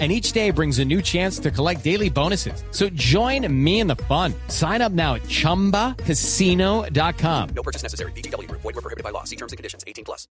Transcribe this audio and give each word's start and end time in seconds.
and 0.00 0.10
each 0.10 0.32
day 0.32 0.50
brings 0.50 0.80
a 0.80 0.84
new 0.84 1.00
chance 1.00 1.38
to 1.38 1.52
collect 1.52 1.84
daily 1.84 2.10
bonuses. 2.10 2.64
So 2.72 2.88
join 2.94 3.46
me 3.64 3.78
in 3.78 3.86
the 3.86 4.02
fun. 4.08 4.34
Sign 4.48 4.82
up 4.82 4.90
now 4.90 5.14
at 5.14 5.22
ChumbaCasino.com. 5.22 7.48
No 7.54 7.62
purchase 7.62 7.84
necessary. 7.84 8.10
BGW. 8.12 8.50
Void 8.50 8.64
were 8.64 8.72
prohibited 8.72 9.04
by 9.04 9.10
law. 9.10 9.22
See 9.22 9.36
terms 9.36 9.52
and 9.52 9.56
conditions. 9.56 9.84
18 9.86 10.04
plus. 10.04 10.26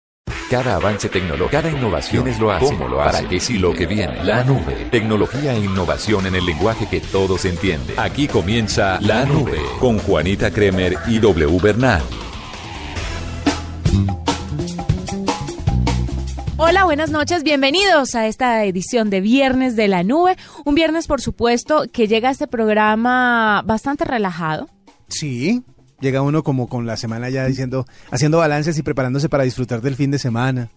Cada 0.50 0.76
avance 0.76 1.08
tecnológico, 1.08 1.50
cada 1.50 1.70
innovación 1.70 2.26
es 2.26 2.40
lo 2.40 2.50
hace, 2.50 2.66
cómo 2.66 2.88
lo 2.88 3.00
hace, 3.00 3.18
para 3.18 3.28
qué 3.28 3.38
sí 3.38 3.56
lo 3.56 3.72
que 3.72 3.86
viene. 3.86 4.24
La 4.24 4.42
nube, 4.42 4.88
tecnología 4.90 5.54
e 5.54 5.60
innovación 5.60 6.26
en 6.26 6.34
el 6.34 6.44
lenguaje 6.44 6.88
que 6.88 7.00
todos 7.00 7.44
entienden. 7.44 7.96
Aquí 7.96 8.26
comienza 8.26 9.00
La 9.00 9.24
Nube 9.24 9.60
con 9.78 10.00
Juanita 10.00 10.50
Kremer 10.50 10.96
y 11.06 11.20
W 11.20 11.56
Bernal. 11.60 12.02
Hola, 16.62 16.84
buenas 16.84 17.10
noches, 17.10 17.42
bienvenidos 17.42 18.14
a 18.14 18.26
esta 18.26 18.66
edición 18.66 19.08
de 19.08 19.22
Viernes 19.22 19.76
de 19.76 19.88
la 19.88 20.02
Nube. 20.02 20.36
Un 20.66 20.74
viernes, 20.74 21.06
por 21.06 21.22
supuesto, 21.22 21.84
que 21.90 22.06
llega 22.06 22.28
este 22.28 22.46
programa 22.46 23.62
bastante 23.64 24.04
relajado. 24.04 24.68
Sí, 25.08 25.62
llega 26.00 26.20
uno 26.20 26.42
como 26.42 26.68
con 26.68 26.84
la 26.84 26.98
semana 26.98 27.30
ya 27.30 27.46
diciendo, 27.46 27.86
haciendo 28.10 28.36
balances 28.36 28.76
y 28.76 28.82
preparándose 28.82 29.30
para 29.30 29.44
disfrutar 29.44 29.80
del 29.80 29.96
fin 29.96 30.10
de 30.10 30.18
semana. 30.18 30.68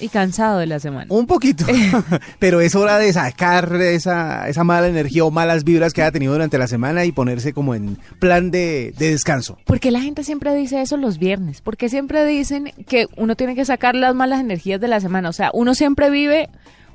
Y 0.00 0.08
cansado 0.08 0.58
de 0.58 0.66
la 0.66 0.80
semana. 0.80 1.06
Un 1.08 1.26
poquito, 1.26 1.64
pero 2.38 2.60
es 2.60 2.74
hora 2.74 2.98
de 2.98 3.12
sacar 3.12 3.74
esa, 3.80 4.48
esa 4.48 4.64
mala 4.64 4.88
energía 4.88 5.24
o 5.24 5.30
malas 5.30 5.64
vibras 5.64 5.92
que 5.92 6.02
haya 6.02 6.12
tenido 6.12 6.32
durante 6.32 6.58
la 6.58 6.66
semana 6.66 7.04
y 7.04 7.12
ponerse 7.12 7.52
como 7.52 7.74
en 7.74 7.98
plan 8.18 8.50
de, 8.50 8.94
de 8.96 9.10
descanso. 9.10 9.58
Porque 9.64 9.90
la 9.90 10.00
gente 10.00 10.24
siempre 10.24 10.54
dice 10.54 10.80
eso 10.80 10.96
los 10.96 11.18
viernes, 11.18 11.60
porque 11.60 11.88
siempre 11.88 12.24
dicen 12.26 12.72
que 12.86 13.06
uno 13.16 13.36
tiene 13.36 13.54
que 13.54 13.64
sacar 13.64 13.94
las 13.94 14.14
malas 14.14 14.40
energías 14.40 14.80
de 14.80 14.88
la 14.88 15.00
semana, 15.00 15.28
o 15.28 15.32
sea, 15.32 15.50
uno 15.52 15.74
siempre 15.74 16.10
vive 16.10 16.48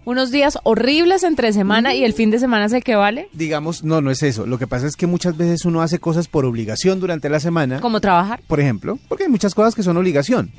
unos 0.05 0.31
días 0.31 0.57
horribles 0.63 1.23
entre 1.23 1.51
semana 1.51 1.93
y 1.95 2.03
el 2.03 2.13
fin 2.13 2.31
de 2.31 2.39
semana 2.39 2.65
es 2.65 2.73
el 2.73 2.83
que 2.83 2.95
vale. 2.95 3.27
Digamos, 3.33 3.83
no, 3.83 4.01
no 4.01 4.11
es 4.11 4.23
eso. 4.23 4.45
Lo 4.45 4.57
que 4.57 4.67
pasa 4.67 4.87
es 4.87 4.95
que 4.95 5.07
muchas 5.07 5.35
veces 5.35 5.65
uno 5.65 5.81
hace 5.81 5.99
cosas 5.99 6.27
por 6.27 6.45
obligación 6.45 6.99
durante 6.99 7.27
la 7.27 7.39
semana. 7.39 7.79
Como 7.81 7.99
trabajar. 7.99 8.41
Por 8.47 8.59
ejemplo, 8.59 8.99
porque 9.09 9.23
hay 9.23 9.29
muchas 9.29 9.55
cosas 9.55 9.75
que 9.75 9.83
son 9.83 9.97
obligación. 9.97 10.51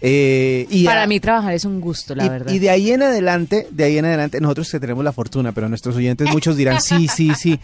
Eh, 0.00 0.66
y 0.70 0.84
Para 0.84 1.02
a- 1.02 1.06
mí 1.08 1.18
trabajar 1.18 1.54
es 1.54 1.64
un 1.64 1.80
gusto, 1.80 2.14
la 2.14 2.26
y, 2.26 2.28
verdad. 2.28 2.52
y 2.52 2.58
de 2.60 2.70
ahí 2.70 2.92
en 2.92 3.02
adelante, 3.02 3.66
de 3.70 3.84
ahí 3.84 3.98
en 3.98 4.04
adelante, 4.04 4.40
nosotros 4.40 4.70
que 4.70 4.78
tenemos 4.78 5.02
la 5.02 5.12
fortuna, 5.12 5.50
pero 5.52 5.68
nuestros 5.68 5.96
oyentes 5.96 6.30
muchos 6.30 6.56
dirán 6.56 6.80
sí, 6.80 7.08
sí, 7.08 7.32
sí. 7.34 7.58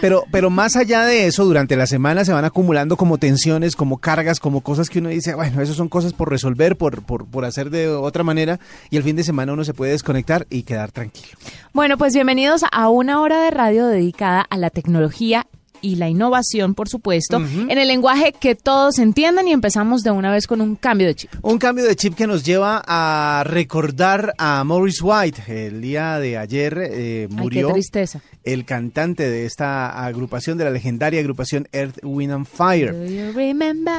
Pero, 0.00 0.24
pero 0.32 0.50
más 0.50 0.74
allá 0.76 1.04
de 1.04 1.26
eso, 1.26 1.44
durante 1.44 1.76
la 1.76 1.86
semana 1.86 2.24
se 2.24 2.32
van 2.32 2.44
acumulando 2.44 2.96
como 2.96 3.18
tensiones, 3.18 3.76
como 3.76 3.98
cargas, 3.98 4.40
como 4.40 4.60
cosas 4.62 4.90
que 4.90 4.98
uno 4.98 5.08
dice, 5.10 5.34
bueno, 5.34 5.62
eso 5.62 5.74
son 5.74 5.88
cosas 5.88 6.12
por 6.12 6.28
resolver, 6.28 6.76
por, 6.76 7.02
por, 7.02 7.24
por 7.26 7.44
hacer 7.44 7.70
de 7.70 7.88
otra 7.88 8.22
manera, 8.24 8.58
y 8.90 8.96
el 8.96 9.02
fin 9.04 9.14
de 9.16 9.22
semana 9.22 9.52
uno 9.52 9.64
se 9.64 9.72
puede 9.72 9.92
desconectar 9.92 10.46
y 10.50 10.64
quedar 10.64 10.90
tranquilo. 10.92 11.38
Bueno, 11.72 11.96
pues 11.96 12.12
bienvenidos 12.14 12.62
a 12.72 12.88
una 12.88 13.20
hora 13.22 13.42
de 13.44 13.50
radio 13.52 13.86
dedicada 13.86 14.44
a 14.50 14.56
la 14.58 14.70
tecnología 14.70 15.46
y 15.80 15.96
la 15.96 16.08
innovación, 16.08 16.74
por 16.74 16.88
supuesto, 16.88 17.36
en 17.36 17.78
el 17.78 17.88
lenguaje 17.88 18.32
que 18.32 18.54
todos 18.54 18.98
entiendan 18.98 19.48
y 19.48 19.52
empezamos 19.52 20.02
de 20.02 20.10
una 20.10 20.30
vez 20.30 20.46
con 20.46 20.60
un 20.60 20.76
cambio 20.76 21.06
de 21.06 21.14
chip. 21.14 21.30
Un 21.42 21.58
cambio 21.58 21.84
de 21.84 21.96
chip 21.96 22.14
que 22.14 22.26
nos 22.26 22.44
lleva 22.44 22.82
a 22.86 23.44
recordar 23.44 24.34
a 24.38 24.64
Morris 24.64 25.00
White. 25.02 25.42
El 25.66 25.80
día 25.80 26.18
de 26.18 26.38
ayer 26.38 26.78
eh, 26.78 27.28
Ay, 27.30 27.36
murió 27.36 27.68
qué 27.68 27.74
tristeza. 27.74 28.20
El 28.46 28.64
cantante 28.64 29.28
de 29.28 29.44
esta 29.44 30.06
agrupación, 30.06 30.56
de 30.56 30.64
la 30.64 30.70
legendaria 30.70 31.20
agrupación 31.20 31.68
Earth, 31.72 31.98
Wind 32.02 32.32
and 32.32 32.46
Fire. 32.46 32.94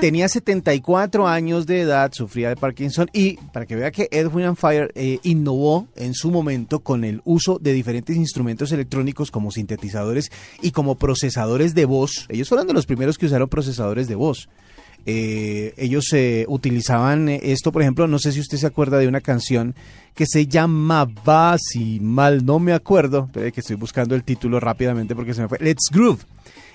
Tenía 0.01 0.29
74 0.29 1.27
años 1.27 1.67
de 1.67 1.81
edad, 1.81 2.11
sufría 2.13 2.49
de 2.49 2.55
Parkinson 2.55 3.09
y 3.13 3.37
para 3.51 3.65
que 3.65 3.75
vea 3.75 3.91
que 3.91 4.07
Ed 4.09 4.27
Wind 4.27 4.47
and 4.47 4.57
Fire 4.57 4.91
eh, 4.95 5.19
innovó 5.23 5.87
en 5.95 6.13
su 6.13 6.31
momento 6.31 6.79
con 6.79 7.03
el 7.03 7.21
uso 7.25 7.59
de 7.59 7.73
diferentes 7.73 8.15
instrumentos 8.15 8.71
electrónicos 8.71 9.31
como 9.31 9.51
sintetizadores 9.51 10.31
y 10.61 10.71
como 10.71 10.95
procesadores 10.95 11.75
de 11.75 11.85
voz. 11.85 12.25
Ellos 12.29 12.47
fueron 12.47 12.67
de 12.67 12.73
los 12.73 12.85
primeros 12.85 13.17
que 13.17 13.25
usaron 13.25 13.49
procesadores 13.49 14.07
de 14.07 14.15
voz. 14.15 14.47
Eh, 15.09 15.73
ellos 15.77 16.11
eh, 16.11 16.43
utilizaban 16.49 17.29
eh, 17.29 17.39
esto, 17.43 17.71
por 17.71 17.81
ejemplo, 17.81 18.07
no 18.07 18.19
sé 18.19 18.33
si 18.33 18.41
usted 18.41 18.57
se 18.57 18.67
acuerda 18.67 18.97
de 18.99 19.07
una 19.07 19.21
canción 19.21 19.73
que 20.13 20.25
se 20.25 20.47
llamaba, 20.47 21.55
si 21.59 21.99
mal 22.01 22.45
no 22.45 22.59
me 22.59 22.73
acuerdo, 22.73 23.29
que 23.31 23.53
estoy 23.55 23.77
buscando 23.77 24.15
el 24.15 24.23
título 24.25 24.59
rápidamente 24.59 25.15
porque 25.15 25.33
se 25.33 25.41
me 25.41 25.47
fue, 25.47 25.59
Let's 25.59 25.89
Groove. 25.93 26.19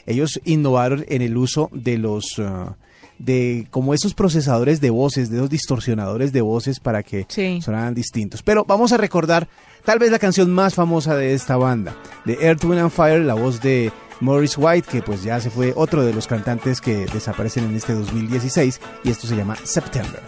Ellos 0.07 0.41
innovaron 0.45 1.05
en 1.09 1.21
el 1.23 1.37
uso 1.37 1.69
de 1.73 1.99
los... 1.99 2.37
ah, 2.39 2.75
de 3.19 3.69
como 3.71 3.95
esos 3.95 4.15
procesadores 4.15 4.81
de 4.81 4.91
voces, 4.91 5.31
de 5.31 5.37
esos 5.37 5.51
distorsionadores 5.51 6.33
de 6.33 6.41
voces 6.41 6.81
para 6.81 7.03
que 7.05 7.25
Sí. 7.29 7.61
sonaran 7.63 7.95
distintos. 7.95 8.43
Pero 8.43 8.65
vamos 8.65 8.91
a 8.93 8.97
recordar 8.97 9.47
tal 9.85 9.99
vez 10.01 10.11
la 10.11 10.19
canción 10.19 10.51
más 10.51 10.75
famosa 10.75 11.15
de 11.15 11.33
esta 11.35 11.57
banda, 11.57 11.95
de 12.25 12.39
Earth, 12.41 12.65
Wind 12.65 12.81
and 12.81 12.91
Fire, 12.91 13.21
la 13.21 13.35
voz 13.35 13.61
de 13.61 13.93
Morris 14.23 14.57
White, 14.57 14.89
que 14.89 15.03
pues 15.03 15.25
ya 15.25 15.41
se 15.41 15.51
fue 15.51 15.73
otro 15.75 16.05
de 16.05 16.15
los 16.15 16.29
cantantes 16.29 16.81
que 16.81 17.07
desaparecen 17.07 17.65
en 17.65 17.75
este 17.75 17.93
2016 17.93 18.81
y 19.03 19.11
esto 19.11 19.27
se 19.27 19.35
llama 19.35 19.57
September. 19.65 20.23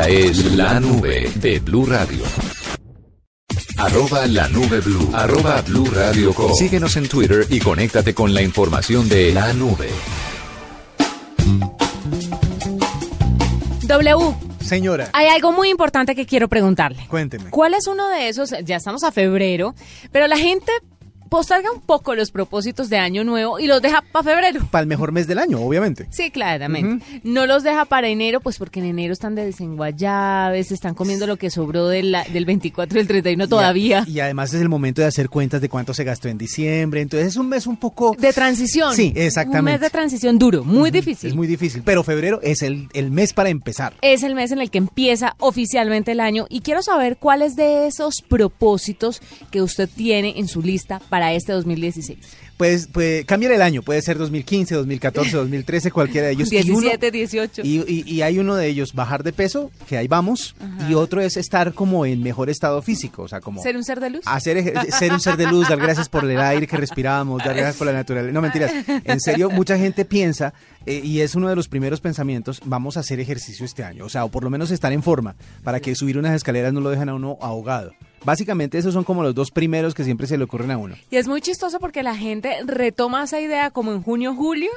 Esta 0.00 0.08
es 0.08 0.56
la 0.56 0.80
nube 0.80 1.30
de 1.34 1.58
Blue 1.58 1.84
Radio. 1.84 2.24
Arroba 3.76 4.26
la 4.26 4.48
nube 4.48 4.80
blue. 4.80 5.10
Arroba 5.12 5.60
blue 5.60 5.90
radio 5.92 6.32
com. 6.32 6.54
Síguenos 6.54 6.96
en 6.96 7.06
Twitter 7.06 7.46
y 7.50 7.60
conéctate 7.60 8.14
con 8.14 8.32
la 8.32 8.40
información 8.40 9.10
de 9.10 9.34
la 9.34 9.52
nube. 9.52 9.90
W, 13.82 14.34
Señora, 14.60 15.10
hay 15.12 15.26
algo 15.26 15.52
muy 15.52 15.68
importante 15.68 16.14
que 16.14 16.24
quiero 16.24 16.48
preguntarle. 16.48 17.06
cuénteme. 17.06 17.50
¿Cuál 17.50 17.74
es 17.74 17.86
uno 17.86 18.08
de 18.08 18.30
esos? 18.30 18.54
Ya 18.64 18.76
estamos 18.76 19.04
a 19.04 19.12
febrero, 19.12 19.74
pero 20.12 20.28
la 20.28 20.38
gente 20.38 20.72
posterga 21.30 21.70
un 21.72 21.80
poco 21.80 22.14
los 22.14 22.30
propósitos 22.30 22.90
de 22.90 22.98
año 22.98 23.24
nuevo 23.24 23.58
y 23.58 23.66
los 23.66 23.80
deja 23.80 24.02
para 24.12 24.22
febrero. 24.24 24.66
Para 24.70 24.82
el 24.82 24.88
mejor 24.88 25.12
mes 25.12 25.26
del 25.26 25.38
año, 25.38 25.60
obviamente. 25.60 26.06
Sí, 26.10 26.30
claramente. 26.30 27.04
No 27.24 27.46
los 27.46 27.62
deja 27.62 27.84
para 27.86 28.08
enero, 28.08 28.40
pues 28.40 28.58
porque 28.58 28.80
en 28.80 28.86
enero 28.86 29.12
están 29.12 29.34
de 29.34 29.44
desenguayaves, 29.46 30.72
están 30.72 30.94
comiendo 30.94 31.26
lo 31.26 31.36
que 31.36 31.50
sobró 31.50 31.88
de 31.88 32.02
la- 32.02 32.24
del 32.24 32.44
24 32.44 32.98
y 32.98 33.00
el 33.00 33.06
31 33.08 33.48
todavía. 33.48 34.04
Y, 34.06 34.12
y 34.12 34.20
además 34.20 34.52
es 34.52 34.60
el 34.60 34.68
momento 34.68 35.00
de 35.02 35.06
hacer 35.08 35.28
cuentas 35.28 35.60
de 35.60 35.68
cuánto 35.68 35.94
se 35.94 36.04
gastó 36.04 36.28
en 36.28 36.36
diciembre. 36.38 37.00
Entonces 37.00 37.28
es 37.28 37.36
un 37.36 37.48
mes 37.48 37.66
un 37.66 37.76
poco... 37.76 38.14
De 38.18 38.32
transición. 38.32 38.94
Sí, 38.94 39.12
exactamente. 39.16 39.58
Un 39.60 39.64
mes 39.76 39.80
de 39.80 39.90
transición 39.90 40.38
duro, 40.38 40.64
muy 40.64 40.90
difícil. 40.90 41.30
Es 41.30 41.36
muy 41.36 41.46
difícil. 41.46 41.82
Pero 41.84 42.02
febrero 42.02 42.40
es 42.42 42.62
el, 42.62 42.88
el 42.92 43.10
mes 43.10 43.32
para 43.32 43.48
empezar. 43.50 43.94
es 44.02 44.22
el 44.22 44.34
mes 44.34 44.50
en 44.52 44.60
el 44.60 44.70
que 44.70 44.78
empieza 44.78 45.34
oficialmente 45.38 46.12
el 46.12 46.20
año 46.20 46.46
y 46.48 46.60
quiero 46.60 46.82
saber 46.82 47.16
cuáles 47.18 47.56
de 47.56 47.86
esos 47.86 48.22
propósitos 48.28 49.20
que 49.50 49.62
usted 49.62 49.88
tiene 49.88 50.34
en 50.38 50.48
su 50.48 50.62
lista 50.62 51.00
para 51.08 51.19
este 51.32 51.52
2016. 51.52 52.18
Pues, 52.56 52.88
pues 52.92 53.24
cambiar 53.24 53.52
el 53.52 53.62
año. 53.62 53.80
Puede 53.82 54.02
ser 54.02 54.18
2015, 54.18 54.74
2014, 54.74 55.36
2013, 55.36 55.90
cualquiera 55.90 56.26
de 56.26 56.34
ellos. 56.34 56.52
Y 56.52 56.56
uno- 56.70 56.80
17, 56.80 57.10
18. 57.10 57.62
Y, 57.64 57.84
y- 57.88 58.04
y 58.06 58.22
hay 58.22 58.38
uno 58.38 58.54
de 58.56 58.66
ellos, 58.66 58.92
bajar 58.92 59.22
de 59.22 59.32
peso, 59.32 59.70
que 59.88 59.96
ahí 59.96 60.08
vamos, 60.08 60.54
y 60.88 60.94
otro 60.94 61.20
es 61.22 61.36
estar 61.38 61.72
como 61.72 62.04
en 62.04 62.22
mejor 62.22 62.50
estado 62.50 62.82
físico, 62.82 63.22
o 63.22 63.28
sea, 63.28 63.40
como 63.40 63.62
¿Ser 63.62 63.76
un 63.76 63.84
ser 63.84 63.98
de 64.00 64.10
luz? 64.10 64.20
hacer 64.26 64.58
ejer- 64.58 64.90
ser 64.90 65.12
un 65.12 65.20
ser 65.20 65.36
de 65.38 65.46
luz, 65.46 65.68
dar 65.68 65.78
gracias 65.78 66.08
por 66.10 66.24
el 66.30 66.38
aire 66.38 66.66
que 66.66 66.76
respiramos, 66.76 67.38
dar 67.42 67.54
gracias 67.54 67.76
por 67.76 67.86
la 67.86 67.92
naturaleza. 67.94 68.32
No, 68.32 68.42
mentiras. 68.42 68.72
En 69.04 69.20
serio, 69.20 69.48
mucha 69.50 69.78
gente 69.78 70.04
piensa, 70.04 70.52
eh, 70.86 71.00
y 71.04 71.20
es 71.20 71.34
uno 71.34 71.48
de 71.48 71.56
los 71.56 71.68
primeros 71.68 72.00
pensamientos, 72.00 72.60
vamos 72.64 72.96
a 72.96 73.00
hacer 73.00 73.20
ejercicio 73.20 73.64
este 73.64 73.84
año, 73.84 74.04
o 74.04 74.08
sea, 74.08 74.24
o 74.24 74.30
por 74.30 74.44
lo 74.44 74.50
menos 74.50 74.70
estar 74.70 74.92
en 74.92 75.02
forma, 75.02 75.36
para 75.64 75.80
que 75.80 75.94
subir 75.94 76.18
unas 76.18 76.34
escaleras 76.34 76.72
no 76.72 76.80
lo 76.80 76.90
dejen 76.90 77.08
a 77.08 77.14
uno 77.14 77.38
ahogado. 77.40 77.92
Básicamente 78.24 78.76
esos 78.78 78.92
son 78.94 79.04
como 79.04 79.22
los 79.22 79.34
dos 79.34 79.50
primeros 79.50 79.94
que 79.94 80.04
siempre 80.04 80.26
se 80.26 80.36
le 80.36 80.44
ocurren 80.44 80.70
a 80.70 80.78
uno. 80.78 80.94
Y 81.10 81.16
es 81.16 81.26
muy 81.26 81.40
chistoso 81.40 81.78
porque 81.80 82.02
la 82.02 82.14
gente 82.16 82.54
retoma 82.66 83.24
esa 83.24 83.40
idea 83.40 83.70
como 83.70 83.92
en 83.92 84.02
junio, 84.02 84.34
julio, 84.34 84.70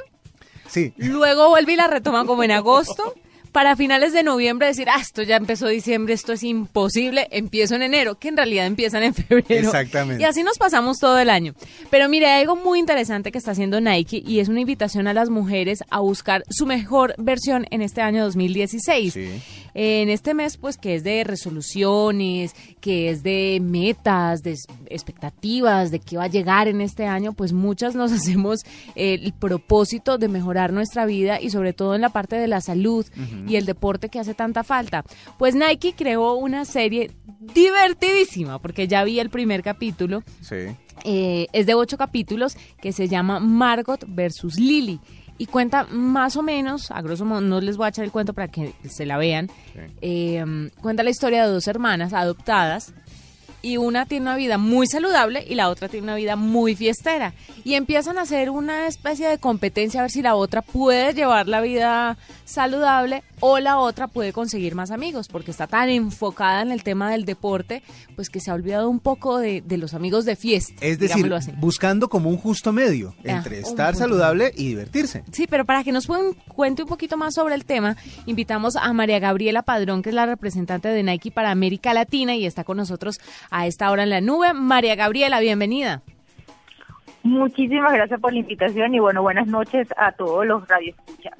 Sí. 0.66 0.92
luego 0.96 1.50
vuelve 1.50 1.74
y 1.74 1.76
la 1.76 1.86
retoma 1.86 2.24
como 2.24 2.42
en 2.42 2.50
agosto. 2.52 3.14
Para 3.54 3.76
finales 3.76 4.12
de 4.12 4.24
noviembre 4.24 4.66
decir, 4.66 4.88
ah, 4.90 5.00
esto 5.00 5.22
ya 5.22 5.36
empezó 5.36 5.68
diciembre, 5.68 6.12
esto 6.12 6.32
es 6.32 6.42
imposible, 6.42 7.28
empiezo 7.30 7.76
en 7.76 7.82
enero, 7.82 8.16
que 8.16 8.26
en 8.26 8.36
realidad 8.36 8.66
empiezan 8.66 9.04
en 9.04 9.14
febrero. 9.14 9.68
Exactamente. 9.68 10.20
Y 10.20 10.26
así 10.26 10.42
nos 10.42 10.58
pasamos 10.58 10.98
todo 10.98 11.20
el 11.20 11.30
año. 11.30 11.54
Pero 11.88 12.08
mire, 12.08 12.26
hay 12.26 12.40
algo 12.40 12.56
muy 12.56 12.80
interesante 12.80 13.30
que 13.30 13.38
está 13.38 13.52
haciendo 13.52 13.80
Nike 13.80 14.20
y 14.26 14.40
es 14.40 14.48
una 14.48 14.58
invitación 14.58 15.06
a 15.06 15.14
las 15.14 15.30
mujeres 15.30 15.84
a 15.88 16.00
buscar 16.00 16.42
su 16.50 16.66
mejor 16.66 17.14
versión 17.16 17.68
en 17.70 17.80
este 17.80 18.00
año 18.00 18.24
2016. 18.24 19.12
Sí. 19.12 19.40
En 19.74 20.08
este 20.08 20.34
mes, 20.34 20.56
pues, 20.56 20.78
que 20.78 20.94
es 20.94 21.02
de 21.04 21.24
resoluciones, 21.24 22.54
que 22.80 23.10
es 23.10 23.22
de 23.22 23.58
metas, 23.60 24.42
de 24.42 24.56
expectativas, 24.86 25.90
de 25.90 25.98
qué 26.00 26.16
va 26.16 26.24
a 26.24 26.28
llegar 26.28 26.68
en 26.68 26.80
este 26.80 27.06
año, 27.06 27.32
pues 27.32 27.52
muchas 27.52 27.94
nos 27.94 28.12
hacemos 28.12 28.64
el 28.94 29.32
propósito 29.32 30.16
de 30.18 30.28
mejorar 30.28 30.72
nuestra 30.72 31.06
vida 31.06 31.40
y 31.40 31.50
sobre 31.50 31.72
todo 31.72 31.94
en 31.94 32.00
la 32.00 32.10
parte 32.10 32.36
de 32.36 32.46
la 32.48 32.60
salud 32.60 33.04
y 33.48 33.56
el 33.56 33.66
deporte 33.66 34.08
que 34.08 34.20
hace 34.20 34.34
tanta 34.34 34.62
falta. 34.64 35.04
Pues 35.38 35.54
Nike 35.54 35.94
creó 35.96 36.34
una 36.34 36.64
serie 36.64 37.10
divertidísima, 37.40 38.58
porque 38.60 38.86
ya 38.88 39.04
vi 39.04 39.18
el 39.20 39.30
primer 39.30 39.62
capítulo, 39.62 40.22
Sí. 40.40 40.56
eh, 41.04 41.46
es 41.52 41.66
de 41.66 41.74
ocho 41.74 41.96
capítulos 41.98 42.56
que 42.80 42.92
se 42.92 43.08
llama 43.08 43.40
Margot 43.40 44.04
versus 44.06 44.56
Lily 44.58 45.00
y 45.38 45.46
cuenta 45.46 45.84
más 45.90 46.36
o 46.36 46.42
menos, 46.42 46.90
a 46.90 47.02
grosso 47.02 47.24
modo, 47.24 47.40
no 47.40 47.60
les 47.60 47.76
voy 47.76 47.86
a 47.86 47.88
echar 47.88 48.04
el 48.04 48.12
cuento 48.12 48.34
para 48.34 48.48
que 48.48 48.72
se 48.88 49.06
la 49.06 49.16
vean, 49.16 49.50
eh, 50.00 50.44
cuenta 50.80 51.02
la 51.02 51.10
historia 51.10 51.44
de 51.44 51.52
dos 51.52 51.66
hermanas 51.66 52.12
adoptadas 52.12 52.94
y 53.64 53.76
una 53.78 54.06
tiene 54.06 54.26
una 54.26 54.36
vida 54.36 54.58
muy 54.58 54.86
saludable 54.86 55.44
y 55.48 55.54
la 55.54 55.68
otra 55.68 55.88
tiene 55.88 56.04
una 56.04 56.14
vida 56.14 56.36
muy 56.36 56.76
fiestera. 56.76 57.32
Y 57.64 57.74
empiezan 57.74 58.18
a 58.18 58.22
hacer 58.22 58.50
una 58.50 58.86
especie 58.86 59.28
de 59.28 59.38
competencia 59.38 60.00
a 60.00 60.04
ver 60.04 60.10
si 60.10 60.22
la 60.22 60.34
otra 60.34 60.62
puede 60.62 61.14
llevar 61.14 61.48
la 61.48 61.60
vida 61.60 62.18
saludable 62.44 63.22
o 63.40 63.58
la 63.58 63.78
otra 63.78 64.06
puede 64.06 64.32
conseguir 64.32 64.74
más 64.74 64.90
amigos, 64.90 65.28
porque 65.28 65.50
está 65.50 65.66
tan 65.66 65.88
enfocada 65.88 66.62
en 66.62 66.72
el 66.72 66.82
tema 66.82 67.10
del 67.10 67.24
deporte, 67.24 67.82
pues 68.16 68.30
que 68.30 68.40
se 68.40 68.50
ha 68.50 68.54
olvidado 68.54 68.88
un 68.88 69.00
poco 69.00 69.38
de, 69.38 69.60
de 69.60 69.76
los 69.76 69.94
amigos 69.94 70.24
de 70.24 70.36
fiesta. 70.36 70.74
Es 70.80 70.98
decir, 70.98 71.32
así. 71.32 71.52
buscando 71.56 72.08
como 72.08 72.30
un 72.30 72.36
justo 72.36 72.72
medio 72.72 73.14
Ah, 73.26 73.38
entre 73.38 73.60
estar 73.60 73.96
saludable 73.96 74.52
y 74.54 74.68
divertirse. 74.68 75.24
Sí, 75.32 75.46
pero 75.48 75.64
para 75.64 75.82
que 75.82 75.92
nos 75.92 76.06
cuente 76.48 76.82
un 76.82 76.88
poquito 76.88 77.16
más 77.16 77.34
sobre 77.34 77.54
el 77.54 77.64
tema, 77.64 77.96
invitamos 78.26 78.76
a 78.76 78.92
María 78.92 79.18
Gabriela 79.18 79.62
Padrón, 79.62 80.02
que 80.02 80.10
es 80.10 80.14
la 80.14 80.26
representante 80.26 80.88
de 80.88 81.02
Nike 81.02 81.30
para 81.30 81.50
América 81.50 81.94
Latina 81.94 82.36
y 82.36 82.46
está 82.46 82.64
con 82.64 82.76
nosotros 82.76 83.18
a 83.56 83.66
esta 83.68 83.90
hora 83.92 84.02
en 84.02 84.10
la 84.10 84.20
nube. 84.20 84.52
María 84.52 84.96
Gabriela, 84.96 85.38
bienvenida. 85.38 86.02
Muchísimas 87.22 87.92
gracias 87.94 88.20
por 88.20 88.32
la 88.32 88.40
invitación 88.40 88.94
y 88.94 88.98
bueno, 88.98 89.22
buenas 89.22 89.46
noches 89.46 89.88
a 89.96 90.12
todos 90.12 90.44
los 90.44 90.66
radioescuchas. 90.68 91.32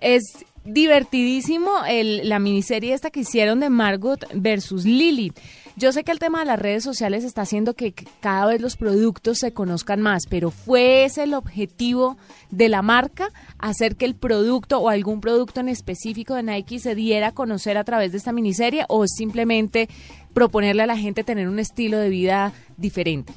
Es 0.00 0.44
divertidísimo 0.64 1.70
el- 1.88 2.28
la 2.28 2.38
miniserie 2.38 2.92
esta 2.94 3.10
que 3.10 3.20
hicieron 3.20 3.58
de 3.58 3.70
Margot 3.70 4.24
versus 4.34 4.84
Lily. 4.84 5.32
Yo 5.74 5.90
sé 5.90 6.04
que 6.04 6.12
el 6.12 6.18
tema 6.18 6.40
de 6.40 6.44
las 6.44 6.58
redes 6.60 6.84
sociales 6.84 7.24
está 7.24 7.42
haciendo 7.42 7.72
que 7.74 7.94
cada 8.20 8.46
vez 8.46 8.60
los 8.60 8.76
productos 8.76 9.38
se 9.38 9.52
conozcan 9.54 10.02
más, 10.02 10.24
pero 10.28 10.50
¿fue 10.50 11.04
ese 11.04 11.22
el 11.24 11.32
objetivo 11.34 12.18
de 12.50 12.68
la 12.68 12.82
marca? 12.82 13.30
¿Hacer 13.58 13.96
que 13.96 14.04
el 14.04 14.14
producto 14.14 14.78
o 14.80 14.90
algún 14.90 15.20
producto 15.22 15.60
en 15.60 15.70
específico 15.70 16.34
de 16.34 16.42
Nike 16.42 16.78
se 16.78 16.94
diera 16.94 17.28
a 17.28 17.32
conocer 17.32 17.78
a 17.78 17.84
través 17.84 18.12
de 18.12 18.18
esta 18.18 18.32
miniserie 18.32 18.84
o 18.88 19.02
es 19.04 19.12
simplemente 19.16 19.88
proponerle 20.34 20.82
a 20.82 20.86
la 20.86 20.96
gente 20.96 21.24
tener 21.24 21.48
un 21.48 21.58
estilo 21.58 21.98
de 21.98 22.08
vida 22.08 22.52
diferente? 22.76 23.32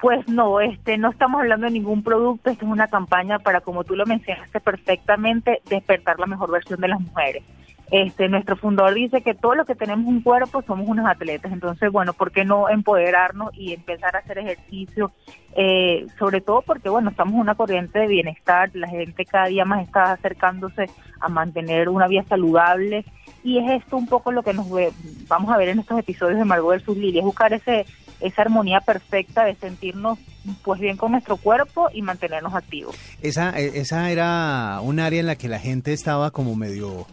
Pues 0.00 0.26
no, 0.28 0.60
este, 0.60 0.96
no 0.96 1.10
estamos 1.10 1.42
hablando 1.42 1.66
de 1.66 1.72
ningún 1.72 2.02
producto, 2.02 2.50
esto 2.50 2.64
es 2.64 2.72
una 2.72 2.88
campaña 2.88 3.38
para, 3.38 3.60
como 3.60 3.84
tú 3.84 3.94
lo 3.96 4.06
mencionaste 4.06 4.58
perfectamente, 4.60 5.60
despertar 5.68 6.18
la 6.18 6.26
mejor 6.26 6.50
versión 6.50 6.80
de 6.80 6.88
las 6.88 7.00
mujeres. 7.00 7.42
Este, 7.90 8.28
nuestro 8.28 8.56
fundador 8.56 8.94
dice 8.94 9.20
que 9.20 9.34
todos 9.34 9.56
los 9.56 9.66
que 9.66 9.74
tenemos 9.74 10.06
un 10.06 10.22
cuerpo 10.22 10.62
somos 10.62 10.88
unos 10.88 11.06
atletas, 11.08 11.50
entonces, 11.52 11.90
bueno, 11.90 12.12
¿por 12.12 12.30
qué 12.30 12.44
no 12.44 12.68
empoderarnos 12.68 13.50
y 13.52 13.72
empezar 13.72 14.14
a 14.14 14.20
hacer 14.20 14.38
ejercicio? 14.38 15.10
Eh, 15.56 16.06
sobre 16.18 16.40
todo 16.40 16.62
porque, 16.62 16.88
bueno, 16.88 17.10
estamos 17.10 17.34
en 17.34 17.40
una 17.40 17.56
corriente 17.56 17.98
de 17.98 18.06
bienestar, 18.06 18.70
la 18.74 18.86
gente 18.88 19.24
cada 19.24 19.46
día 19.46 19.64
más 19.64 19.84
está 19.84 20.12
acercándose 20.12 20.86
a 21.20 21.28
mantener 21.28 21.88
una 21.88 22.06
vida 22.06 22.22
saludable 22.28 23.04
y 23.42 23.58
es 23.58 23.82
esto 23.82 23.96
un 23.96 24.06
poco 24.06 24.30
lo 24.30 24.42
que 24.44 24.52
nos 24.52 24.70
ve- 24.70 24.92
vamos 25.26 25.50
a 25.52 25.56
ver 25.56 25.70
en 25.70 25.80
estos 25.80 25.98
episodios 25.98 26.38
de 26.38 26.44
Margot 26.44 26.70
versus 26.70 26.96
Lily, 26.96 27.18
es 27.18 27.24
buscar 27.24 27.52
ese 27.52 27.86
esa 28.20 28.42
armonía 28.42 28.82
perfecta 28.82 29.44
de 29.46 29.54
sentirnos 29.54 30.18
pues 30.62 30.78
bien 30.78 30.98
con 30.98 31.12
nuestro 31.12 31.38
cuerpo 31.38 31.88
y 31.90 32.02
mantenernos 32.02 32.54
activos. 32.54 32.94
Esa, 33.22 33.58
eh, 33.58 33.72
esa 33.76 34.10
era 34.10 34.78
un 34.82 35.00
área 35.00 35.20
en 35.20 35.26
la 35.26 35.36
que 35.36 35.48
la 35.48 35.58
gente 35.58 35.94
estaba 35.94 36.30
como 36.30 36.54
medio 36.54 37.06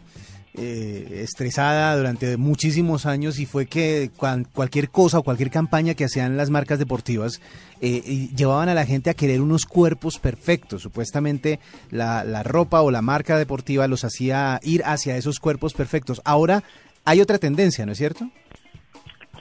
eh, 0.57 1.21
estresada 1.23 1.95
durante 1.95 2.35
muchísimos 2.37 3.05
años 3.05 3.39
y 3.39 3.45
fue 3.45 3.67
que 3.67 4.09
cuan- 4.17 4.43
cualquier 4.45 4.89
cosa 4.89 5.19
o 5.19 5.23
cualquier 5.23 5.51
campaña 5.51 5.93
que 5.93 6.05
hacían 6.05 6.35
las 6.37 6.49
marcas 6.49 6.79
deportivas 6.79 7.41
eh, 7.81 8.29
llevaban 8.35 8.67
a 8.69 8.73
la 8.73 8.85
gente 8.85 9.09
a 9.09 9.13
querer 9.13 9.41
unos 9.41 9.65
cuerpos 9.65 10.17
perfectos. 10.19 10.81
Supuestamente 10.81 11.59
la, 11.91 12.23
la 12.23 12.41
ropa 12.43 12.81
o 12.81 12.89
la 12.91 13.01
marca 13.01 13.37
deportiva 13.37 13.87
los 13.87 14.03
hacía 14.03 14.59
ir 14.63 14.81
hacia 14.85 15.15
esos 15.17 15.39
cuerpos 15.39 15.73
perfectos. 15.73 16.21
Ahora 16.25 16.63
hay 17.05 17.21
otra 17.21 17.37
tendencia, 17.37 17.85
¿no 17.85 17.91
es 17.91 17.97
cierto? 17.99 18.27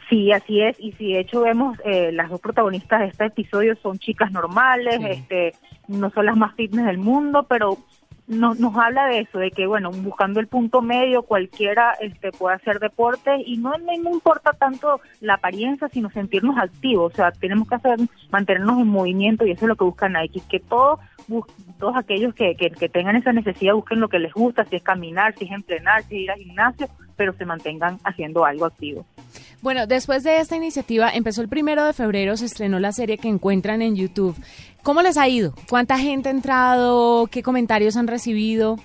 Sí, 0.09 0.31
así 0.31 0.61
es. 0.61 0.77
Y 0.79 0.93
si 0.93 1.15
de 1.15 1.21
hecho 1.21 1.41
vemos 1.41 1.77
eh, 1.85 2.13
las 2.13 2.31
dos 2.31 2.41
protagonistas 2.41 3.01
de 3.01 3.07
este 3.09 3.25
episodio 3.27 3.75
son 3.83 3.99
chicas 3.99 4.31
normales, 4.31 4.99
Sí. 5.01 5.07
este, 5.11 5.55
no 5.89 6.11
son 6.11 6.27
las 6.27 6.37
más 6.37 6.55
fitness 6.55 6.87
del 6.87 6.99
mundo, 6.99 7.45
pero 7.49 7.79
nos, 8.29 8.59
nos 8.59 8.77
habla 8.77 9.07
de 9.07 9.21
eso, 9.21 9.39
de 9.39 9.51
que 9.51 9.67
bueno, 9.67 9.91
buscando 9.91 10.41
el 10.41 10.49
punto 10.49 10.83
medio, 10.83 11.23
cualquiera 11.23 11.93
este, 12.01 12.33
puede 12.33 12.57
hacer 12.57 12.79
deporte 12.79 13.37
y 13.45 13.59
no, 13.59 13.77
no, 13.79 13.93
no 14.03 14.11
importa 14.11 14.53
tanto 14.53 15.01
la 15.21 15.35
apariencia, 15.35 15.89
sino 15.89 16.11
sentirnos 16.11 16.57
activos. 16.59 17.13
O 17.13 17.17
sea, 17.17 17.31
tenemos 17.33 17.69
que 17.69 17.77
hacer, 17.77 17.99
mantenernos 18.31 18.81
en 18.81 18.89
movimiento 18.89 19.47
y 19.47 19.53
eso 19.53 19.65
es 19.65 19.69
lo 19.69 19.77
que 19.77 19.85
busca 19.85 20.09
Nike, 20.09 20.43
que 20.49 20.61
todos, 20.61 21.01
todos 21.79 21.97
aquellos 21.97 22.35
que, 22.35 22.57
que, 22.57 22.71
que 22.71 22.89
tengan 22.89 23.17
esa 23.17 23.33
necesidad 23.33 23.75
busquen 23.75 24.01
lo 24.01 24.09
que 24.09 24.19
les 24.19 24.33
gusta, 24.33 24.65
si 24.65 24.77
es 24.77 24.83
caminar, 24.83 25.35
si 25.37 25.45
es 25.45 25.53
entrenar, 25.53 26.03
si 26.05 26.17
es 26.17 26.23
ir 26.23 26.31
al 26.31 26.39
gimnasio, 26.39 26.89
pero 27.17 27.33
se 27.35 27.45
mantengan 27.45 27.99
haciendo 28.05 28.45
algo 28.45 28.67
activo. 28.67 29.07
Bueno, 29.63 29.87
después 29.87 30.23
de 30.23 30.39
esta 30.39 30.57
iniciativa, 30.57 31.11
empezó 31.11 31.43
el 31.43 31.49
primero 31.49 31.85
de 31.85 31.93
febrero, 31.93 32.37
se 32.37 32.47
estrenó 32.47 32.79
la 32.79 32.93
serie 32.93 33.19
que 33.19 33.29
encuentran 33.29 33.83
en 33.83 33.97
YouTube. 33.97 34.37
¿Cómo 34.83 35.03
les 35.03 35.17
ha 35.17 35.29
ido? 35.29 35.55
¿Cuánta 35.69 35.99
gente 35.99 36.29
ha 36.29 36.33
entrado? 36.33 37.27
¿Qué 37.27 37.43
comentarios 37.43 37.97
han 37.97 38.07
recibido? 38.07 38.77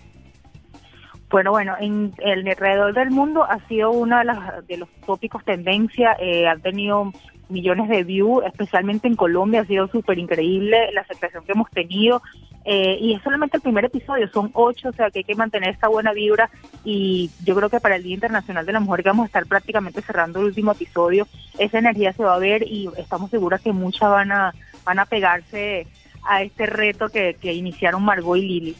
Bueno, 1.30 1.52
bueno, 1.52 1.76
en 1.80 2.14
el 2.18 2.48
alrededor 2.48 2.94
del 2.94 3.12
mundo 3.12 3.44
ha 3.44 3.60
sido 3.68 3.92
uno 3.92 4.18
de, 4.18 4.26
las, 4.26 4.68
de 4.68 4.78
los 4.78 4.90
tópicos 5.06 5.46
tendencia, 5.46 6.16
eh, 6.20 6.48
han 6.48 6.62
tenido 6.62 7.12
millones 7.52 7.90
de 7.90 8.04
views, 8.04 8.44
especialmente 8.46 9.08
en 9.08 9.16
Colombia, 9.16 9.62
ha 9.62 9.66
sido 9.66 9.88
súper 9.88 10.18
increíble 10.18 10.92
la 10.94 11.02
aceptación 11.02 11.44
que 11.46 11.52
hemos 11.52 11.70
tenido. 11.72 12.22
eh, 12.64 12.98
y 13.02 13.14
es 13.14 13.24
solamente 13.24 13.58
el 13.58 13.64
primer 13.64 13.86
episodio, 13.86 14.28
son 14.30 14.52
ocho, 14.54 14.90
o 14.90 14.94
sea 14.94 15.10
que 15.10 15.20
hay 15.20 15.24
que 15.24 15.36
mantener 15.36 15.70
esta 15.70 15.88
buena 15.88 16.14
vibra. 16.14 16.50
Y 16.84 17.30
yo 17.44 17.56
creo 17.56 17.70
que 17.70 17.80
para 17.80 17.96
el 17.96 18.04
Día 18.04 18.16
Internacional 18.16 18.66
de 18.66 18.74
la 18.74 18.80
Mujer, 18.80 19.04
que 19.04 19.10
vamos 19.10 19.24
a 19.24 19.28
estar 19.28 19.46
prácticamente 19.46 20.02
cerrando 20.02 20.40
el 20.40 20.46
último 20.46 20.72
episodio, 20.72 21.28
esa 21.58 21.80
energía 21.80 22.14
se 22.14 22.24
va 22.24 22.36
a 22.36 22.40
ver 22.40 22.64
y 22.64 22.90
estamos 22.98 23.32
seguras 23.32 23.62
que 23.62 23.72
muchas 23.72 24.10
van 24.10 24.32
a, 24.32 24.54
van 24.86 25.00
a 25.00 25.06
pegarse 25.06 25.88
a 26.24 26.44
este 26.44 26.66
reto 26.66 27.10
que, 27.10 27.36
iniciaron 27.44 28.04
Margot 28.04 28.38
y 28.38 28.42
Lili. 28.42 28.76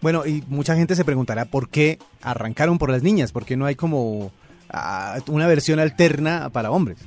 Bueno, 0.00 0.26
y 0.26 0.42
mucha 0.48 0.76
gente 0.76 0.94
se 0.94 1.04
preguntará 1.04 1.44
por 1.44 1.68
qué 1.68 1.98
arrancaron 2.22 2.78
por 2.78 2.90
las 2.90 3.02
niñas, 3.02 3.32
por 3.32 3.44
qué 3.44 3.56
no 3.56 3.66
hay 3.66 3.74
como 3.74 4.30
ah, 4.70 5.18
una 5.26 5.46
versión 5.46 5.80
alterna 5.80 6.50
para 6.50 6.70
hombres. 6.70 6.98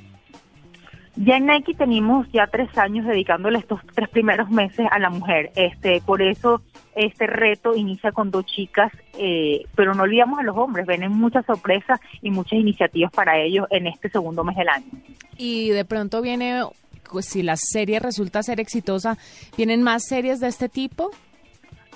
Ya 1.15 1.37
en 1.37 1.45
Nike 1.45 1.73
tenemos 1.73 2.27
ya 2.31 2.47
tres 2.47 2.75
años 2.77 3.05
dedicándole 3.05 3.59
estos 3.59 3.81
tres 3.93 4.07
primeros 4.09 4.49
meses 4.49 4.87
a 4.89 4.97
la 4.97 5.09
mujer. 5.09 5.51
Este, 5.55 6.01
por 6.01 6.21
eso 6.21 6.61
este 6.95 7.27
reto 7.27 7.75
inicia 7.75 8.11
con 8.11 8.31
dos 8.31 8.45
chicas, 8.45 8.91
eh, 9.17 9.65
pero 9.75 9.93
no 9.93 10.03
olvidamos 10.03 10.39
a 10.39 10.43
los 10.43 10.55
hombres. 10.57 10.87
Vienen 10.87 11.11
muchas 11.11 11.45
sorpresas 11.45 11.99
y 12.21 12.31
muchas 12.31 12.59
iniciativas 12.59 13.11
para 13.11 13.39
ellos 13.39 13.67
en 13.71 13.87
este 13.87 14.09
segundo 14.09 14.43
mes 14.43 14.55
del 14.55 14.69
año. 14.69 14.85
Y 15.37 15.69
de 15.69 15.83
pronto 15.83 16.21
viene, 16.21 16.63
pues 17.11 17.25
si 17.25 17.43
la 17.43 17.57
serie 17.57 17.99
resulta 17.99 18.41
ser 18.41 18.59
exitosa, 18.59 19.17
¿vienen 19.57 19.83
más 19.83 20.05
series 20.05 20.39
de 20.39 20.47
este 20.47 20.69
tipo? 20.69 21.11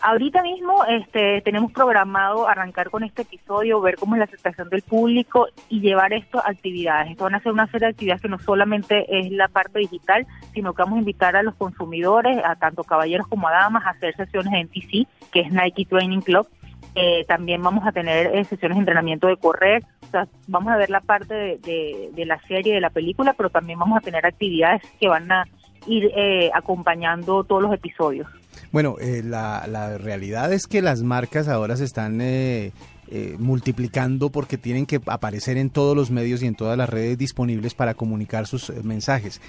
Ahorita 0.07 0.43
mismo 0.43 0.85
este, 0.85 1.41
tenemos 1.41 1.71
programado 1.71 2.47
arrancar 2.47 2.91
con 2.91 3.03
este 3.03 3.24
episodio, 3.24 3.81
ver 3.81 3.95
cómo 3.95 4.13
es 4.13 4.19
la 4.19 4.25
aceptación 4.25 4.69
del 4.69 4.83
público 4.83 5.47
y 5.67 5.79
llevar 5.79 6.13
esto 6.13 6.38
a 6.38 6.51
actividades. 6.51 7.09
Esto 7.09 7.24
van 7.24 7.33
a 7.33 7.39
ser 7.39 7.51
una 7.51 7.65
serie 7.71 7.88
de 7.88 7.93
actividades 7.93 8.21
que 8.21 8.29
no 8.29 8.38
solamente 8.38 9.07
es 9.09 9.31
la 9.31 9.47
parte 9.47 9.79
digital, 9.79 10.27
sino 10.53 10.75
que 10.75 10.83
vamos 10.83 10.97
a 10.97 11.00
invitar 11.00 11.35
a 11.35 11.41
los 11.41 11.55
consumidores, 11.55 12.38
a 12.45 12.55
tanto 12.55 12.83
caballeros 12.83 13.27
como 13.27 13.47
a 13.47 13.51
damas, 13.53 13.83
a 13.83 13.89
hacer 13.89 14.15
sesiones 14.15 14.53
en 14.53 14.67
TC, 14.67 15.07
que 15.31 15.39
es 15.39 15.51
Nike 15.51 15.85
Training 15.85 16.21
Club. 16.21 16.47
Eh, 16.93 17.25
también 17.27 17.63
vamos 17.63 17.88
a 17.88 17.91
tener 17.91 18.27
eh, 18.27 18.43
sesiones 18.43 18.75
de 18.75 18.81
entrenamiento 18.81 19.25
de 19.25 19.38
correr. 19.38 19.83
O 20.03 20.12
sea, 20.12 20.27
vamos 20.47 20.71
a 20.71 20.77
ver 20.77 20.91
la 20.91 21.01
parte 21.01 21.33
de, 21.33 22.25
la 22.27 22.39
serie, 22.41 22.75
de 22.75 22.79
la 22.79 22.91
película, 22.91 23.33
pero 23.33 23.50
también 23.50 23.79
vamos 23.79 23.97
a 23.97 24.01
tener 24.01 24.24
actividades 24.24 24.83
que 25.00 25.07
van 25.07 25.31
a 25.31 25.45
ir 25.88 26.12
eh, 26.15 26.51
acompañando 26.53 27.43
todos 27.43 27.63
los 27.63 27.74
episodios. 27.74 28.27
Bueno, 28.71 28.95
eh, 29.00 29.21
la, 29.24 29.65
realidad 29.97 30.51
es 30.53 30.67
que 30.67 30.81
las 30.81 31.01
marcas 31.01 31.47
ahora 31.47 31.77
se 31.77 31.83
están 31.85 32.19
eh, 32.21 32.71
eh, 33.09 33.35
multiplicando 33.39 34.29
porque 34.29 34.57
tienen 34.57 34.85
que 34.85 35.00
aparecer 35.05 35.57
en 35.57 35.69
todos 35.69 35.95
los 35.95 36.12
medios 36.12 36.41
y 36.43 36.47
en 36.47 36.55
todas 36.55 36.77
las 36.77 36.89
redes 36.89 37.17
disponibles 37.17 37.74
para 37.74 37.93
comunicar 37.93 38.47
sus 38.47 38.69
eh, 38.69 38.74
mensajes. 38.83 39.39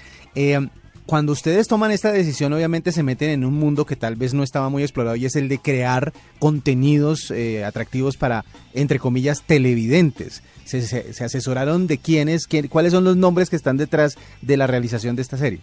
Cuando 1.05 1.31
ustedes 1.31 1.69
toman 1.69 1.91
esta 1.91 2.11
decisión, 2.11 2.51
obviamente 2.51 2.91
se 2.91 3.01
meten 3.01 3.29
en 3.29 3.45
un 3.45 3.53
mundo 3.53 3.85
que 3.85 3.95
tal 3.95 4.17
vez 4.17 4.33
no 4.33 4.43
estaba 4.43 4.67
muy 4.67 4.83
explorado 4.83 5.15
y 5.15 5.25
es 5.25 5.37
el 5.37 5.47
de 5.47 5.57
crear 5.57 6.11
contenidos 6.37 7.31
atractivos 7.65 8.17
para, 8.17 8.43
entre 8.73 8.99
comillas, 8.99 9.41
televidentes. 9.43 10.43
Se, 10.65 10.81
se- 10.81 11.13
se 11.13 11.23
asesoraron 11.23 11.87
de 11.87 11.97
quiénes, 11.97 12.45
quién- 12.45 12.67
cuáles 12.67 12.91
son 12.91 13.05
los 13.05 13.15
nombres 13.15 13.49
que 13.49 13.55
están 13.55 13.77
detrás 13.77 14.17
de 14.41 14.57
la 14.57 14.67
realización 14.67 15.15
de 15.15 15.21
esta 15.21 15.37
serie. 15.37 15.61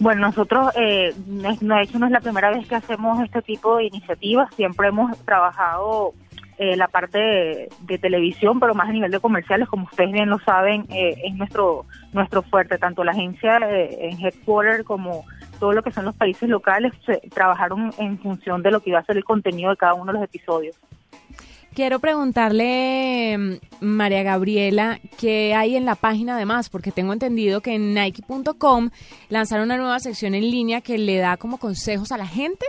Bueno, 0.00 0.22
nosotros, 0.22 0.72
eh, 0.76 1.14
de 1.16 1.82
hecho, 1.82 1.98
no 1.98 2.06
es 2.06 2.12
la 2.12 2.20
primera 2.20 2.50
vez 2.50 2.66
que 2.66 2.74
hacemos 2.74 3.22
este 3.22 3.42
tipo 3.42 3.76
de 3.76 3.84
iniciativas. 3.84 4.52
Siempre 4.54 4.88
hemos 4.88 5.16
trabajado 5.24 6.12
eh, 6.58 6.76
la 6.76 6.88
parte 6.88 7.18
de, 7.18 7.68
de 7.82 7.98
televisión, 7.98 8.58
pero 8.60 8.74
más 8.74 8.88
a 8.88 8.92
nivel 8.92 9.10
de 9.12 9.20
comerciales, 9.20 9.68
como 9.68 9.84
ustedes 9.84 10.10
bien 10.12 10.28
lo 10.30 10.38
saben, 10.40 10.84
eh, 10.90 11.14
es 11.24 11.34
nuestro 11.34 11.84
nuestro 12.12 12.42
fuerte. 12.42 12.76
Tanto 12.78 13.04
la 13.04 13.12
agencia 13.12 13.58
eh, 13.58 14.08
en 14.10 14.20
headquarter 14.24 14.84
como 14.84 15.24
todo 15.60 15.72
lo 15.72 15.82
que 15.82 15.92
son 15.92 16.04
los 16.04 16.16
países 16.16 16.48
locales 16.48 16.92
se- 17.06 17.22
trabajaron 17.32 17.92
en 17.98 18.18
función 18.18 18.62
de 18.62 18.72
lo 18.72 18.80
que 18.80 18.90
iba 18.90 18.98
a 18.98 19.04
ser 19.04 19.16
el 19.16 19.24
contenido 19.24 19.70
de 19.70 19.76
cada 19.76 19.94
uno 19.94 20.12
de 20.12 20.18
los 20.18 20.24
episodios. 20.28 20.76
Quiero 21.74 21.98
preguntarle, 21.98 23.58
María 23.80 24.22
Gabriela, 24.22 25.00
qué 25.18 25.54
hay 25.56 25.74
en 25.74 25.84
la 25.84 25.96
página 25.96 26.36
además, 26.36 26.70
porque 26.70 26.92
tengo 26.92 27.12
entendido 27.12 27.62
que 27.62 27.74
en 27.74 27.94
Nike.com 27.94 28.90
lanzaron 29.28 29.64
una 29.64 29.76
nueva 29.76 29.98
sección 29.98 30.36
en 30.36 30.42
línea 30.42 30.82
que 30.82 30.98
le 30.98 31.16
da 31.18 31.36
como 31.36 31.58
consejos 31.58 32.12
a 32.12 32.16
la 32.16 32.26
gente. 32.26 32.64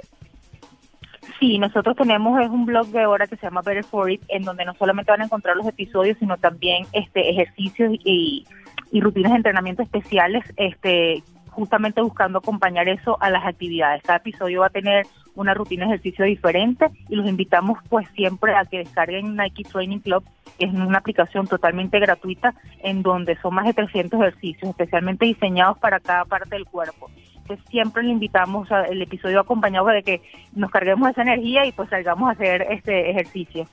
Sí, 1.39 1.59
nosotros 1.59 1.95
tenemos 1.95 2.41
es 2.41 2.50
un 2.50 2.65
blog 2.65 2.88
de 2.88 3.03
ahora 3.03 3.27
que 3.27 3.35
se 3.35 3.45
llama 3.45 3.62
Better 3.62 3.83
For 3.83 4.09
It, 4.09 4.24
en 4.27 4.43
donde 4.43 4.65
no 4.65 4.74
solamente 4.74 5.12
van 5.12 5.21
a 5.21 5.25
encontrar 5.25 5.55
los 5.55 5.67
episodios, 5.67 6.17
sino 6.17 6.38
también 6.38 6.88
este 6.91 7.29
ejercicios 7.29 7.93
y, 8.03 8.47
y 8.91 9.01
rutinas 9.01 9.33
de 9.33 9.38
entrenamiento 9.38 9.83
especiales, 9.83 10.43
este 10.57 11.21
justamente 11.55 12.01
buscando 12.01 12.39
acompañar 12.39 12.88
eso 12.88 13.17
a 13.21 13.29
las 13.29 13.45
actividades. 13.45 14.03
Cada 14.03 14.17
episodio 14.17 14.62
va 14.62 14.67
a 14.67 14.69
tener 14.69 15.05
una 15.35 15.53
rutina 15.53 15.85
de 15.85 15.95
ejercicio 15.95 16.25
diferente 16.25 16.88
y 17.09 17.15
los 17.15 17.27
invitamos 17.27 17.79
pues 17.89 18.07
siempre 18.15 18.55
a 18.55 18.65
que 18.65 18.79
descarguen 18.79 19.35
Nike 19.35 19.63
Training 19.63 20.00
Club, 20.00 20.24
que 20.57 20.65
es 20.65 20.74
una 20.74 20.97
aplicación 20.97 21.47
totalmente 21.47 22.00
gratuita 22.00 22.53
en 22.83 23.01
donde 23.01 23.38
son 23.41 23.55
más 23.55 23.65
de 23.65 23.74
300 23.74 24.19
ejercicios 24.19 24.69
especialmente 24.69 25.25
diseñados 25.25 25.77
para 25.79 26.00
cada 26.00 26.25
parte 26.25 26.55
del 26.55 26.65
cuerpo. 26.65 27.09
Entonces 27.38 27.65
siempre 27.69 28.03
le 28.03 28.12
invitamos 28.12 28.71
a 28.71 28.83
el 28.83 29.01
episodio 29.01 29.39
acompañado 29.39 29.88
de 29.88 30.03
que 30.03 30.21
nos 30.53 30.71
carguemos 30.71 31.09
esa 31.09 31.21
energía 31.21 31.65
y 31.65 31.71
pues 31.71 31.89
salgamos 31.89 32.29
a 32.29 32.31
hacer 32.31 32.65
este 32.69 33.12
ejercicio. 33.12 33.67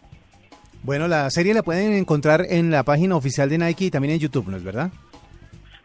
Bueno, 0.83 1.07
la 1.07 1.31
serie 1.31 1.55
la 1.55 1.63
pueden 1.63 1.93
encontrar 1.93 2.43
en 2.49 2.71
la 2.71 2.83
página 2.83 3.17
oficial 3.17 3.49
de 3.49 3.57
Nike 3.57 3.87
y 3.87 3.91
también 3.91 4.15
en 4.15 4.21
YouTube, 4.21 4.49
¿no 4.49 4.57
es 4.57 4.65
verdad? 4.65 4.91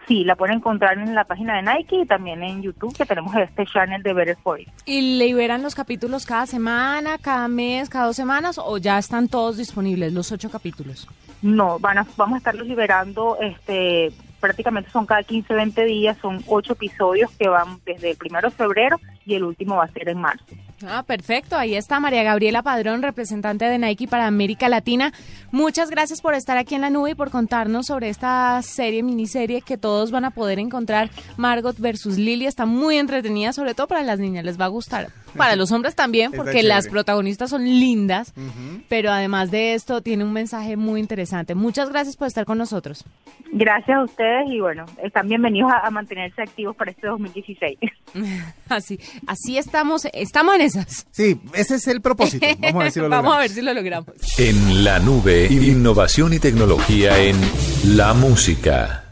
Sí, 0.08 0.24
la 0.24 0.38
pueden 0.38 0.58
encontrar 0.58 0.98
en 0.98 1.14
la 1.14 1.26
página 1.26 1.58
de 1.58 1.64
Nike 1.64 2.04
y 2.04 2.06
también 2.06 2.42
en 2.42 2.62
YouTube, 2.62 2.96
que 2.96 3.06
tenemos 3.06 3.36
este 3.36 3.66
channel 3.66 4.02
de 4.02 4.14
Better 4.14 4.38
For 4.38 4.60
It. 4.60 4.70
¿Y 4.86 5.18
liberan 5.18 5.62
los 5.62 5.76
capítulos 5.76 6.26
cada 6.26 6.46
semana, 6.46 7.18
cada 7.18 7.50
mes, 7.50 7.90
cada 7.90 8.06
dos 8.06 8.16
semanas 8.16 8.58
o 8.58 8.78
ya 8.78 8.98
están 8.98 9.28
todos 9.28 9.58
disponibles, 9.58 10.14
los 10.14 10.32
ocho 10.32 10.50
capítulos? 10.50 11.10
No, 11.42 11.78
van 11.80 11.98
a, 11.98 12.08
vamos 12.16 12.36
a 12.36 12.38
estarlos 12.38 12.68
liberando, 12.68 13.38
este, 13.42 14.14
prácticamente 14.40 14.90
son 14.92 15.06
cada 15.06 15.24
15, 15.24 15.54
20 15.54 15.84
días, 15.84 16.18
son 16.22 16.42
ocho 16.48 16.74
episodios 16.74 17.30
que 17.32 17.50
van 17.50 17.80
desde 17.86 18.12
el 18.12 18.18
primero 18.18 18.50
de 18.50 18.56
febrero 18.56 19.02
y 19.26 19.36
el 19.36 19.44
último 19.44 19.76
va 19.76 19.84
a 19.84 19.90
ser 19.90 20.08
en 20.08 20.20
marzo. 20.20 20.46
Ah, 20.86 21.04
perfecto. 21.04 21.56
Ahí 21.58 21.76
está 21.76 22.00
María 22.00 22.22
Gabriela 22.24 22.62
Padrón, 22.62 23.02
representante 23.02 23.66
de 23.66 23.80
Nike 23.80 24.08
para 24.08 24.28
América 24.28 24.70
Latina. 24.70 25.12
Muchas 25.52 25.90
gracias 25.90 26.22
por 26.22 26.36
estar 26.36 26.58
aquí 26.58 26.76
en 26.76 26.82
la 26.82 26.92
nube 26.92 27.12
y 27.12 27.16
por 27.16 27.32
contarnos 27.32 27.88
sobre 27.88 28.10
esta 28.10 28.62
serie, 28.62 29.02
miniserie 29.02 29.62
que 29.62 29.78
todos 29.78 30.12
van 30.12 30.26
a 30.26 30.32
poder 30.32 30.60
encontrar. 30.60 31.10
Margot 31.36 31.78
versus 31.80 32.18
Lily 32.18 32.46
está 32.46 32.68
muy 32.68 32.98
entretenida, 32.98 33.54
sobre 33.54 33.74
todo 33.74 33.88
para 33.88 34.04
las 34.04 34.20
niñas, 34.20 34.46
les 34.46 34.60
va 34.60 34.66
a 34.66 34.70
gustar. 34.70 35.10
Para 35.38 35.56
los 35.56 35.72
hombres 35.72 35.96
también, 35.96 36.32
porque 36.32 36.64
las 36.64 36.88
protagonistas 36.88 37.50
son 37.50 37.64
lindas, 37.66 38.34
pero 38.90 39.12
además 39.12 39.52
de 39.52 39.74
esto 39.74 40.02
tiene 40.02 40.24
un 40.24 40.34
mensaje 40.34 40.76
muy 40.78 41.00
interesante. 41.00 41.56
Muchas 41.56 41.90
gracias 41.90 42.16
por 42.18 42.28
estar 42.28 42.46
con 42.46 42.58
nosotros. 42.58 43.04
Gracias 43.52 43.98
a 43.98 44.04
ustedes 44.04 44.48
y 44.50 44.60
bueno, 44.60 44.86
están 45.02 45.28
bienvenidos 45.30 45.72
a, 45.72 45.88
a 45.88 45.92
mantenerse 45.92 46.42
activos 46.42 46.76
para 46.76 46.92
este 46.92 47.08
2016. 47.08 47.78
Así, 48.70 49.00
así 49.28 49.58
estamos, 49.58 50.06
estamos 50.12 50.56
en 50.56 50.62
esas. 50.62 51.08
Sí, 51.12 51.40
ese 51.54 51.76
es 51.76 51.88
el 51.88 52.02
propósito. 52.02 52.46
Vamos 52.60 52.82
a 52.82 52.84
ver 52.84 52.92
si 52.92 53.00
lo 53.00 53.10
Vamos 53.10 53.34
a 53.34 53.38
logramos. 53.38 53.40
ver 53.40 53.50
si 53.50 53.62
lo 53.62 53.74
logramos. 53.74 54.08
En 54.40 54.84
la 54.84 55.00
nube, 55.00 55.48
innovación 55.50 56.34
y 56.34 56.40
tecnología 56.40 57.18
en 57.24 57.36
la 57.96 58.14
música. 58.14 59.06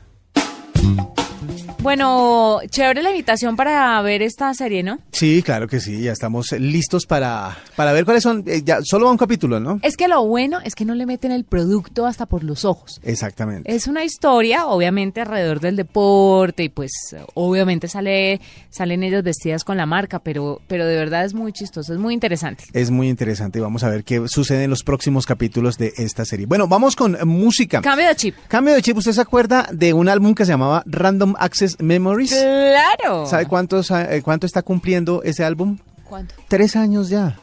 Bueno, 1.85 2.61
chévere 2.67 3.03
la 3.03 3.11
invitación 3.11 3.55
para 3.55 4.01
ver 4.01 4.23
esta 4.23 4.51
serie, 4.55 4.81
¿no? 4.81 4.97
Sí, 5.11 5.43
claro 5.43 5.67
que 5.67 5.79
sí, 5.79 6.01
ya 6.01 6.13
estamos 6.13 6.51
listos 6.53 7.05
para, 7.05 7.55
para 7.75 7.93
ver 7.93 8.05
cuáles 8.05 8.23
son. 8.23 8.43
eh, 8.47 8.63
ya 8.65 8.79
solo 8.81 9.05
va 9.05 9.11
un 9.11 9.19
capítulo, 9.19 9.59
¿no? 9.59 9.79
Es 9.83 9.95
que 9.95 10.07
lo 10.07 10.25
bueno 10.25 10.57
es 10.63 10.73
que 10.73 10.83
no 10.83 10.95
le 10.95 11.05
meten 11.05 11.31
el 11.31 11.43
producto 11.43 12.07
hasta 12.07 12.25
por 12.25 12.43
los 12.43 12.65
ojos. 12.65 12.99
Exactamente. 13.03 13.71
Es 13.71 13.85
una 13.85 14.03
historia, 14.03 14.65
obviamente, 14.65 15.21
alrededor 15.21 15.59
del 15.59 15.75
deporte 15.75 16.63
y 16.63 16.69
pues 16.69 16.91
obviamente 17.35 17.87
sale, 17.87 18.41
salen 18.71 19.03
ellos 19.03 19.21
vestidas 19.21 19.63
con 19.63 19.77
la 19.77 19.85
marca, 19.85 20.17
pero, 20.17 20.61
pero 20.65 20.87
de 20.87 20.95
verdad 20.95 21.23
es 21.23 21.35
muy 21.35 21.53
chistoso, 21.53 21.93
es 21.93 21.99
muy 21.99 22.15
interesante. 22.15 22.63
Es 22.73 22.89
muy 22.89 23.09
interesante 23.09 23.59
y 23.59 23.61
vamos 23.61 23.83
a 23.83 23.89
ver 23.89 24.03
qué 24.03 24.27
sucede 24.27 24.63
en 24.63 24.71
los 24.71 24.81
próximos 24.81 25.27
capítulos 25.27 25.77
de 25.77 25.93
esta 25.97 26.25
serie. 26.25 26.47
Bueno, 26.47 26.67
vamos 26.67 26.95
con 26.95 27.15
música. 27.27 27.81
Cambio 27.81 28.07
de 28.07 28.15
chip. 28.15 28.35
Cambio 28.47 28.73
de 28.73 28.81
chip, 28.81 28.97
¿usted 28.97 29.11
se 29.11 29.21
acuerda 29.21 29.69
de 29.71 29.93
un 29.93 30.09
álbum 30.09 30.33
que 30.33 30.45
se 30.45 30.51
llamaba 30.51 30.81
Random 30.87 31.35
Access 31.37 31.74
Memories? 31.79 32.31
¡Claro! 32.31 33.25
¿Sabe 33.25 33.45
cuántos, 33.45 33.91
eh, 33.91 34.21
cuánto 34.23 34.45
está 34.45 34.61
cumpliendo 34.61 35.23
ese 35.23 35.43
álbum? 35.43 35.77
¿Cuánto? 36.03 36.35
Tres 36.47 36.75
años 36.75 37.09
ya. 37.09 37.37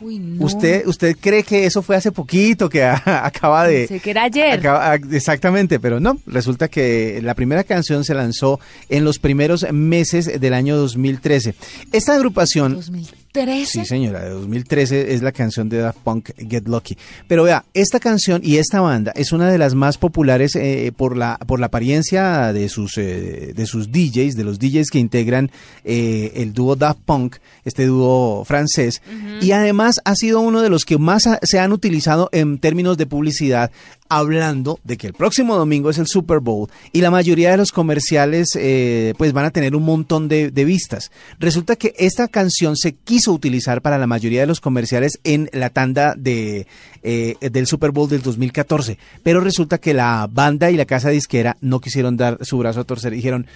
Uy, 0.00 0.18
no. 0.18 0.44
¿Usted, 0.44 0.84
¿Usted 0.88 1.16
cree 1.20 1.44
que 1.44 1.64
eso 1.64 1.80
fue 1.80 1.94
hace 1.94 2.10
poquito, 2.10 2.68
que 2.68 2.82
acaba 3.04 3.66
de... 3.68 3.86
Pensé 3.86 4.00
que 4.00 4.10
era 4.10 4.24
ayer. 4.24 4.58
acaba- 4.58 4.96
exactamente, 5.12 5.78
pero 5.78 6.00
no. 6.00 6.18
Resulta 6.26 6.66
que 6.66 7.20
la 7.22 7.34
primera 7.34 7.62
canción 7.62 8.02
se 8.04 8.12
lanzó 8.14 8.58
en 8.88 9.04
los 9.04 9.20
primeros 9.20 9.64
meses 9.72 10.40
del 10.40 10.54
año 10.54 10.76
2013. 10.76 11.54
Esta 11.92 12.14
agrupación 12.14 12.74
2000. 12.74 13.08
2013. 13.32 13.80
Sí, 13.80 13.84
señora, 13.86 14.20
de 14.24 14.30
2013 14.30 15.14
es 15.14 15.22
la 15.22 15.32
canción 15.32 15.68
de 15.68 15.78
Daft 15.78 15.98
Punk 16.04 16.30
Get 16.36 16.68
Lucky. 16.68 16.96
Pero 17.26 17.44
vea, 17.44 17.64
esta 17.74 17.98
canción 17.98 18.40
y 18.44 18.56
esta 18.56 18.80
banda 18.80 19.12
es 19.16 19.32
una 19.32 19.50
de 19.50 19.58
las 19.58 19.74
más 19.74 19.96
populares 19.98 20.54
eh, 20.56 20.92
por 20.96 21.16
la 21.16 21.38
por 21.46 21.58
la 21.60 21.66
apariencia 21.66 22.52
de 22.52 22.68
sus 22.68 22.98
eh, 22.98 23.52
de 23.56 23.66
sus 23.66 23.90
DJs, 23.90 24.36
de 24.36 24.44
los 24.44 24.58
DJs 24.58 24.90
que 24.90 24.98
integran 24.98 25.50
eh, 25.84 26.32
el 26.36 26.52
dúo 26.52 26.76
Daft 26.76 27.00
Punk, 27.04 27.36
este 27.64 27.86
dúo 27.86 28.44
francés, 28.44 29.02
y 29.40 29.52
además 29.52 30.00
ha 30.04 30.14
sido 30.14 30.40
uno 30.40 30.60
de 30.62 30.68
los 30.70 30.84
que 30.84 30.98
más 30.98 31.26
ha- 31.26 31.38
se 31.42 31.58
han 31.58 31.72
utilizado 31.72 32.28
en 32.32 32.58
términos 32.58 32.96
de 32.98 33.06
publicidad 33.06 33.70
hablando 34.16 34.78
de 34.84 34.96
que 34.96 35.06
el 35.06 35.14
próximo 35.14 35.56
domingo 35.56 35.90
es 35.90 35.98
el 35.98 36.06
Super 36.06 36.40
Bowl 36.40 36.68
y 36.92 37.00
la 37.00 37.10
mayoría 37.10 37.50
de 37.50 37.56
los 37.56 37.72
comerciales 37.72 38.50
eh, 38.56 39.14
pues 39.16 39.32
van 39.32 39.46
a 39.46 39.50
tener 39.50 39.74
un 39.74 39.84
montón 39.84 40.28
de, 40.28 40.50
vistas. 40.64 41.10
Resulta 41.38 41.76
que 41.76 41.94
esta 41.98 42.28
canción 42.28 42.76
se 42.76 42.92
quiso 42.92 43.32
utilizar 43.32 43.82
para 43.82 43.98
la 43.98 44.06
mayoría 44.06 44.42
de 44.42 44.46
los 44.46 44.60
comerciales 44.60 45.18
en 45.24 45.48
la 45.52 45.70
tanda 45.70 46.14
de, 46.16 46.66
eh, 47.02 47.36
del 47.40 47.66
Super 47.66 47.90
Bowl 47.90 48.08
del 48.08 48.22
2014, 48.22 48.98
pero 49.22 49.40
resulta 49.40 49.78
que 49.78 49.94
la 49.94 50.28
banda 50.30 50.70
y 50.70 50.76
la 50.76 50.84
casa 50.84 51.08
disquera 51.08 51.56
no 51.60 51.80
quisieron 51.80 52.16
dar 52.16 52.38
su 52.42 52.58
brazo 52.58 52.80
a 52.80 52.84
torcer, 52.84 53.12
dijeron... 53.12 53.46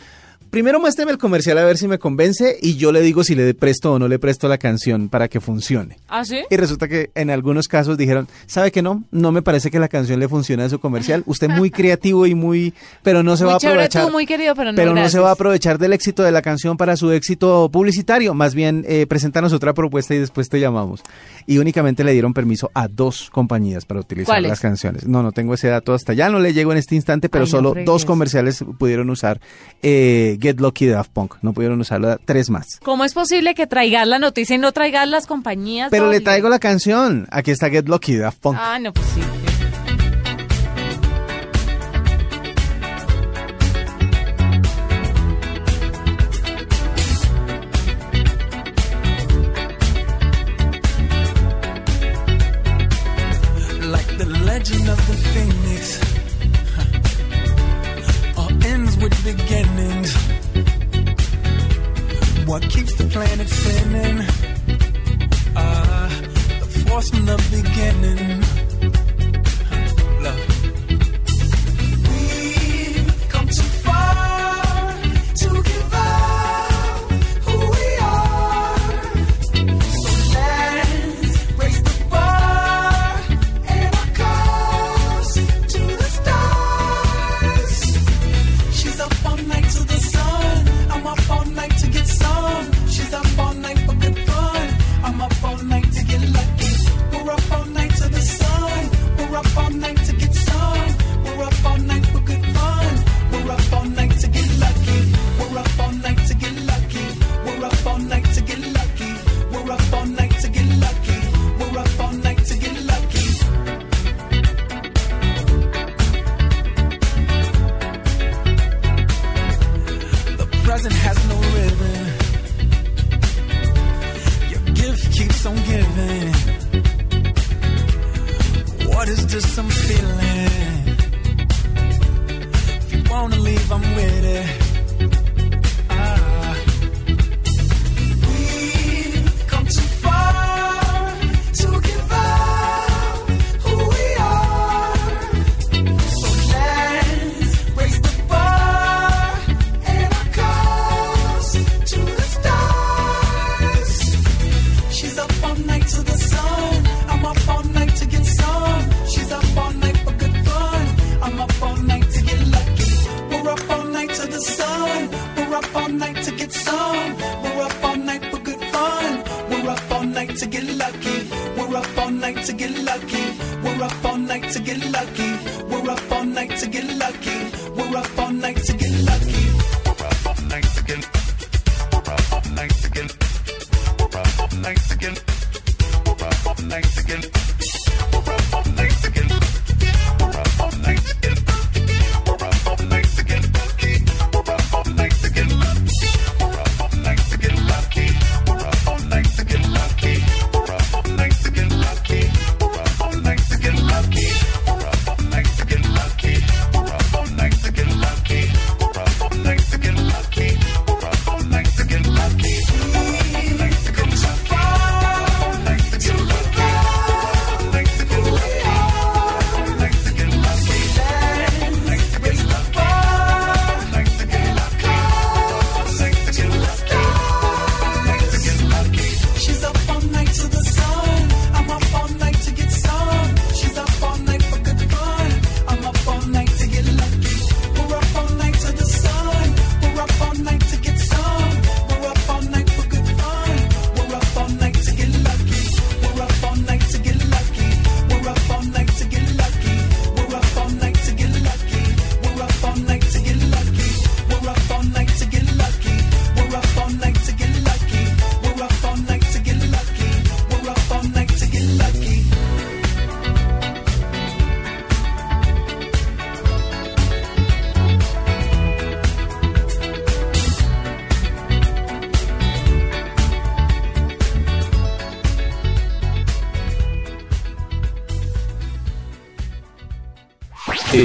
Primero 0.51 0.81
muéstreme 0.81 1.13
el 1.13 1.19
comercial 1.19 1.59
a 1.59 1.65
ver 1.65 1.77
si 1.77 1.87
me 1.87 1.99
convence 1.99 2.57
y 2.63 2.77
yo 2.77 2.91
le 2.91 3.03
digo 3.03 3.25
si 3.25 3.35
le 3.35 3.53
presto 3.53 3.93
o 3.93 3.99
no 3.99 4.09
le 4.09 4.19
presto 4.19 4.49
la 4.49 4.57
canción 4.57 5.09
para 5.09 5.29
que 5.29 5.41
funcione. 5.41 5.99
¿Ah, 6.09 6.25
sí? 6.25 6.39
Y 6.49 6.57
resulta 6.57 6.89
que 6.89 7.11
en 7.15 7.31
algunos 7.31 7.69
casos 7.69 7.99
dijeron, 7.99 8.27
¿sabe 8.47 8.71
que 8.73 8.81
no? 8.81 9.05
No 9.11 9.33
me 9.33 9.43
parece 9.43 9.71
que 9.71 9.79
la 9.79 9.89
canción 9.89 10.19
le 10.19 10.29
funcione 10.29 10.63
a 10.63 10.69
su 10.71 10.79
comercial. 10.79 11.23
Usted 11.27 11.49
muy 11.51 11.71
creativo 11.71 12.27
y 12.27 12.35
muy... 12.35 12.73
Pero 13.03 13.23
no 13.23 13.37
se 13.37 13.45
Muy 13.45 13.51
va 13.51 13.55
a 13.55 13.57
aprovechar... 13.59 14.07
tú, 14.07 14.13
muy 14.13 14.25
querido, 14.25 14.55
pero 14.55 14.73
no 14.73 14.95
no 14.95 15.09
se 15.09 15.19
va 15.19 15.29
a 15.31 15.33
aprovechar 15.33 15.79
del 15.79 15.93
éxito 15.93 16.23
de 16.23 16.33
la 16.33 16.41
canción 16.43 16.77
para 16.77 16.97
su 16.97 17.11
éxito 17.13 17.69
publicitario. 17.71 18.33
Más 18.33 18.55
bien, 18.55 18.85
eh, 18.89 19.07
preséntanos 19.07 19.53
otra 19.53 19.75
propuesta 19.75 20.15
y 20.15 20.19
después 20.19 20.49
te 20.49 20.59
llamamos. 20.59 21.03
Y 21.47 21.59
únicamente 21.59 22.03
le 22.05 22.13
dieron 22.13 22.35
permiso 22.35 22.71
a 22.75 22.89
dos 22.89 23.31
compañías 23.31 23.85
para 23.85 24.01
utilizar 24.01 24.43
las 24.43 24.61
canciones. 24.61 25.07
No, 25.07 25.23
no 25.23 25.33
tengo 25.33 25.55
ese 25.55 25.69
dato 25.69 25.95
hasta 25.95 26.13
ya, 26.13 26.29
no 26.29 26.39
le 26.41 26.53
llego 26.53 26.73
en 26.73 26.79
este 26.79 26.95
instante, 26.95 27.29
pero 27.29 27.45
Ay, 27.45 27.51
solo 27.51 27.75
dos 27.85 28.05
comerciales 28.05 28.65
pudieron 28.79 29.11
usar 29.11 29.41
eh, 29.83 30.39
Get 30.41 30.61
Lucky 30.61 30.87
de 30.87 30.93
Daft 30.93 31.13
Punk. 31.13 31.35
No 31.43 31.53
pudieron 31.53 31.81
usarla 31.81 32.19
tres 32.25 32.51
más. 32.51 32.81
¿Cómo 32.83 33.05
es 33.05 33.15
posible 33.15 33.55
que 33.55 33.67
traigas 33.67 34.07
la 34.07 34.19
noticia 34.19 34.57
y 34.57 34.59
no 34.59 34.73
traigas 34.73 35.09
las 35.09 35.27
compañías? 35.27 35.89
Pero 35.91 36.11
le 36.11 36.21
traigo 36.21 36.49
la 36.49 36.59
canción. 36.59 37.27
Aquí 37.31 37.51
está 37.51 37.71
Get 37.71 37.89
Lucky 37.89 38.15
de 38.15 38.21
Daft 38.21 38.41
Punk. 38.41 38.57
Ah, 38.59 38.79
no, 38.81 38.93
pues 38.93 39.07
sí. 39.15 39.46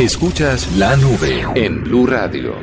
Escuchas 0.01 0.67
la 0.77 0.95
nube 0.95 1.45
en 1.53 1.83
Blue 1.83 2.07
Radio. 2.07 2.55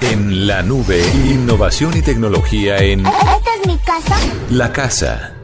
En 0.00 0.48
la 0.48 0.60
nube, 0.60 1.00
innovación 1.24 1.96
y 1.96 2.02
tecnología 2.02 2.78
en 2.78 3.06
¿Esta 3.06 3.54
es 3.60 3.66
mi 3.68 3.78
casa? 3.78 4.16
la 4.50 4.72
casa. 4.72 5.35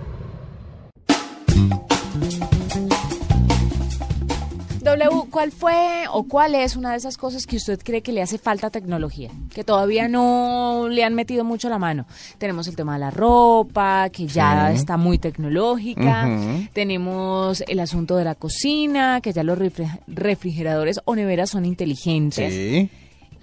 ¿Cuál 5.42 5.50
fue 5.52 6.04
o 6.12 6.22
cuál 6.24 6.54
es 6.54 6.76
una 6.76 6.92
de 6.92 6.98
esas 6.98 7.16
cosas 7.16 7.46
que 7.46 7.56
usted 7.56 7.80
cree 7.82 8.00
que 8.02 8.12
le 8.12 8.22
hace 8.22 8.38
falta 8.38 8.70
tecnología? 8.70 9.30
Que 9.52 9.64
todavía 9.64 10.06
no 10.06 10.86
le 10.88 11.02
han 11.02 11.14
metido 11.14 11.42
mucho 11.42 11.68
la 11.68 11.78
mano. 11.78 12.06
Tenemos 12.38 12.68
el 12.68 12.76
tema 12.76 12.94
de 12.94 13.00
la 13.00 13.10
ropa, 13.10 14.08
que 14.10 14.26
ya 14.28 14.68
Sí. 14.70 14.76
está 14.76 14.96
muy 14.96 15.18
tecnológica. 15.18 16.28
Tenemos 16.72 17.62
el 17.66 17.80
asunto 17.80 18.16
de 18.16 18.24
la 18.24 18.34
cocina, 18.36 19.20
que 19.20 19.32
ya 19.32 19.42
los 19.42 19.58
refri- 19.58 20.00
refrigeradores 20.06 21.00
o 21.04 21.16
neveras 21.16 21.50
son 21.50 21.64
inteligentes. 21.64 22.52
Sí. 22.52 22.88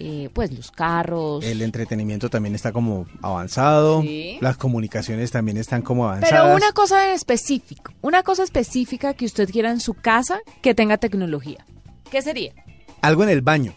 Eh, 0.01 0.29
pues 0.31 0.53
los 0.53 0.71
carros. 0.71 1.43
El 1.43 1.61
entretenimiento 1.61 2.29
también 2.29 2.55
está 2.55 2.71
como 2.71 3.05
avanzado. 3.21 4.01
Sí. 4.01 4.37
Las 4.39 4.55
comunicaciones 4.55 5.31
también 5.31 5.57
están 5.57 5.81
como 5.81 6.05
avanzadas. 6.05 6.41
Pero 6.43 6.55
una 6.55 6.71
cosa 6.71 7.09
en 7.09 7.11
específico, 7.15 7.91
una 8.01 8.23
cosa 8.23 8.43
específica 8.43 9.13
que 9.13 9.25
usted 9.25 9.49
quiera 9.49 9.69
en 9.71 9.81
su 9.81 9.93
casa 9.93 10.39
que 10.61 10.73
tenga 10.73 10.97
tecnología. 10.97 11.65
¿Qué 12.11 12.21
sería? 12.21 12.51
Algo 13.01 13.23
en 13.23 13.29
el 13.29 13.41
baño. 13.41 13.73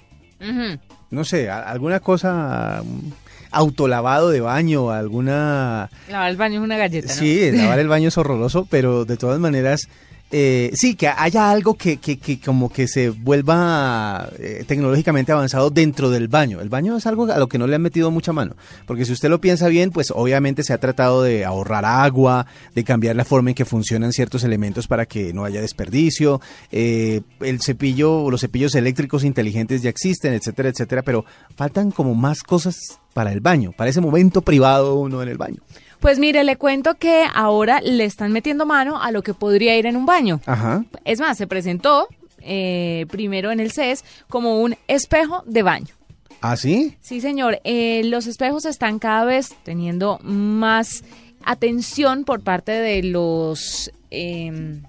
No 1.10 1.24
sé, 1.24 1.50
alguna 1.50 2.00
cosa. 2.00 2.82
mm, 2.84 3.10
Autolavado 3.54 4.30
de 4.30 4.40
baño, 4.40 4.90
alguna. 4.90 5.90
Lavar 6.08 6.30
el 6.30 6.36
baño 6.38 6.58
es 6.60 6.64
una 6.64 6.78
galleta, 6.78 7.08
¿no? 7.08 7.12
Sí, 7.20 7.50
lavar 7.52 7.78
el 7.78 7.88
baño 7.94 8.08
es 8.08 8.16
horroroso, 8.16 8.66
pero 8.70 9.04
de 9.04 9.18
todas 9.18 9.38
maneras, 9.38 9.88
eh, 10.34 10.70
sí, 10.74 10.94
que 10.94 11.08
haya 11.08 11.50
algo 11.50 11.74
que, 11.74 11.98
que, 11.98 12.18
que 12.18 12.40
como 12.40 12.72
que 12.72 12.88
se 12.88 13.10
vuelva 13.10 14.30
eh, 14.38 14.64
tecnológicamente 14.66 15.30
avanzado 15.30 15.68
dentro 15.68 16.08
del 16.08 16.28
baño. 16.28 16.62
El 16.62 16.70
baño 16.70 16.96
es 16.96 17.06
algo 17.06 17.30
a 17.30 17.38
lo 17.38 17.48
que 17.48 17.58
no 17.58 17.66
le 17.66 17.76
han 17.76 17.82
metido 17.82 18.10
mucha 18.10 18.32
mano, 18.32 18.56
porque 18.86 19.04
si 19.04 19.12
usted 19.12 19.28
lo 19.28 19.42
piensa 19.42 19.68
bien, 19.68 19.90
pues 19.90 20.10
obviamente 20.10 20.62
se 20.62 20.72
ha 20.72 20.78
tratado 20.78 21.22
de 21.22 21.44
ahorrar 21.44 21.84
agua, 21.84 22.46
de 22.74 22.82
cambiar 22.82 23.14
la 23.14 23.26
forma 23.26 23.50
en 23.50 23.54
que 23.54 23.66
funcionan 23.66 24.14
ciertos 24.14 24.42
elementos 24.42 24.88
para 24.88 25.04
que 25.04 25.34
no 25.34 25.44
haya 25.44 25.60
desperdicio. 25.60 26.40
eh, 26.70 27.20
el 27.40 27.60
cepillo, 27.60 28.30
los 28.30 28.40
cepillos 28.40 28.74
eléctricos 28.74 29.24
inteligentes 29.24 29.82
ya 29.82 29.90
existen, 29.90 30.32
etcétera, 30.32 30.70
etcétera, 30.70 31.02
pero 31.02 31.26
faltan 31.56 31.90
como 31.90 32.14
más 32.14 32.42
cosas 32.42 32.98
para 33.12 33.32
el 33.32 33.40
baño, 33.40 33.72
para 33.76 33.90
ese 33.90 34.00
momento 34.00 34.40
privado 34.40 34.94
uno 34.94 35.22
en 35.22 35.28
el 35.28 35.36
baño. 35.36 35.60
Pues 36.02 36.18
mire, 36.18 36.42
le 36.42 36.56
cuento 36.56 36.96
que 36.96 37.24
ahora 37.32 37.80
le 37.80 38.04
están 38.04 38.32
metiendo 38.32 38.66
mano 38.66 39.00
a 39.00 39.12
lo 39.12 39.22
que 39.22 39.34
podría 39.34 39.78
ir 39.78 39.86
en 39.86 39.96
un 39.96 40.04
baño. 40.04 40.40
Ajá. 40.46 40.84
Es 41.04 41.20
más, 41.20 41.38
se 41.38 41.46
presentó 41.46 42.08
eh, 42.40 43.06
primero 43.08 43.52
en 43.52 43.60
el 43.60 43.70
CES 43.70 44.04
como 44.28 44.60
un 44.60 44.74
espejo 44.88 45.44
de 45.46 45.62
baño. 45.62 45.94
¿Ah, 46.40 46.56
sí? 46.56 46.96
Sí, 47.00 47.20
señor. 47.20 47.60
eh, 47.62 48.02
los 48.04 48.26
espejos 48.26 48.64
están 48.64 48.98
cada 48.98 49.24
vez 49.24 49.54
teniendo 49.62 50.18
más 50.24 51.04
atención 51.44 52.24
por 52.24 52.42
parte 52.42 52.72
de 52.72 53.04
los... 53.04 53.92
em, 54.10 54.82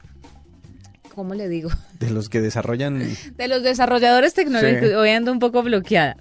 ¿Cómo 1.14 1.36
le 1.36 1.48
digo? 1.48 1.70
De 2.00 2.10
los 2.10 2.28
que 2.28 2.42
desarrollan... 2.42 3.08
De 3.38 3.48
los 3.48 3.62
desarrolladores 3.62 4.34
tecnológicos. 4.34 4.90
Sí. 4.90 4.96
Hoy 4.96 5.12
ando 5.12 5.32
un 5.32 5.38
poco 5.38 5.62
bloqueada. 5.62 6.18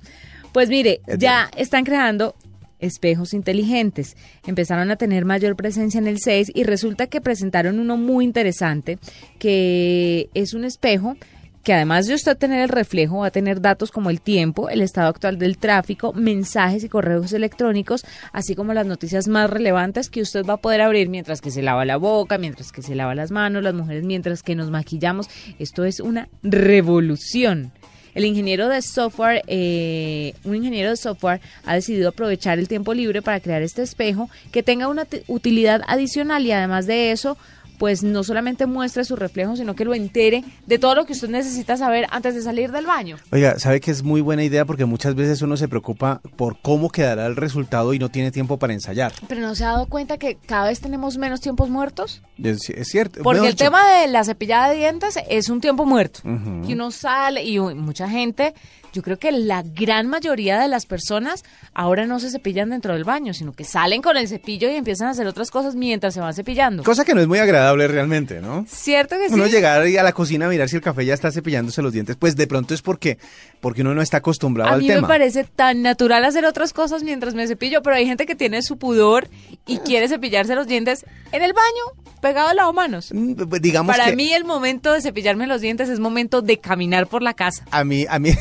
Pues 0.53 0.69
mire, 0.69 1.01
Es 1.07 1.19
ya 1.19 1.51
están 1.57 1.85
creando 1.85 2.37
espejos 2.83 3.33
inteligentes. 3.33 4.17
Empezaron 4.47 4.91
a 4.91 4.97
tener 4.97 5.25
mayor 5.25 5.57
presencia 5.57 5.99
en 5.99 6.07
el 6.07 6.19
6 6.21 6.53
y 6.55 6.65
resulta 6.65 7.07
que 7.07 7.23
presentaron 7.23 7.79
uno 7.79 7.97
muy 7.97 8.27
interesante, 8.27 8.99
que 9.39 10.29
es 10.35 10.53
un 10.53 10.65
espejo 10.65 11.17
que 11.63 11.73
además 11.73 12.07
de 12.07 12.15
usted 12.15 12.37
tener 12.37 12.61
el 12.61 12.69
reflejo, 12.69 13.19
va 13.19 13.29
a 13.29 13.31
tener 13.31 13.61
datos 13.61 13.91
como 13.91 14.11
el 14.11 14.21
tiempo, 14.21 14.69
el 14.69 14.81
estado 14.81 15.09
actual 15.09 15.39
del 15.39 15.59
tráfico, 15.59 16.13
mensajes 16.13 16.83
y 16.83 16.89
correos 16.89 17.33
electrónicos, 17.33 18.05
así 18.33 18.55
como 18.55 18.75
las 18.75 18.87
noticias 18.87 19.29
más 19.29 19.49
relevantes 19.49 20.11
que 20.11 20.23
usted 20.23 20.45
va 20.45 20.55
a 20.55 20.61
poder 20.61 20.81
abrir 20.81 21.09
mientras 21.09 21.41
que 21.41 21.51
se 21.51 21.63
lava 21.63 21.85
la 21.85 21.97
boca, 21.97 22.39
mientras 22.39 22.73
que 22.73 22.83
se 22.83 22.95
lava 22.95 23.15
las 23.15 23.31
manos, 23.31 23.63
las 23.63 23.75
mujeres 23.75 24.05
mientras 24.05 24.43
que 24.43 24.57
nos 24.57 24.71
maquillamos. 24.71 25.29
Esto 25.59 25.85
es 25.85 26.01
una 26.01 26.29
revolución. 26.43 27.73
El 28.15 28.25
ingeniero 28.25 28.69
de 28.69 28.83
software, 28.83 29.43
eh, 29.47 30.35
un 30.45 30.57
ingeniero 30.57 30.91
de 30.91 30.97
software 30.97 31.41
ha 31.65 31.75
decidido 31.75 32.11
aprovechar 32.11 32.59
el 32.59 32.69
tiempo 32.69 32.93
libre 32.95 33.23
para 33.23 33.41
crear 33.41 33.63
este 33.63 33.83
espejo 33.83 34.29
que 34.51 34.63
tenga 34.63 34.89
una 34.89 35.07
utilidad 35.29 35.83
adicional 35.87 36.45
y 36.45 36.53
además 36.53 36.87
de 36.87 37.13
eso, 37.13 37.39
pues 37.83 38.05
no 38.05 38.23
solamente 38.23 38.67
muestre 38.67 39.05
su 39.05 39.17
reflejo, 39.17 39.57
sino 39.57 39.75
que 39.75 39.85
lo 39.85 39.93
entere 39.93 40.45
de 40.69 40.79
todo 40.79 40.95
lo 40.95 41.05
que 41.05 41.15
usted 41.15 41.29
necesita 41.29 41.77
saber 41.77 42.07
antes 42.11 42.33
de 42.37 42.41
salir 42.41 42.71
del 42.71 42.87
baño. 42.87 43.17
Oiga, 43.33 43.59
sabe 43.59 43.81
que 43.81 43.91
es 43.91 44.05
muy 44.05 44.21
buena 44.21 44.45
idea 44.45 44.65
porque 44.65 44.85
muchas 44.85 45.17
veces 45.17 45.43
uno 45.43 45.57
se 45.57 45.67
preocupa 45.67 46.21
por 46.37 46.61
cómo 46.63 46.91
quedará 46.91 47.27
el 47.27 47.35
resultado 47.35 47.93
y 47.93 47.99
no 47.99 48.09
tiene 48.09 48.31
tiempo 48.31 48.57
para 48.57 48.73
ensayar. 48.73 49.13
Pero 49.27 49.41
no 49.41 49.57
se 49.57 49.65
ha 49.65 49.71
dado 49.73 49.87
cuenta 49.87 50.17
que 50.17 50.37
cada 50.37 50.69
vez 50.69 50.79
tenemos 50.79 51.19
menos 51.19 51.41
tiempos 51.41 51.71
muertos. 51.71 52.23
Es, 52.41 52.71
es 52.71 52.87
cierto. 52.87 53.21
Porque 53.25 53.49
el 53.49 53.57
tema 53.57 53.85
de 53.95 54.07
la 54.07 54.23
cepillada 54.23 54.71
de 54.71 54.77
dientes 54.77 55.19
es 55.29 55.49
un 55.49 55.61
tiempo 55.61 55.85
muerto. 55.85 56.21
Ujú. 56.21 56.65
Y 56.65 56.75
uno 56.75 56.93
sale 56.93 57.43
y 57.43 57.59
mucha 57.59 58.09
gente, 58.09 58.55
yo 58.93 59.03
creo 59.03 59.19
que 59.19 59.33
la 59.33 59.63
gran 59.63 60.07
mayoría 60.09 60.61
de 60.61 60.69
las 60.69 60.87
personas 60.87 61.45
ahora 61.75 62.07
no 62.07 62.21
se 62.21 62.31
cepillan 62.31 62.71
dentro 62.71 62.95
del 62.95 63.05
baño, 63.05 63.33
sino 63.35 63.53
que 63.53 63.65
salen 63.65 64.03
con 64.03 64.17
el 64.17 64.29
cepillo 64.29 64.71
y 64.71 64.75
empiezan 64.75 65.09
a 65.09 65.11
hacer 65.11 65.27
otras 65.27 65.51
cosas 65.51 65.75
mientras 65.75 66.15
se 66.15 66.21
van 66.21 66.35
cepillando. 66.35 66.83
Cosa 66.83 67.05
que 67.05 67.15
no 67.15 67.21
es 67.21 67.29
muy 67.29 67.39
agradable 67.39 67.89
realmente, 67.89 68.41
¿no? 68.41 68.65
¿Cierto 68.69 69.17
que 69.19 69.29
sí? 69.29 69.35
Uno 69.35 69.47
llegar 69.47 69.83
a 69.83 70.03
la 70.03 70.13
cocina 70.13 70.47
a 70.47 70.49
mirar 70.49 70.69
si 70.69 70.77
el 70.77 70.83
café 70.83 71.05
ya 71.05 71.15
está 71.15 71.33
cepillándose 71.33 71.83
los 71.83 71.93
dientes, 71.93 72.17
pues 72.17 72.37
de 72.37 72.47
pronto 72.47 72.75
es 72.75 72.83
porque, 72.83 73.19
porque 73.63 73.81
uno 73.81 73.95
no 73.95 74.03
está 74.03 74.19
acostumbrado 74.19 74.69
A 74.71 74.75
al 74.75 74.81
mí 74.83 74.89
tema. 74.89 75.01
me 75.03 75.09
parece 75.09 75.45
tan 75.45 75.81
natural 75.81 76.23
hacer 76.27 76.45
otras 76.45 76.75
cosas 76.75 77.03
mientras 77.05 77.33
me 77.35 77.47
cepillo, 77.47 77.81
pero 77.83 77.97
hay 77.97 78.05
gente 78.07 78.27
que 78.27 78.35
tiene 78.35 78.61
su 78.61 78.77
pudor 78.77 79.29
y 79.67 79.79
quiere 79.79 80.09
cepillarse 80.09 80.55
los 80.55 80.67
dientes 80.67 81.07
en 81.31 81.43
el 81.43 81.53
baño, 81.55 82.03
pegado 82.21 82.49
al 82.49 82.57
lavamanos. 82.57 83.11
Mm, 83.15 83.35
pues, 83.49 83.63
Digamos 83.63 83.97
Para 83.97 84.11
que 84.11 84.17
mí 84.17 84.33
el 84.35 84.45
momento 84.45 84.93
de 84.93 85.01
cepillarme 85.01 85.47
los 85.47 85.61
dientes 85.63 85.89
es 85.89 86.01
momento 86.01 86.43
de 86.43 86.59
caminar 86.59 87.07
por 87.07 87.23
la 87.23 87.33
casa. 87.35 87.65
a 87.71 87.85
mí, 87.85 88.05
a 88.11 88.19
mí, 88.19 88.33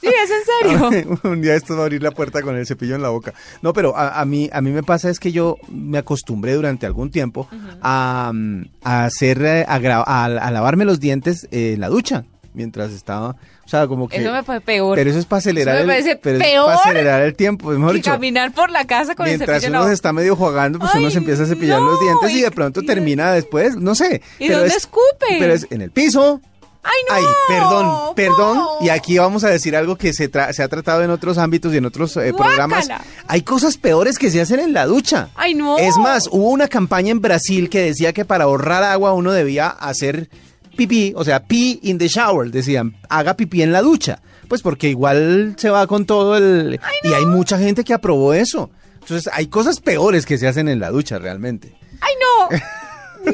Sí, 0.00 0.06
es 0.06 0.30
en 0.30 0.80
serio. 0.90 1.18
un 1.24 1.42
día 1.42 1.54
esto 1.56 1.74
va 1.74 1.80
a 1.80 1.82
abrir 1.82 2.02
la 2.02 2.12
puerta 2.12 2.40
con 2.42 2.56
el 2.56 2.64
cepillo 2.66 2.94
en 2.94 3.02
la 3.02 3.08
boca. 3.08 3.34
No, 3.60 3.72
pero 3.72 3.96
a, 3.96 4.20
a 4.20 4.24
mí, 4.24 4.48
a 4.52 4.60
mí 4.60 4.70
me 4.70 4.82
pasa 4.84 5.10
es 5.10 5.18
que 5.18 5.32
yo 5.32 5.56
me 5.68 5.98
acostumbré 5.98 6.54
durante 6.54 6.86
algún 6.86 7.10
tiempo 7.10 7.48
a, 7.82 8.30
mm, 8.32 8.62
a 8.84 9.04
hacer, 9.04 9.42
eh, 9.42 9.64
a, 9.68 9.74
a- 9.74 10.24
a 10.24 10.50
lavarme 10.52 10.84
los 10.84 11.00
dientes 11.00 11.48
en 11.50 11.80
la 11.80 11.88
ducha 11.88 12.24
mientras 12.54 12.92
estaba, 12.92 13.36
o 13.68 13.70
sea, 13.70 13.86
como 13.86 14.08
que. 14.08 14.16
Eso 14.16 14.32
me 14.32 14.42
parece 14.42 14.64
peor. 14.64 14.96
Pero 14.96 15.10
eso 15.10 15.18
es 15.18 15.26
para 15.26 15.40
acelerar, 15.40 15.76
Eso 15.76 15.86
me 15.86 15.92
el, 15.98 16.02
parece 16.04 16.16
pero 16.22 16.36
eso 16.38 16.44
es 16.46 16.50
peor 16.52 16.66
para 16.68 16.78
acelerar 16.80 17.20
el 17.20 17.34
tiempo. 17.34 17.68
Mejor 17.68 17.90
que 17.90 17.96
dicho, 17.98 18.10
caminar 18.10 18.52
por 18.52 18.70
la 18.70 18.86
casa 18.86 19.14
con 19.14 19.26
el 19.26 19.32
mientras 19.36 19.56
cepillo 19.60 19.66
en 19.66 19.72
la 19.74 19.78
uno 19.80 19.88
se 19.88 19.94
está 19.94 20.12
medio 20.14 20.34
jugando, 20.36 20.78
pues 20.78 20.94
uno 20.94 21.10
se 21.10 21.18
empieza 21.18 21.42
a 21.42 21.46
cepillar 21.46 21.78
los 21.82 22.00
dientes 22.00 22.30
y 22.30 22.38
y- 22.38 22.42
de 22.42 22.50
pronto 22.50 22.80
y- 22.80 22.86
termina 22.86 23.30
después, 23.32 23.76
no 23.76 23.94
sé. 23.94 24.22
¿Y 24.38 24.46
pero 24.46 24.60
dónde 24.60 24.70
es- 24.74 24.76
escupe? 24.78 25.36
Pero 25.38 25.52
es 25.52 25.66
en 25.70 25.82
el 25.82 25.90
piso. 25.90 26.40
¡Ay, 26.82 26.92
no! 27.08 27.14
Ay, 27.16 27.24
perdón, 27.48 28.14
perdón. 28.14 28.56
no. 28.56 28.68
Y 28.80 28.88
aquí 28.88 29.18
vamos 29.18 29.44
a 29.44 29.48
decir 29.50 29.76
algo 29.76 29.96
que 29.96 30.14
se, 30.14 30.30
tra- 30.32 30.50
se 30.54 30.62
ha 30.62 30.68
tratado 30.68 31.02
en 31.02 31.10
otros 31.10 31.36
ámbitos 31.36 31.74
y 31.74 31.76
en 31.76 31.84
otros 31.84 32.16
eh, 32.16 32.32
programas. 32.34 32.88
Hay 33.26 33.42
cosas 33.42 33.76
peores 33.76 34.18
que 34.18 34.30
se 34.30 34.40
hacen 34.40 34.60
en 34.60 34.72
la 34.72 34.86
ducha. 34.86 35.28
¡Ay, 35.34 35.52
no! 35.54 35.76
Es 35.76 35.98
más, 35.98 36.26
hubo 36.30 36.48
una 36.48 36.68
campaña 36.68 37.10
en 37.10 37.20
Brasil 37.20 37.68
que 37.68 37.82
decía 37.82 38.14
que 38.14 38.24
para 38.24 38.44
ahorrar 38.44 38.82
agua 38.84 39.12
uno 39.12 39.32
debía 39.32 39.68
hacer 39.68 40.30
pipí, 40.78 41.12
o 41.14 41.24
sea, 41.24 41.40
pee 41.44 41.78
in 41.82 41.98
the 41.98 42.08
shower, 42.08 42.50
decían, 42.50 42.96
haga 43.10 43.34
pipí 43.34 43.60
en 43.62 43.72
la 43.72 43.82
ducha. 43.82 44.22
Pues 44.48 44.62
porque 44.62 44.88
igual 44.88 45.56
se 45.58 45.68
va 45.68 45.86
con 45.86 46.06
todo 46.06 46.38
el... 46.38 46.80
Y 47.02 47.12
hay 47.12 47.26
mucha 47.26 47.58
gente 47.58 47.84
que 47.84 47.92
aprobó 47.92 48.32
eso. 48.32 48.70
Entonces, 48.94 49.30
hay 49.34 49.48
cosas 49.48 49.80
peores 49.80 50.24
que 50.24 50.38
se 50.38 50.48
hacen 50.48 50.68
en 50.68 50.80
la 50.80 50.88
ducha 50.90 51.18
realmente. 51.18 51.74
¡Ay, 52.00 52.14
no! 52.20 52.56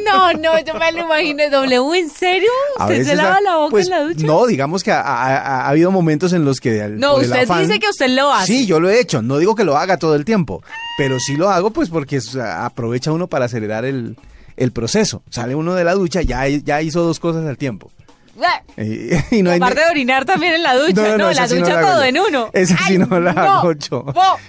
No, 0.05 0.33
no, 0.33 0.59
yo 0.65 0.75
me 0.75 0.91
lo 0.93 1.01
imagino. 1.05 1.45
W, 1.51 1.99
¿en 2.01 2.11
serio? 2.11 2.49
¿Usted 2.81 3.05
se 3.05 3.15
lava 3.15 3.41
la 3.43 3.57
boca 3.57 3.71
pues, 3.71 3.85
en 3.87 3.91
la 3.91 4.01
ducha? 4.03 4.27
No, 4.27 4.47
digamos 4.47 4.83
que 4.83 4.91
ha, 4.91 5.01
ha- 5.01 5.37
ha- 5.37 5.61
ha 5.61 5.69
habido 5.69 5.91
momentos 5.93 6.33
en 6.33 6.45
los 6.45 6.59
que... 6.59 6.89
No, 6.89 7.17
usted 7.17 7.45
afán- 7.47 7.61
dice 7.61 7.79
que 7.79 7.89
usted 7.91 8.09
lo 8.09 8.33
hace. 8.33 8.47
Sí, 8.47 8.67
yo 8.67 8.81
lo 8.81 8.89
he 8.89 8.99
hecho. 8.99 9.23
No 9.23 9.37
digo 9.39 9.55
que 9.55 9.63
lo 9.63 9.77
haga 9.77 9.99
todo 9.99 10.17
el 10.17 10.25
tiempo, 10.25 10.65
pero 10.99 11.21
sí 11.21 11.37
lo 11.37 11.51
hago 11.51 11.71
pues 11.71 11.91
porque 11.91 12.19
aprovecha 12.43 13.13
uno 13.13 13.29
para 13.29 13.45
acelerar 13.45 13.85
el, 13.85 14.17
el 14.57 14.73
proceso. 14.73 15.23
Sale 15.31 15.55
uno 15.55 15.75
de 15.75 15.85
la 15.85 15.95
ducha, 15.95 16.23
ya, 16.23 16.47
ya 16.49 16.83
hizo 16.83 17.03
dos 17.03 17.21
cosas 17.21 17.45
al 17.47 17.57
tiempo. 17.59 17.91
Y, 18.77 19.11
y 19.37 19.43
no 19.45 19.51
hay 19.53 19.59
Aparte 19.59 19.81
de 19.81 19.87
orinar 19.91 20.25
también 20.25 20.55
en 20.55 20.65
la 20.65 20.75
ducha, 20.75 21.17
¿no? 21.17 21.31
la 21.31 21.47
sí 21.47 21.55
ducha 21.57 21.81
todo 21.81 22.03
en 22.03 22.19
uno. 22.19 22.51
Esa 22.53 22.77
sí 22.79 22.95
Ay, 22.95 22.99
no 22.99 23.21
la 23.21 23.31
hago 23.31 23.73
yo. 23.75 24.05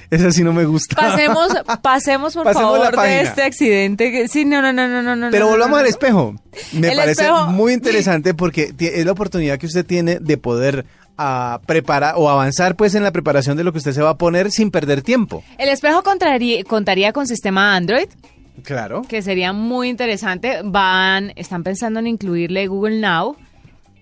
Esa 0.10 0.32
sí 0.32 0.44
no 0.44 0.54
me 0.54 0.66
gusta. 0.66 0.96
Pasemos, 0.96 1.50
pasemos 1.84 2.34
por 2.34 2.46
Pasemos 2.46 2.80
favor 2.80 3.00
de 3.04 3.22
este 3.22 3.44
accidente. 3.44 4.12
que- 4.12 4.28
Sí, 4.28 4.44
no, 4.44 4.60
no, 4.64 4.74
no, 4.74 4.88
no, 4.88 5.04
no, 5.04 5.16
no. 5.16 5.28
Pero 5.30 5.48
volvamos 5.50 5.80
al 5.80 5.86
espejo. 5.86 6.34
Me 6.74 6.90
El 6.90 6.98
parece 6.98 7.22
espejo- 7.26 7.46
muy 7.48 7.74
interesante 7.74 8.34
porque 8.34 8.74
es 8.80 9.06
la 9.06 9.12
oportunidad 9.12 9.60
que 9.60 9.68
usted 9.68 9.86
tiene 9.86 10.18
de 10.20 10.38
poder 10.38 10.86
ah, 11.20 11.60
preparar 11.68 12.16
o 12.18 12.28
avanzar 12.28 12.76
pues 12.76 12.96
en 12.96 13.04
la 13.04 13.12
preparación 13.12 13.56
de 13.56 13.64
lo 13.64 13.72
que 13.72 13.78
usted 13.78 13.94
se 13.94 14.02
va 14.02 14.10
a 14.12 14.18
poner 14.18 14.50
sin 14.52 14.72
perder 14.72 15.04
tiempo. 15.04 15.44
El 15.60 15.70
espejo 15.70 16.02
contraría- 16.02 16.64
contaría 16.64 17.14
con 17.14 17.28
sistema 17.28 17.76
Android, 17.76 18.08
Claro. 18.64 19.04
que 19.08 19.22
sería 19.22 19.54
muy 19.54 19.90
interesante. 19.90 20.60
Van, 20.64 21.34
están 21.36 21.64
pensando 21.64 22.00
en 22.00 22.08
incluirle 22.08 22.68
Google 22.68 23.00
Now. 23.00 23.36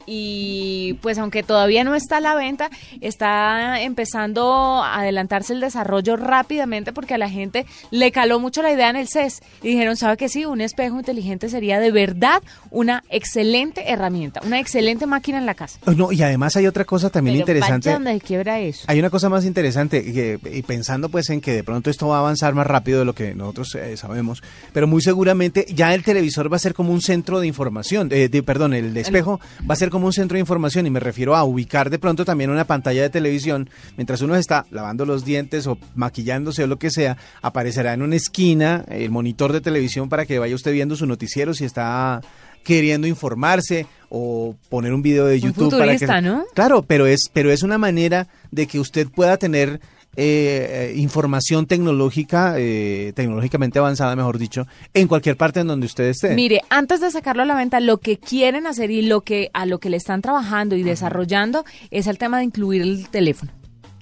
Y 0.06 0.94
pues 1.02 1.18
aunque 1.18 1.44
todavía 1.44 1.84
no 1.84 1.96
está 1.96 2.18
a 2.18 2.20
la 2.22 2.36
venta, 2.36 2.70
está 3.02 3.82
empezando 3.82 4.52
a 4.84 5.00
adelantarse 5.00 5.54
el 5.54 5.60
desarrollo 5.60 6.16
rápidamente 6.16 6.94
porque 6.94 7.14
a 7.14 7.18
la 7.18 7.30
gente 7.30 7.66
le 7.92 8.12
caló 8.12 8.40
mucho 8.40 8.62
la 8.62 8.72
idea 8.72 8.90
en 8.90 8.96
el 8.96 9.08
CES 9.08 9.42
y 9.62 9.70
dijeron, 9.70 9.96
¿sabe 9.98 10.18
que 10.18 10.30
sí? 10.30 10.46
Un 10.46 10.62
espejo 10.62 10.98
inteligente 10.98 11.50
sería 11.50 11.80
de 11.80 11.92
verdad 11.92 12.42
una 12.72 13.04
excelente 13.10 13.92
herramienta, 13.92 14.42
una 14.46 14.60
excelente 14.60 15.06
máquina 15.06 15.38
en 15.38 15.46
la 15.46 15.54
casa. 15.54 15.80
Oh, 15.86 15.92
No, 15.92 16.12
y 16.12 16.22
además 16.24 16.56
hay 16.56 16.68
otra 16.68 16.86
cosa 16.86 17.10
también 17.10 17.36
Pero 17.38 17.42
interesante. 17.58 17.90
vaya 17.90 18.00
donde 18.00 18.20
quiebra 18.22 18.60
eso. 18.60 18.86
Hay 18.88 19.00
una 19.00 19.10
cosa 19.10 19.30
más 19.30 19.46
interesante, 19.46 20.04
que- 20.04 20.40
y 20.52 20.62
pensando 20.64 21.10
pues 21.10 21.30
en 21.30 21.42
que 21.42 21.52
de 21.54 21.64
pronto 21.64 21.90
esto 21.90 22.08
va 22.08 22.18
a 22.18 22.20
avanzar 22.20 22.54
más 22.54 22.68
rápido 22.68 23.00
de 23.00 23.06
lo 23.06 23.14
que 23.14 23.36
nosotros 23.36 23.76
eh, 23.76 23.98
sabemos, 23.98 24.42
pero 24.74 24.88
muy 24.88 25.02
seguramente 25.02 25.66
ya 25.74 25.94
el 25.94 26.04
televisor 26.04 26.52
va 26.52 26.58
a 26.58 26.60
ser 26.60 26.74
como 26.74 26.92
un 26.92 27.02
centro 27.02 27.40
de 27.40 27.48
información, 27.48 28.10
eh, 28.12 28.30
de, 28.30 28.44
perdón, 28.44 28.74
el 28.74 28.96
espejo 28.98 29.40
va 29.70 29.74
a 29.74 29.78
ser 29.78 29.90
como 29.94 30.08
un 30.08 30.14
centro 30.14 30.36
de 30.36 30.42
información 30.42 30.86
y 30.86 30.90
me 30.90 31.00
refiero 31.00 31.38
a 31.38 31.46
ubicar 31.46 31.90
de 31.90 32.00
pronto 32.00 32.26
también 32.26 32.50
una 32.50 32.66
pantalla 32.66 33.04
de 33.04 33.10
televisión, 33.10 33.70
mientras 33.96 34.22
uno 34.22 34.36
está 34.36 34.66
lavando 34.72 35.06
los 35.06 35.24
dientes 35.24 35.68
o 35.68 35.78
maquillándose 35.96 36.64
o 36.64 36.68
lo 36.68 36.78
que 36.78 36.92
sea, 36.92 37.16
aparecerá 37.42 37.94
en 37.94 38.02
una 38.02 38.18
esquina 38.18 38.84
el 38.90 39.12
monitor 39.12 39.54
de 39.54 39.62
televisión 39.62 40.10
para 40.10 40.26
que 40.26 40.40
vaya 40.40 40.56
usted 40.56 40.74
viendo 40.74 40.98
su 40.98 41.06
noticiero 41.06 41.54
si 41.54 41.64
está 41.64 42.20
queriendo 42.64 43.08
informarse 43.08 43.86
o 44.10 44.56
poner 44.70 44.94
un 44.94 45.02
video 45.02 45.26
de 45.26 45.40
YouTube 45.40 45.78
para 45.78 45.96
que. 45.98 46.06
Claro, 46.54 46.84
pero 46.84 47.06
es, 47.06 47.30
pero 47.32 47.52
es 47.52 47.64
una 47.64 47.78
manera 47.78 48.28
de 48.52 48.68
que 48.68 48.80
usted 48.80 49.08
pueda 49.08 49.38
tener 49.38 49.80
eh, 50.16 50.92
eh, 50.92 50.94
información 50.98 51.66
tecnológica, 51.66 52.56
eh, 52.58 53.14
tecnológicamente 53.16 53.80
avanzada, 53.80 54.16
mejor 54.16 54.38
dicho, 54.38 54.68
en 54.94 55.08
cualquier 55.08 55.38
parte 55.38 55.62
en 55.62 55.68
donde 55.68 55.88
usted 55.88 56.06
esté. 56.06 56.36
Mire, 56.36 56.62
antes 56.70 57.02
de 57.02 57.10
sacarlo 57.10 57.44
a 57.44 57.46
la 57.46 57.56
venta, 57.56 57.80
lo 57.80 57.98
que 57.98 58.18
quieren 58.18 58.68
hacer 58.68 58.92
y 58.92 59.02
lo 59.02 59.22
que 59.22 59.50
a 59.54 59.66
lo 59.66 59.80
que 59.80 59.90
le 59.90 59.98
están 59.98 60.22
trabajando 60.22 60.76
y 60.76 60.84
desarrollando 60.84 61.66
es 61.92 62.08
el 62.08 62.18
tema 62.18 62.38
de 62.38 62.44
incluir 62.44 62.82
el 62.82 63.10
teléfono. 63.10 63.52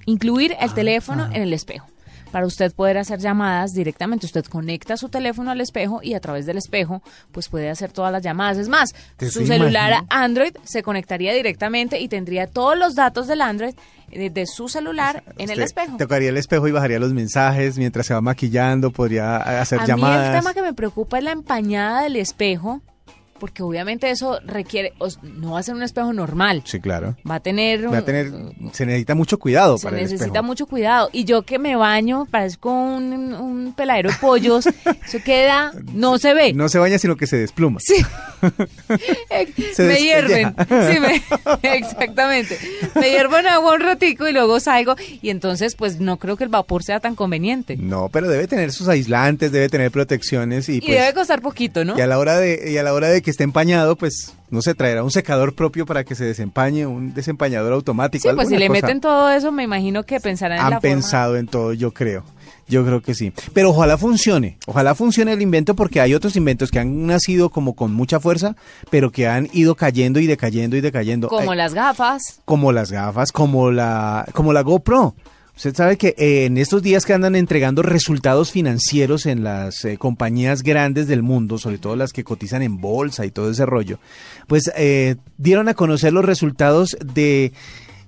Incluir 0.04 0.56
el 0.60 0.74
teléfono 0.74 1.26
en 1.32 1.42
el 1.42 1.52
espejo. 1.52 1.91
Para 2.32 2.46
usted 2.46 2.72
poder 2.74 2.98
hacer 2.98 3.20
llamadas 3.20 3.74
directamente, 3.74 4.26
usted 4.26 4.44
conecta 4.46 4.96
su 4.96 5.08
teléfono 5.10 5.50
al 5.50 5.60
espejo 5.60 6.00
y 6.02 6.14
a 6.14 6.20
través 6.20 6.46
del 6.46 6.56
espejo, 6.56 7.02
pues 7.30 7.48
puede 7.48 7.68
hacer 7.70 7.92
todas 7.92 8.10
las 8.10 8.22
llamadas. 8.22 8.56
Es 8.58 8.68
más, 8.68 8.94
¿Te 9.16 9.30
su 9.30 9.46
celular? 9.46 10.04
Android 10.08 10.56
se 10.64 10.82
conectaría 10.82 11.34
directamente 11.34 12.00
y 12.00 12.08
tendría 12.08 12.46
todos 12.46 12.76
los 12.76 12.94
datos 12.94 13.26
del 13.26 13.42
Android 13.42 13.74
eh, 14.10 14.30
de 14.30 14.46
su 14.46 14.68
celular 14.68 15.22
en 15.36 15.50
el 15.50 15.60
espejo. 15.60 15.96
Tocaría 15.98 16.30
el 16.30 16.36
espejo 16.38 16.66
y 16.68 16.72
bajaría 16.72 16.98
los 16.98 17.12
mensajes 17.12 17.76
mientras 17.78 18.06
se 18.06 18.14
va 18.14 18.20
maquillando, 18.22 18.90
podría 18.90 19.36
hacer 19.60 19.78
A 19.80 19.82
mí 19.82 19.88
llamadas. 19.88 20.28
el 20.34 20.40
tema 20.40 20.54
que 20.54 20.62
me 20.62 20.72
preocupa 20.72 21.18
es 21.18 21.24
la 21.24 21.32
empañada 21.32 22.02
del 22.02 22.16
espejo, 22.16 22.80
porque 23.42 23.64
obviamente 23.64 24.08
eso 24.08 24.38
requiere, 24.46 24.92
no 25.24 25.50
va 25.54 25.58
a 25.58 25.62
ser 25.64 25.74
un 25.74 25.82
espejo 25.82 26.12
normal, 26.12 26.62
Sí, 26.64 26.78
claro. 26.78 27.16
va 27.28 27.34
a 27.34 27.40
tener, 27.40 27.92
Va 27.92 27.98
a 27.98 28.04
tener, 28.04 28.30
se 28.72 28.86
necesita 28.86 29.16
mucho 29.16 29.36
cuidado 29.40 29.78
se 29.78 29.82
para 29.84 29.96
el 29.96 30.04
necesita 30.04 30.26
espejo. 30.26 30.44
mucho 30.44 30.66
cuidado. 30.66 31.10
Y 31.12 31.24
yo 31.24 31.42
que 31.42 31.58
me 31.58 31.74
baño, 31.74 32.28
parezco 32.30 32.70
un, 32.70 33.34
un 33.34 33.72
peladero 33.76 34.10
de 34.10 34.16
pollos, 34.20 34.66
eso 35.04 35.18
queda, 35.24 35.72
no 35.92 36.18
se 36.18 36.34
ve. 36.34 36.52
No 36.52 36.68
se 36.68 36.78
baña, 36.78 36.98
sino 37.00 37.16
que 37.16 37.26
se 37.26 37.36
despluma. 37.36 37.80
Sí. 37.80 37.96
Se 39.74 39.82
me 39.84 39.96
hierven. 39.96 40.54
despelleja. 40.56 40.92
Sí, 40.92 41.00
me- 41.00 41.76
exactamente. 41.76 42.58
Me 42.94 43.10
hiervo 43.10 43.38
en 43.38 43.46
agua 43.46 43.74
un 43.74 43.80
ratico 43.80 44.28
y 44.28 44.32
luego 44.32 44.60
salgo. 44.60 44.94
Y 45.20 45.30
entonces, 45.30 45.74
pues 45.74 46.00
no 46.00 46.18
creo 46.18 46.36
que 46.36 46.44
el 46.44 46.50
vapor 46.50 46.82
sea 46.82 47.00
tan 47.00 47.14
conveniente. 47.14 47.76
No, 47.76 48.08
pero 48.12 48.28
debe 48.28 48.46
tener 48.46 48.72
sus 48.72 48.88
aislantes, 48.88 49.52
debe 49.52 49.68
tener 49.68 49.90
protecciones 49.90 50.68
y, 50.68 50.76
Y, 50.76 50.80
pues, 50.80 50.98
debe 51.00 51.14
costar 51.14 51.40
poquito, 51.40 51.84
¿no? 51.84 51.96
y 51.96 52.00
a 52.00 52.06
la 52.06 52.18
hora 52.18 52.38
de 52.38 52.70
y 52.72 52.76
a 52.78 52.82
la 52.82 52.92
hora 52.94 53.08
de 53.08 53.22
que 53.22 53.30
esté 53.32 53.42
empañado, 53.44 53.96
pues 53.96 54.32
no 54.50 54.62
se 54.62 54.74
traerá 54.74 55.02
un 55.02 55.10
secador 55.10 55.54
propio 55.54 55.84
para 55.86 56.04
que 56.04 56.14
se 56.14 56.24
desempañe, 56.24 56.86
un 56.86 57.12
desempañador 57.12 57.72
automático. 57.72 58.28
Sí, 58.28 58.34
pues 58.36 58.48
si 58.48 58.56
le 58.56 58.68
cosa. 58.68 58.80
meten 58.80 59.00
todo 59.00 59.28
eso, 59.30 59.50
me 59.50 59.64
imagino 59.64 60.04
que 60.04 60.20
pensarán 60.20 60.58
en 60.58 60.60
la 60.60 60.66
han 60.66 60.72
forma. 60.74 60.80
pensado 60.80 61.36
en 61.36 61.48
todo, 61.48 61.72
yo 61.72 61.92
creo. 61.92 62.24
Yo 62.68 62.84
creo 62.84 63.02
que 63.02 63.14
sí. 63.14 63.32
Pero 63.52 63.70
ojalá 63.70 63.98
funcione. 63.98 64.56
Ojalá 64.66 64.94
funcione 64.94 65.32
el 65.32 65.42
invento 65.42 65.74
porque 65.74 66.00
hay 66.00 66.14
otros 66.14 66.36
inventos 66.36 66.70
que 66.70 66.78
han 66.78 67.06
nacido 67.06 67.50
como 67.50 67.74
con 67.74 67.92
mucha 67.92 68.20
fuerza, 68.20 68.56
pero 68.88 69.10
que 69.10 69.26
han 69.26 69.48
ido 69.52 69.74
cayendo 69.74 70.20
y 70.20 70.26
decayendo 70.26 70.76
y 70.76 70.80
decayendo. 70.80 71.28
Como 71.28 71.54
las 71.54 71.74
gafas. 71.74 72.40
como 72.44 72.72
las 72.72 72.92
gafas, 72.92 73.32
como 73.32 73.70
la, 73.70 74.26
como 74.32 74.52
la 74.52 74.62
GoPro. 74.62 75.14
Usted 75.62 75.76
sabe 75.76 75.96
que 75.96 76.16
eh, 76.18 76.46
en 76.46 76.58
estos 76.58 76.82
días 76.82 77.06
que 77.06 77.12
andan 77.12 77.36
entregando 77.36 77.82
resultados 77.82 78.50
financieros 78.50 79.26
en 79.26 79.44
las 79.44 79.84
eh, 79.84 79.96
compañías 79.96 80.64
grandes 80.64 81.06
del 81.06 81.22
mundo, 81.22 81.56
sobre 81.56 81.78
todo 81.78 81.94
las 81.94 82.12
que 82.12 82.24
cotizan 82.24 82.62
en 82.62 82.80
bolsa 82.80 83.26
y 83.26 83.30
todo 83.30 83.48
ese 83.48 83.64
rollo, 83.64 84.00
pues 84.48 84.72
eh, 84.74 85.14
dieron 85.38 85.68
a 85.68 85.74
conocer 85.74 86.12
los 86.12 86.24
resultados 86.24 86.96
de 87.14 87.52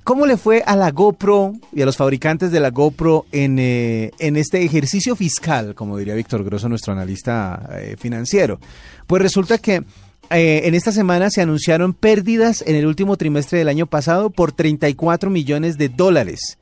cómo 0.02 0.26
le 0.26 0.36
fue 0.36 0.64
a 0.66 0.74
la 0.74 0.90
GoPro 0.90 1.52
y 1.72 1.82
a 1.82 1.86
los 1.86 1.96
fabricantes 1.96 2.50
de 2.50 2.58
la 2.58 2.70
GoPro 2.70 3.24
en, 3.30 3.60
eh, 3.60 4.10
en 4.18 4.34
este 4.34 4.64
ejercicio 4.64 5.14
fiscal, 5.14 5.76
como 5.76 5.96
diría 5.96 6.16
Víctor 6.16 6.42
Grosso, 6.42 6.68
nuestro 6.68 6.92
analista 6.92 7.70
financiero. 8.00 8.58
Pues 9.06 9.22
resulta 9.22 9.58
que 9.58 9.84
en 10.28 10.74
esta 10.74 10.90
semana 10.90 11.30
se 11.30 11.40
anunciaron 11.40 11.92
pérdidas 11.92 12.64
en 12.66 12.74
el 12.74 12.84
último 12.84 13.16
trimestre 13.16 13.60
del 13.60 13.68
año 13.68 13.86
pasado 13.86 14.30
por 14.30 14.50
34 14.50 15.30
millones 15.30 15.78
de 15.78 15.88
dólares. 15.88 16.58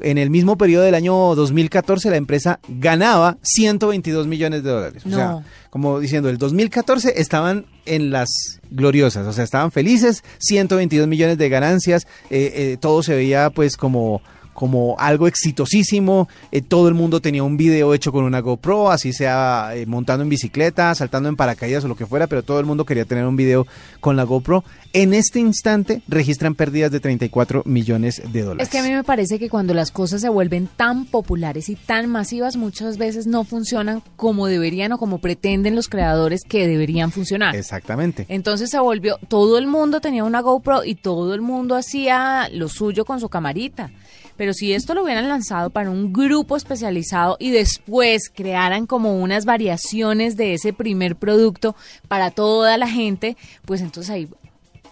En 0.00 0.18
el 0.18 0.30
mismo 0.30 0.58
periodo 0.58 0.84
del 0.84 0.94
año 0.94 1.34
2014 1.34 2.10
la 2.10 2.16
empresa 2.16 2.60
ganaba 2.68 3.38
122 3.42 4.26
millones 4.26 4.62
de 4.62 4.70
dólares. 4.70 5.02
O 5.06 5.10
sea, 5.10 5.42
como 5.70 6.00
diciendo, 6.00 6.28
el 6.28 6.38
2014 6.38 7.20
estaban 7.20 7.66
en 7.84 8.10
las 8.10 8.30
gloriosas, 8.70 9.26
o 9.26 9.32
sea, 9.32 9.44
estaban 9.44 9.70
felices, 9.70 10.24
122 10.38 11.06
millones 11.06 11.38
de 11.38 11.48
ganancias, 11.48 12.06
eh, 12.30 12.52
eh, 12.54 12.76
todo 12.80 13.02
se 13.02 13.14
veía 13.14 13.50
pues 13.50 13.76
como 13.76 14.22
como 14.56 14.96
algo 14.98 15.28
exitosísimo, 15.28 16.28
eh, 16.50 16.62
todo 16.62 16.88
el 16.88 16.94
mundo 16.94 17.20
tenía 17.20 17.42
un 17.42 17.58
video 17.58 17.92
hecho 17.92 18.10
con 18.10 18.24
una 18.24 18.40
GoPro, 18.40 18.90
así 18.90 19.12
sea 19.12 19.72
eh, 19.74 19.84
montando 19.84 20.22
en 20.22 20.30
bicicleta, 20.30 20.94
saltando 20.94 21.28
en 21.28 21.36
paracaídas 21.36 21.84
o 21.84 21.88
lo 21.88 21.94
que 21.94 22.06
fuera, 22.06 22.26
pero 22.26 22.42
todo 22.42 22.58
el 22.58 22.64
mundo 22.64 22.86
quería 22.86 23.04
tener 23.04 23.26
un 23.26 23.36
video 23.36 23.66
con 24.00 24.16
la 24.16 24.24
GoPro. 24.24 24.64
En 24.94 25.12
este 25.12 25.40
instante 25.40 26.00
registran 26.08 26.54
pérdidas 26.54 26.90
de 26.90 27.00
34 27.00 27.64
millones 27.66 28.22
de 28.32 28.42
dólares. 28.42 28.66
Es 28.66 28.72
que 28.72 28.78
a 28.78 28.82
mí 28.82 28.90
me 28.90 29.04
parece 29.04 29.38
que 29.38 29.50
cuando 29.50 29.74
las 29.74 29.90
cosas 29.90 30.22
se 30.22 30.30
vuelven 30.30 30.68
tan 30.74 31.04
populares 31.04 31.68
y 31.68 31.76
tan 31.76 32.08
masivas, 32.08 32.56
muchas 32.56 32.96
veces 32.96 33.26
no 33.26 33.44
funcionan 33.44 34.02
como 34.16 34.46
deberían 34.46 34.92
o 34.92 34.98
como 34.98 35.18
pretenden 35.18 35.76
los 35.76 35.88
creadores 35.88 36.44
que 36.48 36.66
deberían 36.66 37.12
funcionar. 37.12 37.54
Exactamente. 37.54 38.24
Entonces 38.30 38.70
se 38.70 38.78
volvió, 38.78 39.18
todo 39.28 39.58
el 39.58 39.66
mundo 39.66 40.00
tenía 40.00 40.24
una 40.24 40.40
GoPro 40.40 40.82
y 40.82 40.94
todo 40.94 41.34
el 41.34 41.42
mundo 41.42 41.76
hacía 41.76 42.48
lo 42.50 42.70
suyo 42.70 43.04
con 43.04 43.20
su 43.20 43.28
camarita. 43.28 43.90
Pero 44.36 44.52
si 44.52 44.72
esto 44.72 44.94
lo 44.94 45.02
hubieran 45.02 45.28
lanzado 45.28 45.70
para 45.70 45.90
un 45.90 46.12
grupo 46.12 46.56
especializado 46.56 47.36
y 47.38 47.50
después 47.50 48.30
crearan 48.34 48.86
como 48.86 49.18
unas 49.18 49.44
variaciones 49.44 50.36
de 50.36 50.54
ese 50.54 50.72
primer 50.72 51.16
producto 51.16 51.74
para 52.08 52.30
toda 52.30 52.76
la 52.76 52.88
gente, 52.88 53.36
pues 53.64 53.80
entonces 53.80 54.10
ahí, 54.10 54.28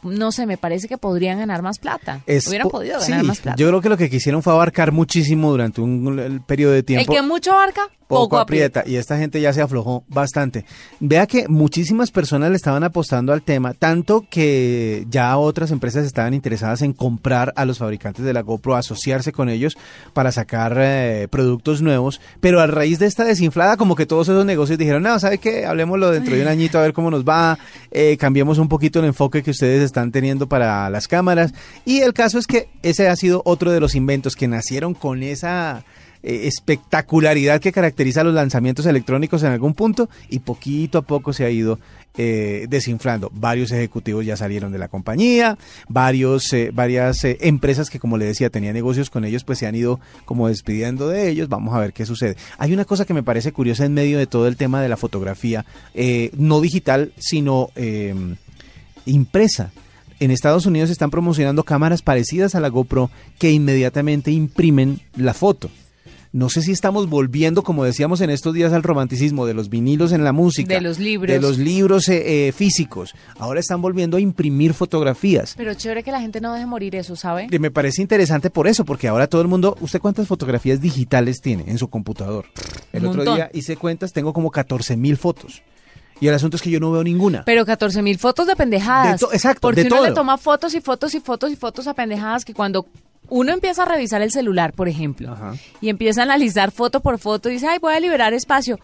no 0.04 0.30
sé, 0.32 0.46
me 0.46 0.56
parece 0.58 0.86
que 0.88 0.98
podrían 0.98 1.38
ganar 1.38 1.62
más 1.62 1.78
plata. 1.78 2.20
Es 2.26 2.46
hubieran 2.46 2.64
po- 2.68 2.72
podido 2.78 3.00
sí, 3.00 3.10
ganar 3.10 3.26
más 3.26 3.40
plata. 3.40 3.56
Yo 3.56 3.68
creo 3.68 3.80
que 3.80 3.88
lo 3.88 3.96
que 3.96 4.08
quisieron 4.10 4.42
fue 4.42 4.52
abarcar 4.52 4.92
muchísimo 4.92 5.50
durante 5.50 5.80
un 5.80 6.18
el 6.18 6.40
periodo 6.42 6.72
de 6.72 6.78
el 6.78 6.84
tiempo. 6.84 7.12
que 7.12 7.22
mucho 7.22 7.52
abarca, 7.52 7.82
poco, 8.06 8.24
poco, 8.24 8.38
aprieta. 8.38 8.80
aprieta. 8.80 8.90
Y 8.90 9.00
esta 9.00 9.16
gente 9.18 9.40
ya 9.40 9.52
se 9.52 9.62
aflojó 9.62 10.04
bastante. 10.08 10.64
Vea 11.00 11.26
que 11.26 11.48
muchísimas 11.48 12.10
personas 12.10 12.50
le 12.50 12.56
estaban 12.56 12.84
apostando 12.84 13.32
al 13.32 13.42
tema, 13.42 13.72
tanto 13.74 14.24
que 14.30 15.06
ya 15.08 15.36
otras 15.38 15.70
empresas 15.70 16.04
estaban 16.04 16.34
interesadas 16.34 16.82
en 16.82 16.92
comprar 16.92 17.52
a 17.56 17.64
los 17.64 17.78
fabricantes 17.78 18.24
de 18.24 18.32
la 18.32 18.42
GoPro, 18.42 18.76
asociarse 18.76 19.32
con 19.32 19.48
ellos 19.48 19.76
para 20.12 20.32
sacar 20.32 20.76
eh, 20.78 21.28
productos 21.30 21.80
nuevos. 21.82 22.20
Pero 22.40 22.60
a 22.60 22.66
raíz 22.66 22.98
de 22.98 23.06
esta 23.06 23.24
desinflada, 23.24 23.76
como 23.76 23.94
que 23.96 24.06
todos 24.06 24.28
esos 24.28 24.44
negocios 24.44 24.78
dijeron, 24.78 25.02
no, 25.02 25.18
¿sabe 25.18 25.38
qué? 25.38 25.64
Hablemoslo 25.66 26.10
dentro 26.10 26.34
de 26.36 26.42
un 26.42 26.48
añito 26.48 26.78
a 26.78 26.82
ver 26.82 26.92
cómo 26.92 27.10
nos 27.10 27.24
va. 27.24 27.58
eh, 27.90 28.16
cambiemos 28.18 28.58
un 28.58 28.68
poquito 28.68 28.98
el 28.98 29.06
enfoque 29.06 29.42
que 29.42 29.50
ustedes 29.52 29.82
están 29.94 30.10
teniendo 30.10 30.48
para 30.48 30.90
las 30.90 31.06
cámaras. 31.06 31.54
Y 31.84 32.00
el 32.00 32.12
caso 32.12 32.38
es 32.38 32.48
que 32.48 32.68
ese 32.82 33.08
ha 33.08 33.14
sido 33.14 33.42
otro 33.44 33.70
de 33.70 33.78
los 33.78 33.94
inventos 33.94 34.34
que 34.34 34.48
nacieron 34.48 34.92
con 34.92 35.22
esa 35.22 35.84
eh, 36.24 36.48
espectacularidad 36.48 37.60
que 37.60 37.70
caracteriza 37.70 38.24
los 38.24 38.34
lanzamientos 38.34 38.86
electrónicos 38.86 39.44
en 39.44 39.52
algún 39.52 39.74
punto 39.74 40.08
y 40.28 40.40
poquito 40.40 40.98
a 40.98 41.02
poco 41.02 41.32
se 41.32 41.44
ha 41.44 41.50
ido 41.50 41.78
eh, 42.16 42.66
desinflando. 42.68 43.30
Varios 43.32 43.70
ejecutivos 43.70 44.26
ya 44.26 44.36
salieron 44.36 44.72
de 44.72 44.78
la 44.78 44.88
compañía, 44.88 45.58
varios, 45.88 46.52
eh, 46.52 46.70
varias 46.74 47.22
empresas 47.22 47.88
que 47.88 48.00
como 48.00 48.18
le 48.18 48.24
decía 48.24 48.50
tenían 48.50 48.74
negocios 48.74 49.10
con 49.10 49.24
ellos 49.24 49.44
pues 49.44 49.60
se 49.60 49.68
han 49.68 49.76
ido 49.76 50.00
como 50.24 50.48
despidiendo 50.48 51.08
de 51.08 51.28
ellos. 51.28 51.48
Vamos 51.48 51.72
a 51.72 51.78
ver 51.78 51.92
qué 51.92 52.04
sucede. 52.04 52.36
Hay 52.58 52.72
una 52.72 52.84
cosa 52.84 53.04
que 53.04 53.14
me 53.14 53.22
parece 53.22 53.52
curiosa 53.52 53.84
en 53.84 53.94
medio 53.94 54.18
de 54.18 54.26
todo 54.26 54.48
el 54.48 54.56
tema 54.56 54.82
de 54.82 54.88
la 54.88 54.96
fotografía, 54.96 55.64
no 56.36 56.60
digital 56.60 57.12
sino 57.16 57.70
eh, 57.76 58.12
impresa. 59.06 59.70
En 60.20 60.30
Estados 60.30 60.66
Unidos 60.66 60.90
están 60.90 61.10
promocionando 61.10 61.64
cámaras 61.64 62.02
parecidas 62.02 62.54
a 62.54 62.60
la 62.60 62.68
GoPro 62.68 63.10
que 63.38 63.50
inmediatamente 63.50 64.30
imprimen 64.30 65.00
la 65.16 65.34
foto. 65.34 65.70
No 66.34 66.48
sé 66.48 66.62
si 66.62 66.72
estamos 66.72 67.08
volviendo, 67.08 67.62
como 67.62 67.84
decíamos 67.84 68.20
en 68.20 68.28
estos 68.28 68.54
días, 68.54 68.72
al 68.72 68.82
romanticismo 68.82 69.46
de 69.46 69.54
los 69.54 69.68
vinilos 69.68 70.10
en 70.10 70.24
la 70.24 70.32
música. 70.32 70.74
De 70.74 70.80
los 70.80 70.98
libros. 70.98 71.32
De 71.32 71.40
los 71.40 71.58
libros 71.58 72.08
eh, 72.08 72.48
eh, 72.48 72.52
físicos. 72.52 73.14
Ahora 73.38 73.60
están 73.60 73.80
volviendo 73.80 74.16
a 74.16 74.20
imprimir 74.20 74.74
fotografías. 74.74 75.54
Pero 75.56 75.74
chévere 75.74 76.02
que 76.02 76.10
la 76.10 76.20
gente 76.20 76.40
no 76.40 76.52
deje 76.52 76.66
morir 76.66 76.96
eso, 76.96 77.14
¿sabe? 77.14 77.46
Y 77.48 77.58
me 77.60 77.70
parece 77.70 78.02
interesante 78.02 78.50
por 78.50 78.66
eso, 78.66 78.84
porque 78.84 79.06
ahora 79.06 79.28
todo 79.28 79.42
el 79.42 79.48
mundo, 79.48 79.76
¿usted 79.80 80.00
cuántas 80.00 80.26
fotografías 80.26 80.80
digitales 80.80 81.40
tiene 81.40 81.66
en 81.68 81.78
su 81.78 81.86
computador? 81.86 82.46
El 82.92 83.02
Un 83.02 83.10
otro 83.10 83.18
montón. 83.18 83.36
día 83.36 83.50
hice 83.54 83.76
cuentas, 83.76 84.12
tengo 84.12 84.32
como 84.32 84.50
14 84.50 84.96
mil 84.96 85.16
fotos. 85.16 85.62
Y 86.20 86.28
el 86.28 86.34
asunto 86.34 86.56
es 86.56 86.62
que 86.62 86.70
yo 86.70 86.80
no 86.80 86.90
veo 86.92 87.02
ninguna. 87.04 87.42
Pero 87.44 87.64
14 87.66 88.00
mil 88.02 88.18
fotos 88.18 88.46
de 88.46 88.56
pendejadas. 88.56 89.20
De 89.20 89.26
to- 89.26 89.32
exacto, 89.32 89.60
Porque 89.62 89.82
de 89.82 89.88
uno 89.88 89.96
todo. 89.96 90.06
le 90.06 90.12
toma 90.12 90.38
fotos 90.38 90.74
y 90.74 90.80
fotos 90.80 91.14
y 91.14 91.20
fotos 91.20 91.50
y 91.50 91.56
fotos 91.56 91.86
a 91.86 91.94
pendejadas 91.94 92.44
que 92.44 92.54
cuando 92.54 92.86
uno 93.28 93.52
empieza 93.52 93.82
a 93.82 93.86
revisar 93.86 94.22
el 94.22 94.30
celular, 94.30 94.72
por 94.74 94.88
ejemplo, 94.88 95.32
Ajá. 95.32 95.54
y 95.80 95.88
empieza 95.88 96.20
a 96.20 96.24
analizar 96.24 96.70
foto 96.70 97.00
por 97.00 97.18
foto 97.18 97.48
y 97.48 97.52
dice, 97.54 97.66
ay, 97.66 97.78
voy 97.78 97.94
a 97.94 98.00
liberar 98.00 98.32
espacio. 98.34 98.78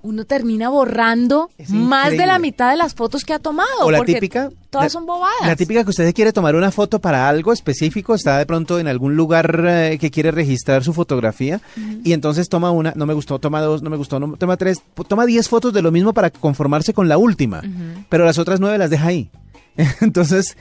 Uno 0.00 0.24
termina 0.24 0.68
borrando 0.68 1.50
más 1.68 2.10
de 2.12 2.24
la 2.26 2.38
mitad 2.38 2.70
de 2.70 2.76
las 2.76 2.94
fotos 2.94 3.24
que 3.24 3.32
ha 3.32 3.38
tomado. 3.40 3.68
O 3.82 3.90
la 3.90 3.98
porque 3.98 4.14
típica. 4.14 4.50
Todas 4.70 4.86
la- 4.86 4.90
son 4.90 5.06
bobadas. 5.06 5.34
La 5.46 5.56
típica 5.56 5.82
que 5.82 5.90
usted 5.90 6.14
quiere 6.14 6.32
tomar 6.32 6.54
una 6.54 6.70
foto 6.70 7.00
para 7.00 7.28
algo 7.28 7.52
específico, 7.52 8.14
está 8.14 8.38
de 8.38 8.46
pronto 8.46 8.78
en 8.78 8.86
algún 8.86 9.16
lugar 9.16 9.64
eh, 9.66 9.98
que 10.00 10.10
quiere 10.10 10.30
registrar 10.30 10.84
su 10.84 10.92
fotografía 10.92 11.60
y 12.04 12.12
entonces 12.12 12.48
toma 12.48 12.70
una, 12.70 12.92
no 12.94 13.06
me 13.06 13.14
gustó, 13.14 13.38
toma 13.38 13.60
dos, 13.60 13.82
no 13.82 13.90
me 13.90 13.96
gustó, 13.96 14.20
no, 14.20 14.36
toma 14.36 14.56
tres, 14.56 14.82
toma 15.08 15.26
diez 15.26 15.48
fotos 15.48 15.72
de 15.72 15.82
lo 15.82 15.90
mismo 15.90 16.12
para 16.12 16.30
conformarse 16.30 16.92
con 16.94 17.08
la 17.08 17.18
última, 17.18 17.62
pero 18.08 18.24
las 18.24 18.38
otras 18.38 18.60
nueve 18.60 18.78
las 18.78 18.90
deja 18.90 19.06
ahí. 19.08 19.30
Entonces 20.00 20.56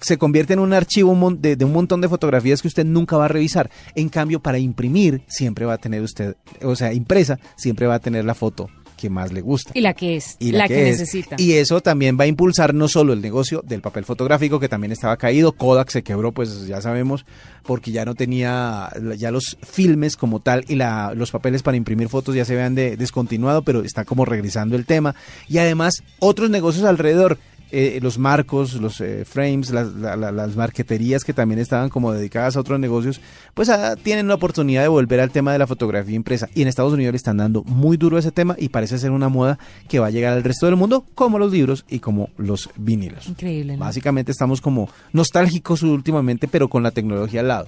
se 0.00 0.16
convierte 0.16 0.52
en 0.52 0.60
un 0.60 0.72
archivo 0.72 1.10
de 1.38 1.64
un 1.64 1.72
montón 1.72 2.00
de 2.00 2.08
fotografías 2.08 2.62
que 2.62 2.68
usted 2.68 2.84
nunca 2.84 3.16
va 3.16 3.24
a 3.24 3.28
revisar. 3.28 3.68
En 3.96 4.08
cambio, 4.08 4.40
para 4.40 4.58
imprimir, 4.58 5.22
siempre 5.26 5.64
va 5.66 5.74
a 5.74 5.78
tener 5.78 6.02
usted, 6.02 6.36
o 6.62 6.76
sea, 6.76 6.92
impresa, 6.92 7.38
siempre 7.56 7.86
va 7.88 7.96
a 7.96 7.98
tener 7.98 8.24
la 8.24 8.34
foto 8.34 8.68
que 9.00 9.08
más 9.08 9.32
le 9.32 9.40
gusta 9.40 9.72
Y 9.74 9.80
la 9.80 9.94
que 9.94 10.16
es, 10.16 10.36
y 10.38 10.52
la, 10.52 10.68
que, 10.68 10.90
es. 10.90 10.98
necesita. 10.98 11.36
Y 11.38 11.52
eso 11.52 11.80
también 11.80 12.18
va 12.18 12.24
a 12.24 12.26
impulsar 12.26 12.74
no 12.74 12.86
solo 12.86 13.14
el 13.14 13.22
negocio 13.22 13.62
del 13.66 13.80
papel 13.80 14.04
fotográfico, 14.04 14.60
que 14.60 14.68
también 14.68 14.92
estaba 14.92 15.16
caído, 15.16 15.52
Kodak 15.52 15.88
se 15.90 16.02
quebró, 16.02 16.32
pues 16.32 16.66
ya 16.66 16.82
sabemos, 16.82 17.24
porque 17.62 17.92
ya 17.92 18.04
no 18.04 18.14
tenía 18.14 18.90
ya 19.16 19.30
los 19.30 19.56
filmes 19.62 20.16
como 20.16 20.40
tal 20.40 20.64
y 20.68 20.74
la, 20.74 21.14
los 21.14 21.30
papeles 21.30 21.62
para 21.62 21.76
imprimir 21.76 22.08
fotos 22.08 22.34
ya 22.34 22.44
se 22.44 22.54
vean 22.54 22.74
de, 22.74 22.96
descontinuado, 22.96 23.62
pero 23.62 23.82
está 23.82 24.04
como 24.04 24.24
regresando 24.24 24.76
el 24.76 24.84
tema. 24.84 25.14
Y 25.48 25.58
además 25.58 26.02
otros 26.18 26.50
negocios 26.50 26.84
alrededor. 26.84 27.38
Eh, 27.72 27.98
los 28.02 28.18
marcos, 28.18 28.74
los 28.74 29.00
eh, 29.00 29.24
frames, 29.24 29.70
las, 29.70 29.92
la- 29.94 30.16
la- 30.16 30.32
las 30.32 30.56
marqueterías 30.56 31.24
que 31.24 31.32
también 31.32 31.60
estaban 31.60 31.88
como 31.88 32.12
dedicadas 32.12 32.56
a 32.56 32.60
otros 32.60 32.78
negocios, 32.80 33.20
pues 33.54 33.68
ah, 33.68 33.96
tienen 33.96 34.28
la 34.28 34.34
oportunidad 34.34 34.82
de 34.82 34.88
volver 34.88 35.20
al 35.20 35.30
tema 35.30 35.52
de 35.52 35.58
la 35.58 35.66
fotografía 35.66 36.14
impresa. 36.16 36.48
Y 36.54 36.62
en 36.62 36.68
Estados 36.68 36.92
Unidos 36.92 37.12
le 37.12 37.16
están 37.16 37.36
dando 37.36 37.62
muy 37.64 37.96
duro 37.96 38.18
ese 38.18 38.32
tema 38.32 38.56
y 38.58 38.68
parece 38.70 38.98
ser 38.98 39.10
una 39.10 39.28
moda 39.28 39.58
que 39.88 39.98
va 39.98 40.06
a 40.08 40.10
llegar 40.10 40.32
al 40.32 40.42
resto 40.42 40.66
del 40.66 40.76
mundo, 40.76 41.04
como 41.14 41.38
los 41.38 41.52
libros 41.52 41.84
y 41.88 41.98
como 42.00 42.28
los 42.36 42.68
vinilos. 42.76 43.28
Increíble, 43.28 43.74
¿no? 43.76 43.80
Básicamente 43.84 44.32
estamos 44.32 44.60
como 44.60 44.88
nostálgicos 45.12 45.82
últimamente, 45.82 46.48
pero 46.48 46.68
con 46.68 46.82
la 46.82 46.90
tecnología 46.90 47.40
al 47.40 47.48
lado. 47.48 47.66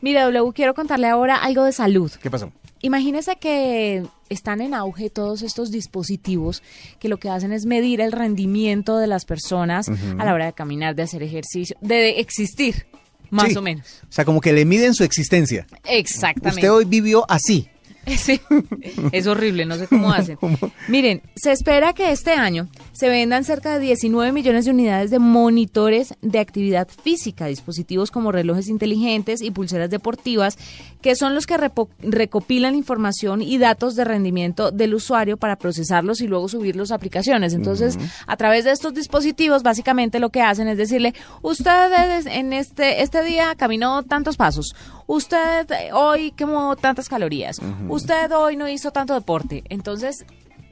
Mira, 0.00 0.22
W, 0.24 0.52
quiero 0.54 0.74
contarle 0.74 1.08
ahora 1.08 1.36
algo 1.36 1.64
de 1.64 1.72
salud. 1.72 2.10
¿Qué 2.22 2.30
pasó? 2.30 2.52
Imagínese 2.80 3.36
que 3.36 4.04
están 4.28 4.60
en 4.60 4.72
auge 4.74 5.10
todos 5.10 5.42
estos 5.42 5.70
dispositivos 5.72 6.62
que 7.00 7.08
lo 7.08 7.16
que 7.18 7.28
hacen 7.28 7.52
es 7.52 7.66
medir 7.66 8.00
el 8.00 8.12
rendimiento 8.12 8.98
de 8.98 9.08
las 9.08 9.24
personas 9.24 9.88
a 9.88 10.24
la 10.24 10.32
hora 10.34 10.46
de 10.46 10.52
caminar, 10.52 10.94
de 10.94 11.02
hacer 11.02 11.22
ejercicio, 11.24 11.76
de 11.80 12.20
existir, 12.20 12.86
más 13.30 13.48
Sí. 13.50 13.56
o 13.56 13.62
menos. 13.62 13.86
O 14.04 14.12
sea, 14.12 14.24
como 14.24 14.40
que 14.40 14.52
le 14.52 14.64
miden 14.64 14.94
su 14.94 15.02
existencia. 15.02 15.66
Exactamente. 15.84 16.60
Usted 16.60 16.72
hoy 16.72 16.84
vivió 16.84 17.24
así. 17.28 17.68
Sí, 18.16 18.40
es 19.12 19.26
horrible, 19.26 19.66
no 19.66 19.76
sé 19.76 19.86
cómo 19.86 20.10
hacen. 20.12 20.38
Miren, 20.88 21.22
se 21.36 21.52
espera 21.52 21.92
que 21.92 22.10
este 22.10 22.32
año 22.32 22.68
se 22.92 23.08
vendan 23.08 23.44
cerca 23.44 23.74
de 23.74 23.80
19 23.80 24.32
millones 24.32 24.64
de 24.64 24.70
unidades 24.70 25.10
de 25.10 25.18
monitores 25.18 26.14
de 26.22 26.38
actividad 26.38 26.88
física, 26.88 27.46
dispositivos 27.46 28.10
como 28.10 28.32
relojes 28.32 28.68
inteligentes 28.68 29.42
y 29.42 29.50
pulseras 29.50 29.90
deportivas, 29.90 30.58
que 31.00 31.14
son 31.14 31.34
los 31.34 31.46
que 31.46 31.56
recopilan 32.00 32.74
información 32.74 33.42
y 33.42 33.58
datos 33.58 33.94
de 33.94 34.04
rendimiento 34.04 34.70
del 34.70 34.94
usuario 34.94 35.36
para 35.36 35.56
procesarlos 35.56 36.20
y 36.20 36.26
luego 36.26 36.48
subirlos 36.48 36.90
a 36.90 36.96
aplicaciones. 36.96 37.54
Entonces, 37.54 37.98
a 38.26 38.36
través 38.36 38.64
de 38.64 38.72
estos 38.72 38.94
dispositivos, 38.94 39.62
básicamente 39.62 40.18
lo 40.18 40.30
que 40.30 40.42
hacen 40.42 40.68
es 40.68 40.78
decirle, 40.78 41.14
usted 41.42 42.26
en 42.26 42.52
este, 42.52 43.02
este 43.02 43.22
día 43.22 43.54
caminó 43.56 44.02
tantos 44.02 44.36
pasos, 44.36 44.74
usted 45.06 45.66
hoy 45.92 46.32
quemó 46.32 46.76
tantas 46.76 47.08
calorías, 47.08 47.60
usted 47.88 48.32
hoy 48.32 48.56
no 48.56 48.68
hizo 48.68 48.90
tanto 48.90 49.14
deporte. 49.14 49.64
Entonces, 49.68 50.24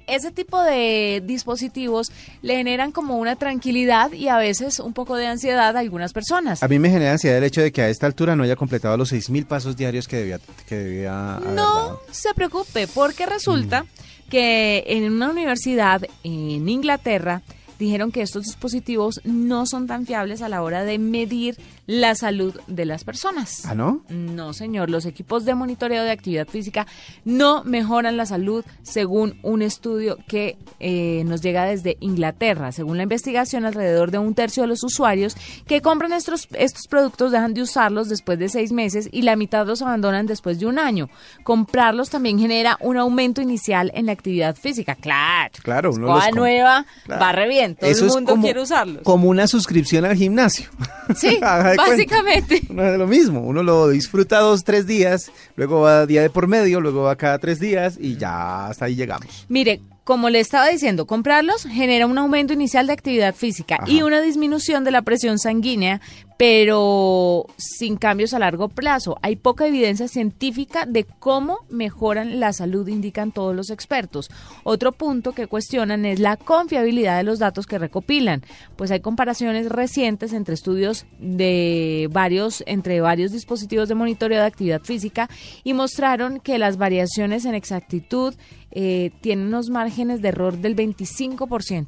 ese 0.07 0.31
tipo 0.31 0.63
de 0.63 1.23
dispositivos 1.25 2.13
le 2.43 2.57
generan 2.57 2.93
como 2.93 3.19
una 3.19 3.37
tranquilidad 3.37 4.13
y 4.13 4.29
a 4.29 4.37
veces 4.39 4.79
un 4.81 4.93
poco 4.93 5.17
de 5.17 5.27
ansiedad 5.27 5.77
a 5.77 5.81
algunas 5.81 6.13
personas. 6.13 6.63
A 6.63 6.69
mí 6.69 6.79
me 6.79 6.91
genera 6.91 7.13
ansiedad 7.13 7.39
el 7.39 7.45
hecho 7.45 7.61
de 7.61 7.73
que 7.73 7.83
a 7.83 7.89
esta 7.89 8.07
altura 8.07 8.37
no 8.37 8.43
haya 8.45 8.57
completado 8.57 8.97
los 8.97 9.13
6.000 9.13 9.47
pasos 9.47 9.77
diarios 9.77 10.07
que 10.09 10.17
debía, 10.17 10.39
que 10.69 10.77
debía 10.77 11.37
haber 11.37 11.51
No 11.51 11.63
dado. 11.75 12.03
se 12.11 12.33
preocupe, 12.35 12.87
porque 12.89 13.27
resulta 13.27 13.85
que 14.31 14.85
en 14.87 15.13
una 15.13 15.31
universidad 15.31 16.03
en 16.25 16.69
Inglaterra 16.69 17.43
dijeron 17.79 18.11
que 18.11 18.23
estos 18.23 18.45
dispositivos 18.45 19.21
no 19.25 19.67
son 19.67 19.87
tan 19.87 20.07
fiables 20.07 20.41
a 20.43 20.49
la 20.49 20.63
hora 20.63 20.85
de 20.85 20.99
medir 20.99 21.59
la 21.87 22.15
salud 22.15 22.55
de 22.67 22.85
las 22.85 23.05
personas. 23.05 23.65
¿Ah, 23.67 23.75
no? 23.75 24.03
No, 24.09 24.53
señor, 24.53 24.91
los 24.91 25.07
equipos 25.07 25.45
de 25.45 25.55
monitoreo 25.55 26.03
de 26.05 26.11
actividad 26.11 26.49
física 26.49 26.87
no 27.25 27.63
mejoran 27.65 28.17
la 28.17 28.27
salud 28.27 28.65
según 28.83 29.39
un 29.43 29.63
estudio 29.63 30.19
que 30.29 30.57
eh, 30.81 31.23
nos 31.27 31.43
llega 31.43 31.65
desde 31.65 31.97
Inglaterra. 32.01 32.73
Según 32.73 32.97
la 32.97 33.05
investigación, 33.05 33.65
alrededor 33.65 34.11
de 34.11 34.19
un 34.19 34.35
tercio 34.35 34.63
de 34.65 34.69
los 34.69 34.83
usuarios 34.83 35.37
que 35.67 35.81
compran 35.81 36.13
estos, 36.13 36.49
estos 36.59 36.87
productos 36.89 37.31
dejan 37.33 37.55
de 37.55 37.63
usarlos 37.63 38.09
después 38.09 38.39
de 38.39 38.49
seis 38.49 38.73
meses 38.73 39.09
y 39.13 39.23
la 39.23 39.37
mitad 39.37 39.67
los 39.67 39.81
abandonan 39.83 40.27
después 40.27 40.59
de 40.59 40.67
un 40.67 40.79
año. 40.79 41.09
Comprarlos 41.45 42.11
también 42.11 42.39
genera 42.39 42.77
un 42.81 42.97
aumento 42.97 43.41
inicial 43.41 43.93
en 43.95 44.07
la 44.07 44.13
actividad 44.13 44.57
física. 44.57 44.95
Claro, 44.97 45.53
Claro, 45.63 45.91
uno 45.93 46.07
los 46.15 46.35
nueva, 46.35 46.85
Claro. 47.05 47.49
bien, 47.49 47.77
todo 47.77 47.89
Eso 47.91 48.05
el 48.05 48.09
es 48.09 48.15
mundo 48.15 48.31
como- 48.33 48.43
quiere 48.43 48.61
usarlos. 48.61 49.03
Como 49.03 49.29
una 49.29 49.47
suscripción 49.47 50.05
al 50.05 50.17
gimnasio. 50.17 50.69
Sí, 51.17 51.39
De 51.77 51.85
cuenta. 51.85 51.91
básicamente. 52.17 52.63
Uno 52.69 52.83
hace 52.83 52.99
lo 52.99 53.07
mismo, 53.07 53.41
uno 53.41 53.63
lo 53.63 53.89
disfruta 53.89 54.41
dos, 54.41 54.65
tres 54.65 54.87
días, 54.87 55.31
luego 55.57 55.81
va 55.81 56.07
día 56.07 56.23
de 56.23 56.31
por 56.31 56.47
medio, 56.47 56.81
luego 56.81 57.03
va 57.03 57.17
cada 57.17 57.39
tres 57.39 57.61
días 57.61 57.97
y 58.01 58.17
ya 58.17 58.67
hasta 58.69 58.87
ahí 58.87 58.95
llegamos. 58.97 59.47
Mire, 59.49 59.81
como 60.07 60.31
le 60.31 60.39
estaba 60.39 60.69
diciendo, 60.69 61.09
comprarlos 61.09 61.65
genera 61.65 62.07
un 62.07 62.17
aumento 62.17 62.53
inicial 62.53 62.87
de 62.87 62.93
actividad 62.93 63.35
física 63.35 63.81
y 63.89 64.03
una 64.03 64.21
disminución 64.21 64.85
de 64.85 64.93
la 64.93 65.03
presión 65.03 65.41
sanguínea, 65.41 66.01
pero 66.39 67.47
sin 67.57 67.97
cambios 67.97 68.33
a 68.33 68.39
largo 68.39 68.69
plazo. 68.69 69.17
Hay 69.23 69.35
poca 69.35 69.67
evidencia 69.67 70.07
científica 70.07 70.87
de 70.87 71.03
cómo 71.03 71.59
mejoran 71.71 72.39
la 72.39 72.53
salud, 72.53 72.87
indican 72.87 73.33
todos 73.33 73.53
los 73.57 73.71
expertos. 73.71 74.31
Otro 74.63 74.93
punto 74.93 75.33
que 75.33 75.49
cuestionan 75.49 76.05
es 76.05 76.21
la 76.21 76.37
confiabilidad 76.37 77.17
de 77.17 77.25
los 77.25 77.41
datos 77.41 77.67
que 77.67 77.77
recopilan, 77.77 78.43
pues 78.77 78.93
hay 78.93 79.01
comparaciones 79.01 79.69
recientes 79.69 80.33
entre 80.33 80.55
estudios 80.55 81.07
de 81.19 82.09
varios 82.13 82.63
entre 82.69 83.01
varios 83.01 83.33
dispositivos 83.33 83.89
de 83.89 83.97
monitoreo 83.97 84.39
de 84.39 84.47
actividad 84.47 84.83
física 84.83 85.29
y 85.65 85.73
mostraron 85.73 86.39
que 86.39 86.59
las 86.59 86.77
variaciones 86.77 87.45
en 87.45 87.57
exactitud 87.57 88.37
eh, 88.71 89.11
tienen 89.21 89.47
unos 89.47 89.71
márgenes 89.71 90.23
de 90.23 90.29
error 90.29 90.59
del 90.59 90.77
25%. 90.77 91.87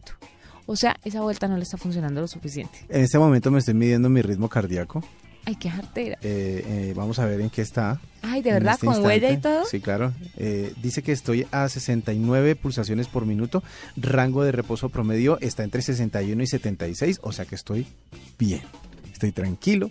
O 0.66 0.76
sea, 0.76 0.96
esa 1.04 1.22
vuelta 1.22 1.48
no 1.48 1.56
le 1.56 1.62
está 1.62 1.78
funcionando 1.78 2.20
lo 2.20 2.28
suficiente. 2.28 2.78
En 2.88 3.02
este 3.02 3.18
momento 3.18 3.50
me 3.50 3.58
estoy 3.58 3.74
midiendo 3.74 4.10
mi 4.10 4.20
ritmo 4.20 4.48
cardíaco. 4.48 5.02
Ay, 5.48 5.56
qué 5.56 5.70
jartera. 5.70 6.18
Eh, 6.20 6.62
eh, 6.66 6.92
vamos 6.94 7.18
a 7.18 7.24
ver 7.24 7.40
en 7.40 7.48
qué 7.48 7.62
está. 7.62 7.98
Ay, 8.20 8.42
¿de 8.42 8.52
verdad? 8.52 8.74
este 8.74 8.84
¿Con 8.84 9.02
huella 9.02 9.30
y 9.30 9.38
todo? 9.38 9.64
Sí, 9.64 9.80
claro. 9.80 10.12
Eh, 10.36 10.74
dice 10.82 11.02
que 11.02 11.12
estoy 11.12 11.46
a 11.50 11.70
69 11.70 12.54
pulsaciones 12.54 13.06
por 13.06 13.24
minuto. 13.24 13.62
Rango 13.96 14.44
de 14.44 14.52
reposo 14.52 14.90
promedio 14.90 15.38
está 15.40 15.64
entre 15.64 15.80
61 15.80 16.42
y 16.42 16.46
76, 16.46 17.20
o 17.22 17.32
sea 17.32 17.46
que 17.46 17.54
estoy 17.54 17.86
bien. 18.38 18.60
Estoy 19.10 19.32
tranquilo, 19.32 19.90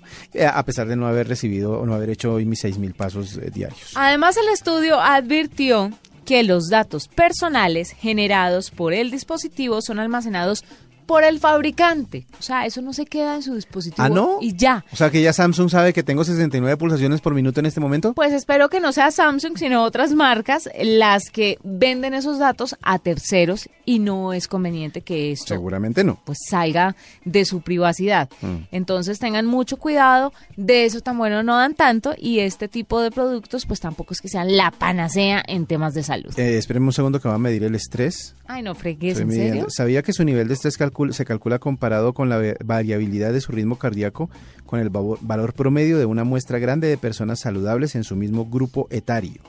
a 0.53 0.63
pesar 0.63 0.87
de 0.87 0.95
no 0.95 1.07
haber 1.07 1.27
recibido 1.27 1.81
o 1.81 1.85
no 1.87 1.95
haber 1.95 2.11
hecho 2.11 2.35
hoy 2.35 2.45
mis 2.45 2.63
6.000 2.63 2.93
pasos 2.93 3.37
diarios. 3.51 3.91
Además, 3.95 4.37
el 4.37 4.47
estudio 4.53 5.01
advirtió 5.01 5.91
que 6.27 6.43
los 6.43 6.67
datos 6.67 7.07
personales 7.07 7.91
generados 7.91 8.69
por 8.69 8.93
el 8.93 9.11
dispositivo 9.11 9.81
son 9.81 9.97
almacenados 9.97 10.65
por 11.07 11.23
el 11.23 11.39
fabricante. 11.39 12.27
O 12.39 12.43
sea, 12.43 12.65
eso 12.65 12.81
no 12.81 12.93
se 12.93 13.05
queda 13.05 13.35
en 13.35 13.41
su 13.41 13.55
dispositivo 13.55 14.03
¿Ah, 14.03 14.09
no? 14.09 14.37
y 14.41 14.55
ya. 14.55 14.85
O 14.91 14.95
sea 14.95 15.09
que 15.09 15.21
ya 15.21 15.33
Samsung 15.33 15.69
sabe 15.69 15.93
que 15.93 16.03
tengo 16.03 16.23
69 16.23 16.77
pulsaciones 16.77 17.21
por 17.21 17.33
minuto 17.33 17.59
en 17.59 17.65
este 17.65 17.79
momento. 17.79 18.13
Pues 18.13 18.33
espero 18.33 18.69
que 18.69 18.79
no 18.79 18.91
sea 18.91 19.09
Samsung, 19.09 19.57
sino 19.57 19.83
otras 19.83 20.13
marcas 20.13 20.69
las 20.79 21.31
que 21.31 21.57
venden 21.63 22.13
esos 22.13 22.37
datos 22.37 22.75
a 22.83 22.99
terceros 22.99 23.69
y 23.85 23.99
no 23.99 24.33
es 24.33 24.47
conveniente 24.47 25.01
que 25.01 25.31
esto 25.31 25.47
Seguramente 25.47 26.03
no. 26.03 26.19
pues 26.25 26.37
salga 26.47 26.95
de 27.25 27.45
su 27.45 27.61
privacidad. 27.61 28.29
Entonces 28.71 29.17
tengan 29.19 29.45
mucho 29.45 29.77
cuidado, 29.77 30.33
de 30.57 30.85
eso 30.85 30.99
tan 31.01 31.17
bueno 31.17 31.41
no 31.43 31.55
dan 31.55 31.73
tanto 31.73 32.13
y 32.17 32.39
este 32.39 32.67
tipo 32.67 33.01
de 33.01 33.11
productos 33.11 33.65
pues 33.65 33.79
tampoco 33.79 34.13
es 34.13 34.21
que 34.21 34.27
sean 34.27 34.55
la 34.57 34.71
panacea 34.71 35.41
en 35.47 35.65
temas 35.65 35.93
de 35.93 36.03
salud. 36.03 36.37
Eh, 36.37 36.57
espérenme 36.57 36.87
un 36.87 36.93
segundo 36.93 37.21
que 37.21 37.29
va 37.29 37.35
a 37.35 37.39
medir 37.39 37.63
el 37.63 37.75
estrés. 37.75 38.35
Ay, 38.45 38.61
no 38.63 38.75
fregues, 38.75 39.19
¿en 39.19 39.31
serio? 39.31 39.65
¿Sabía 39.69 40.01
que 40.03 40.13
su 40.13 40.23
nivel 40.23 40.47
de 40.47 40.53
estrés 40.53 40.77
se 41.11 41.25
calcula 41.25 41.59
comparado 41.59 42.13
con 42.13 42.29
la 42.29 42.41
variabilidad 42.63 43.33
de 43.33 43.41
su 43.41 43.51
ritmo 43.51 43.77
cardíaco 43.77 44.29
con 44.65 44.79
el 44.79 44.89
valor 44.89 45.53
promedio 45.53 45.97
de 45.97 46.05
una 46.05 46.23
muestra 46.23 46.59
grande 46.59 46.87
de 46.87 46.97
personas 46.97 47.39
saludables 47.39 47.95
en 47.95 48.03
su 48.03 48.15
mismo 48.15 48.45
grupo 48.45 48.87
etario? 48.89 49.41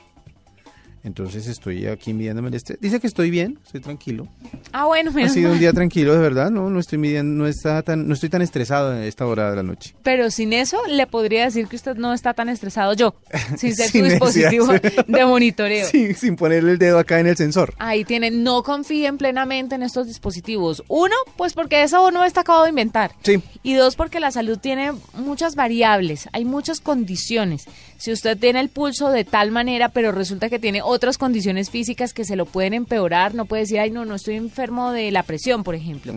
Entonces 1.05 1.47
estoy 1.47 1.87
aquí 1.87 2.13
midiéndome 2.13 2.49
el 2.49 2.55
estrés. 2.55 2.79
Dice 2.81 3.01
que 3.01 3.07
estoy 3.07 3.31
bien, 3.31 3.59
estoy 3.65 3.81
tranquilo. 3.81 4.29
Ah, 4.73 4.87
bueno, 4.87 5.11
Ha 5.11 5.15
menos 5.15 5.33
sido 5.33 5.53
un 5.53 5.59
día 5.59 5.73
tranquilo, 5.73 6.15
de 6.15 6.21
verdad. 6.21 6.51
No, 6.51 6.71
no 6.71 6.81
estoy 6.81 6.99
midiendo, 6.99 7.43
no 7.43 7.47
está 7.49 7.83
tan, 7.83 8.09
no 8.09 8.15
estoy 8.15 8.29
tan 8.29 8.43
estresado 8.43 8.95
en 8.97 9.03
esta 9.03 9.27
hora 9.27 9.51
de 9.51 9.57
la 9.57 9.63
noche. 9.63 9.95
Pero 10.03 10.31
sin 10.31 10.53
eso 10.53 10.79
le 10.89 11.07
podría 11.07 11.45
decir 11.45 11.67
que 11.69 11.77
usted 11.77 11.97
no 11.97 12.13
está 12.13 12.35
tan 12.35 12.49
estresado 12.49 12.93
yo, 12.95 13.15
sin 13.57 13.75
ser 13.75 13.91
Sin 13.91 14.05
su 14.05 14.11
dispositivo 14.11 14.67
de 15.07 15.25
monitoreo. 15.25 15.89
Sí, 15.99 16.15
sin 16.15 16.37
ponerle 16.37 16.73
el 16.73 16.79
dedo 16.79 16.99
acá 16.99 17.19
en 17.21 17.27
el 17.29 17.37
sensor. 17.37 17.75
Ahí 17.79 18.05
tienen, 18.05 18.43
no 18.43 18.63
confíen 18.63 19.17
plenamente 19.17 19.75
en 19.75 19.83
estos 19.83 20.07
dispositivos. 20.07 20.83
Uno, 20.89 21.15
pues 21.37 21.55
porque 21.55 21.83
eso 21.83 22.11
no 22.11 22.25
está 22.25 22.43
acabado 22.43 22.65
de 22.65 22.71
inventar. 22.71 23.13
Sí. 23.23 23.41
Y 23.63 23.75
dos, 23.75 23.97
porque 23.97 24.21
la 24.21 24.31
salud 24.31 24.59
tiene 24.59 24.93
muchas 25.15 25.55
variables, 25.55 26.29
hay 26.33 26.45
muchas 26.45 26.81
condiciones. 26.81 27.65
Si 27.97 28.13
usted 28.13 28.37
tiene 28.39 28.61
el 28.61 28.69
pulso 28.69 29.11
de 29.11 29.25
tal 29.25 29.51
manera, 29.51 29.89
pero 29.89 30.13
resulta 30.13 30.49
que 30.49 30.59
tiene 30.59 30.83
otras 30.99 31.17
condiciones 31.17 31.71
físicas 31.71 32.13
que 32.13 32.25
se 32.25 32.35
lo 32.35 32.45
pueden 32.45 32.75
empeorar, 32.75 33.35
no 33.35 33.45
puede 33.45 33.63
decir, 33.63 33.79
ay, 33.79 33.91
no, 33.91 34.05
no 34.05 34.17
estoy 34.17 34.35
enfermo 34.35 34.91
de 34.91 35.13
la 35.13 35.23
presión, 35.23 35.63
por 35.63 35.77
ejemplo. 35.77 36.13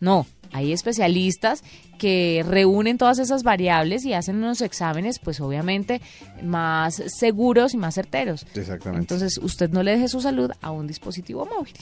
No, 0.00 0.26
hay 0.52 0.72
especialistas 0.72 1.62
que 1.98 2.44
reúnen 2.46 2.98
todas 2.98 3.20
esas 3.20 3.44
variables 3.44 4.04
y 4.04 4.12
hacen 4.12 4.36
unos 4.36 4.60
exámenes, 4.60 5.20
pues 5.20 5.40
obviamente 5.40 6.00
más 6.42 7.02
seguros 7.06 7.74
y 7.74 7.76
más 7.76 7.94
certeros. 7.94 8.44
Exactamente. 8.54 9.00
Entonces, 9.02 9.38
usted 9.38 9.70
no 9.70 9.84
le 9.84 9.92
deje 9.92 10.08
su 10.08 10.20
salud 10.20 10.50
a 10.60 10.72
un 10.72 10.88
dispositivo 10.88 11.46
móvil. 11.46 11.74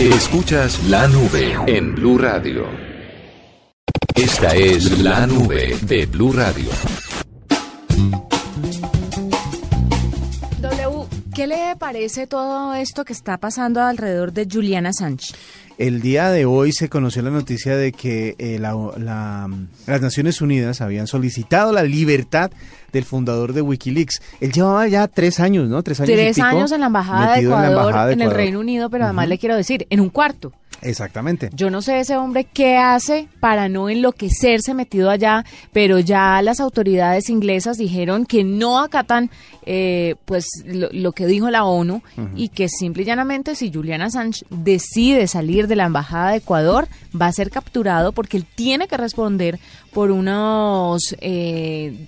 Escuchas 0.00 0.82
la 0.84 1.08
nube 1.08 1.56
en 1.66 1.94
Blue 1.94 2.18
Radio. 2.18 2.66
Esta 4.14 4.54
es 4.54 5.00
la 5.00 5.26
nube 5.26 5.76
de 5.82 6.06
Blue 6.06 6.32
Radio. 6.32 6.70
¿Qué 11.34 11.46
le 11.46 11.76
parece 11.76 12.26
todo 12.26 12.74
esto 12.74 13.04
que 13.04 13.12
está 13.12 13.38
pasando 13.38 13.80
alrededor 13.80 14.32
de 14.32 14.46
Juliana 14.50 14.92
Sánchez? 14.92 15.34
El 15.82 16.00
día 16.00 16.30
de 16.30 16.44
hoy 16.46 16.70
se 16.72 16.88
conoció 16.88 17.22
la 17.22 17.30
noticia 17.30 17.76
de 17.76 17.90
que 17.90 18.36
eh, 18.38 18.58
la- 18.60 18.76
la- 18.98 19.50
las 19.88 20.00
Naciones 20.00 20.40
Unidas 20.40 20.80
habían 20.80 21.08
solicitado 21.08 21.72
la 21.72 21.82
libertad 21.82 22.52
del 22.92 23.04
fundador 23.04 23.52
de 23.52 23.62
Wikileaks. 23.62 24.22
Él 24.40 24.52
llevaba 24.52 24.86
ya 24.86 25.08
tres 25.08 25.40
años, 25.40 25.68
¿no? 25.68 25.82
Tres 25.82 25.98
años, 26.00 26.10
y 26.10 26.12
Tres 26.14 26.36
pico 26.36 26.46
años 26.46 26.70
en 26.70 26.80
la 26.80 26.86
Embajada 26.86 27.34
de 27.34 27.40
Ecuador, 27.40 27.64
en, 27.66 27.72
la 27.74 27.80
Embajada 27.80 28.06
de 28.06 28.12
el 28.12 28.20
Ecuador. 28.20 28.36
Reino 28.36 28.60
Unido, 28.60 28.90
pero 28.90 29.04
además 29.06 29.26
le 29.28 29.38
quiero 29.38 29.56
decir, 29.56 29.86
en 29.90 29.98
un 30.00 30.10
cuarto. 30.10 30.52
Exactamente. 30.84 31.48
Yo 31.54 31.70
no 31.70 31.80
sé 31.80 32.00
ese 32.00 32.16
hombre 32.16 32.42
qué 32.52 32.76
hace 32.76 33.28
para 33.38 33.68
no 33.68 33.88
enloquecerse 33.88 34.74
metido 34.74 35.10
allá, 35.10 35.44
pero 35.72 36.00
ya 36.00 36.42
las 36.42 36.58
autoridades 36.58 37.30
inglesas 37.30 37.78
dijeron 37.78 38.26
que 38.26 38.42
no 38.42 38.80
acatan 38.80 39.30
eh, 39.64 40.16
pues 40.24 40.44
lo, 40.66 40.88
lo 40.90 41.12
que 41.12 41.26
dijo 41.26 41.50
la 41.50 41.62
ONU 41.64 42.02
y 42.34 42.48
que 42.48 42.68
simple 42.68 43.04
y 43.04 43.06
llanamente 43.06 43.54
si 43.54 43.72
Julian 43.72 44.02
Assange 44.02 44.44
decide 44.50 45.28
salir 45.28 45.68
de 45.72 45.76
la 45.76 45.84
embajada 45.86 46.30
de 46.30 46.36
Ecuador 46.38 46.86
va 47.20 47.26
a 47.26 47.32
ser 47.32 47.50
capturado 47.50 48.12
porque 48.12 48.36
él 48.36 48.44
tiene 48.54 48.86
que 48.88 48.96
responder 48.96 49.58
por 49.92 50.10
unos 50.10 51.14
eh, 51.20 52.06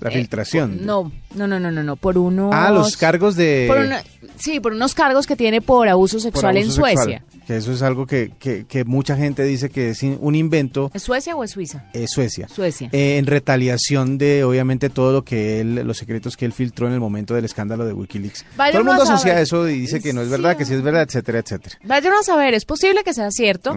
La 0.00 0.10
eh, 0.10 0.12
filtración. 0.12 0.84
no, 0.86 1.10
no, 1.34 1.46
no, 1.46 1.58
no, 1.60 1.70
no, 1.70 1.82
no, 1.82 1.96
por 1.96 2.16
unos 2.18 2.50
Ah, 2.54 2.70
los 2.70 2.96
cargos 2.96 3.36
de... 3.36 3.66
por 3.68 3.78
una- 3.78 4.02
sí, 4.36 4.60
por 4.60 4.72
unos 4.72 4.94
cargos 4.94 5.26
que 5.26 5.36
tiene 5.36 5.60
por 5.60 5.88
abuso 5.88 6.16
por 6.16 6.22
sexual 6.22 6.56
en 6.56 6.70
sexual. 6.70 7.22
Que 7.50 7.56
eso 7.56 7.72
es 7.72 7.82
algo 7.82 8.06
que, 8.06 8.30
que, 8.38 8.64
que 8.64 8.84
mucha 8.84 9.16
gente 9.16 9.42
dice 9.42 9.70
que 9.70 9.90
es 9.90 10.04
un 10.04 10.36
invento 10.36 10.88
¿Es 10.94 11.02
Suecia 11.02 11.34
o 11.34 11.42
es 11.42 11.50
Suiza? 11.50 11.82
eh, 11.94 12.06
Suecia. 12.06 12.46
Suecia. 12.48 12.88
Eh, 12.92 13.18
en 13.18 13.26
retaliación 13.26 14.18
de, 14.18 14.44
obviamente, 14.44 14.88
todo 14.88 15.10
lo 15.12 15.24
que 15.24 15.60
él, 15.60 15.74
los 15.74 15.98
secretos 15.98 16.36
que 16.36 16.44
él 16.44 16.52
filtró 16.52 16.86
en 16.86 16.92
el 16.92 17.00
momento 17.00 17.34
del 17.34 17.44
escándalo 17.44 17.84
de 17.84 17.92
Wikileaks. 17.92 18.44
Todo 18.56 18.68
el 18.68 18.76
a 18.76 18.82
mundo 18.84 19.02
asocia 19.02 19.32
saber. 19.32 19.42
eso 19.42 19.68
y 19.68 19.80
dice 19.80 20.00
que 20.00 20.12
no 20.12 20.20
es 20.20 20.28
Sí, 20.28 20.30
verdad, 20.30 20.56
que 20.56 20.64
sí 20.64 20.74
es 20.74 20.82
verdad, 20.82 21.02
etcétera, 21.02 21.40
etcétera. 21.40 21.76
Vayan 21.84 22.12
a 22.14 22.22
saber, 22.22 22.54
es 22.54 22.64
posible 22.64 23.02
que 23.02 23.12
sea 23.14 23.32
cierto, 23.32 23.76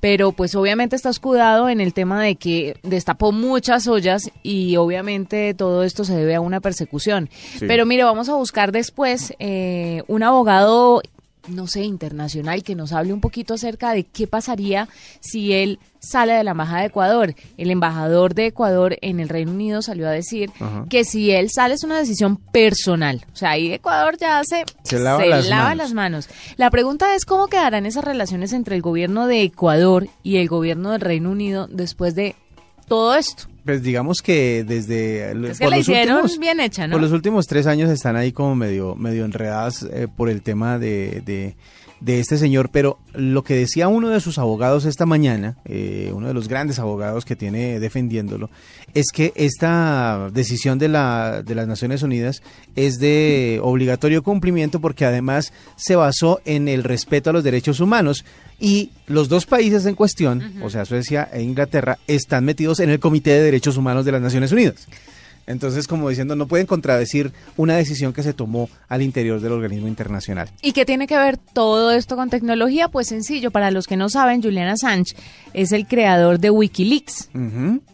pero 0.00 0.32
pues 0.32 0.54
obviamente 0.54 0.94
está 0.94 1.08
escudado 1.08 1.70
en 1.70 1.80
el 1.80 1.94
tema 1.94 2.22
de 2.22 2.36
que 2.36 2.76
destapó 2.82 3.32
muchas 3.32 3.88
ollas 3.88 4.30
y 4.42 4.76
obviamente 4.76 5.54
todo 5.54 5.82
esto 5.82 6.04
se 6.04 6.14
debe 6.14 6.34
a 6.34 6.42
una 6.42 6.60
persecución. 6.60 7.30
Sí. 7.58 7.64
Pero 7.66 7.86
mire, 7.86 8.04
vamos 8.04 8.28
a 8.28 8.34
buscar 8.34 8.70
después 8.70 9.32
eh, 9.38 10.02
un 10.08 10.22
abogado, 10.22 11.00
no 11.48 11.66
sé, 11.66 11.82
internacional 11.82 12.62
que 12.62 12.74
nos 12.74 12.92
hable 12.92 13.12
un 13.12 13.20
poquito 13.20 13.54
acerca 13.54 13.92
de 13.92 14.04
qué 14.04 14.26
pasaría 14.26 14.88
si 15.20 15.52
él 15.52 15.78
sale 15.98 16.34
de 16.34 16.44
la 16.44 16.50
embajada 16.52 16.80
de 16.80 16.86
Ecuador. 16.86 17.34
El 17.56 17.70
embajador 17.70 18.34
de 18.34 18.46
Ecuador 18.46 18.96
en 19.00 19.20
el 19.20 19.28
Reino 19.28 19.52
Unido 19.52 19.80
salió 19.82 20.06
a 20.08 20.10
decir 20.10 20.50
Ajá. 20.60 20.84
que 20.90 21.04
si 21.04 21.30
él 21.30 21.48
sale 21.50 21.74
es 21.74 21.84
una 21.84 21.98
decisión 21.98 22.36
personal. 22.36 23.24
O 23.32 23.36
sea, 23.36 23.50
ahí 23.50 23.72
Ecuador 23.72 24.16
ya 24.18 24.42
se, 24.44 24.64
Se 24.82 24.98
lava 24.98 25.24
las 25.24 25.48
manos. 25.48 25.76
las 25.76 25.92
manos. 25.94 26.28
La 26.56 26.70
pregunta 26.70 27.14
es 27.14 27.24
cómo 27.24 27.46
quedarán 27.48 27.86
esas 27.86 28.04
relaciones 28.04 28.52
entre 28.52 28.76
el 28.76 28.82
gobierno 28.82 29.26
de 29.26 29.42
Ecuador 29.42 30.08
y 30.22 30.36
el 30.36 30.48
gobierno 30.48 30.90
del 30.92 31.00
Reino 31.00 31.30
Unido 31.30 31.68
después 31.70 32.14
de 32.14 32.36
todo 32.86 33.14
esto. 33.14 33.44
Pues 33.64 33.82
digamos 33.82 34.20
que 34.20 34.64
desde 34.64 35.32
Es 35.50 35.58
que 35.58 35.68
la 35.68 35.78
hicieron 35.78 36.28
bien 36.38 36.60
hecha, 36.60 36.86
¿no? 36.86 36.92
por 36.92 37.00
los 37.00 37.12
últimos 37.12 37.46
tres 37.46 37.66
años 37.66 37.90
están 37.90 38.14
ahí 38.16 38.30
como 38.30 38.54
medio 38.54 38.94
medio 38.94 39.24
enredadas 39.24 39.82
eh, 39.84 40.06
por 40.14 40.28
el 40.28 40.42
tema 40.42 40.78
de, 40.78 41.22
de, 41.24 41.56
de 42.04 42.20
este 42.20 42.36
señor, 42.36 42.68
pero 42.70 42.98
lo 43.14 43.44
que 43.44 43.56
decía 43.56 43.88
uno 43.88 44.10
de 44.10 44.20
sus 44.20 44.36
abogados 44.36 44.84
esta 44.84 45.06
mañana, 45.06 45.56
eh, 45.64 46.10
uno 46.12 46.28
de 46.28 46.34
los 46.34 46.48
grandes 46.48 46.78
abogados 46.78 47.24
que 47.24 47.34
tiene 47.34 47.80
defendiéndolo, 47.80 48.50
es 48.92 49.06
que 49.10 49.32
esta 49.36 50.28
decisión 50.30 50.78
de, 50.78 50.88
la, 50.88 51.42
de 51.42 51.54
las 51.54 51.66
Naciones 51.66 52.02
Unidas 52.02 52.42
es 52.76 52.98
de 52.98 53.58
obligatorio 53.62 54.22
cumplimiento 54.22 54.80
porque 54.80 55.06
además 55.06 55.54
se 55.76 55.96
basó 55.96 56.42
en 56.44 56.68
el 56.68 56.84
respeto 56.84 57.30
a 57.30 57.32
los 57.32 57.42
derechos 57.42 57.80
humanos 57.80 58.26
y 58.60 58.90
los 59.06 59.30
dos 59.30 59.46
países 59.46 59.86
en 59.86 59.94
cuestión, 59.94 60.60
o 60.62 60.68
sea, 60.68 60.84
Suecia 60.84 61.30
e 61.32 61.42
Inglaterra, 61.42 61.98
están 62.06 62.44
metidos 62.44 62.80
en 62.80 62.90
el 62.90 63.00
Comité 63.00 63.30
de 63.30 63.42
Derechos 63.42 63.78
Humanos 63.78 64.04
de 64.04 64.12
las 64.12 64.20
Naciones 64.20 64.52
Unidas. 64.52 64.86
Entonces, 65.46 65.86
como 65.86 66.08
diciendo, 66.08 66.36
no 66.36 66.46
pueden 66.46 66.66
contradecir 66.66 67.32
una 67.56 67.76
decisión 67.76 68.12
que 68.12 68.22
se 68.22 68.32
tomó 68.32 68.68
al 68.88 69.02
interior 69.02 69.40
del 69.40 69.52
organismo 69.52 69.88
internacional. 69.88 70.48
¿Y 70.62 70.72
qué 70.72 70.84
tiene 70.84 71.06
que 71.06 71.16
ver 71.18 71.36
todo 71.36 71.90
esto 71.90 72.16
con 72.16 72.30
tecnología? 72.30 72.88
Pues 72.88 73.08
sencillo, 73.08 73.50
para 73.50 73.70
los 73.70 73.86
que 73.86 73.96
no 73.96 74.08
saben, 74.08 74.42
Julian 74.42 74.68
Assange 74.68 75.14
es 75.52 75.72
el 75.72 75.86
creador 75.86 76.38
de 76.38 76.50
Wikileaks, 76.50 77.30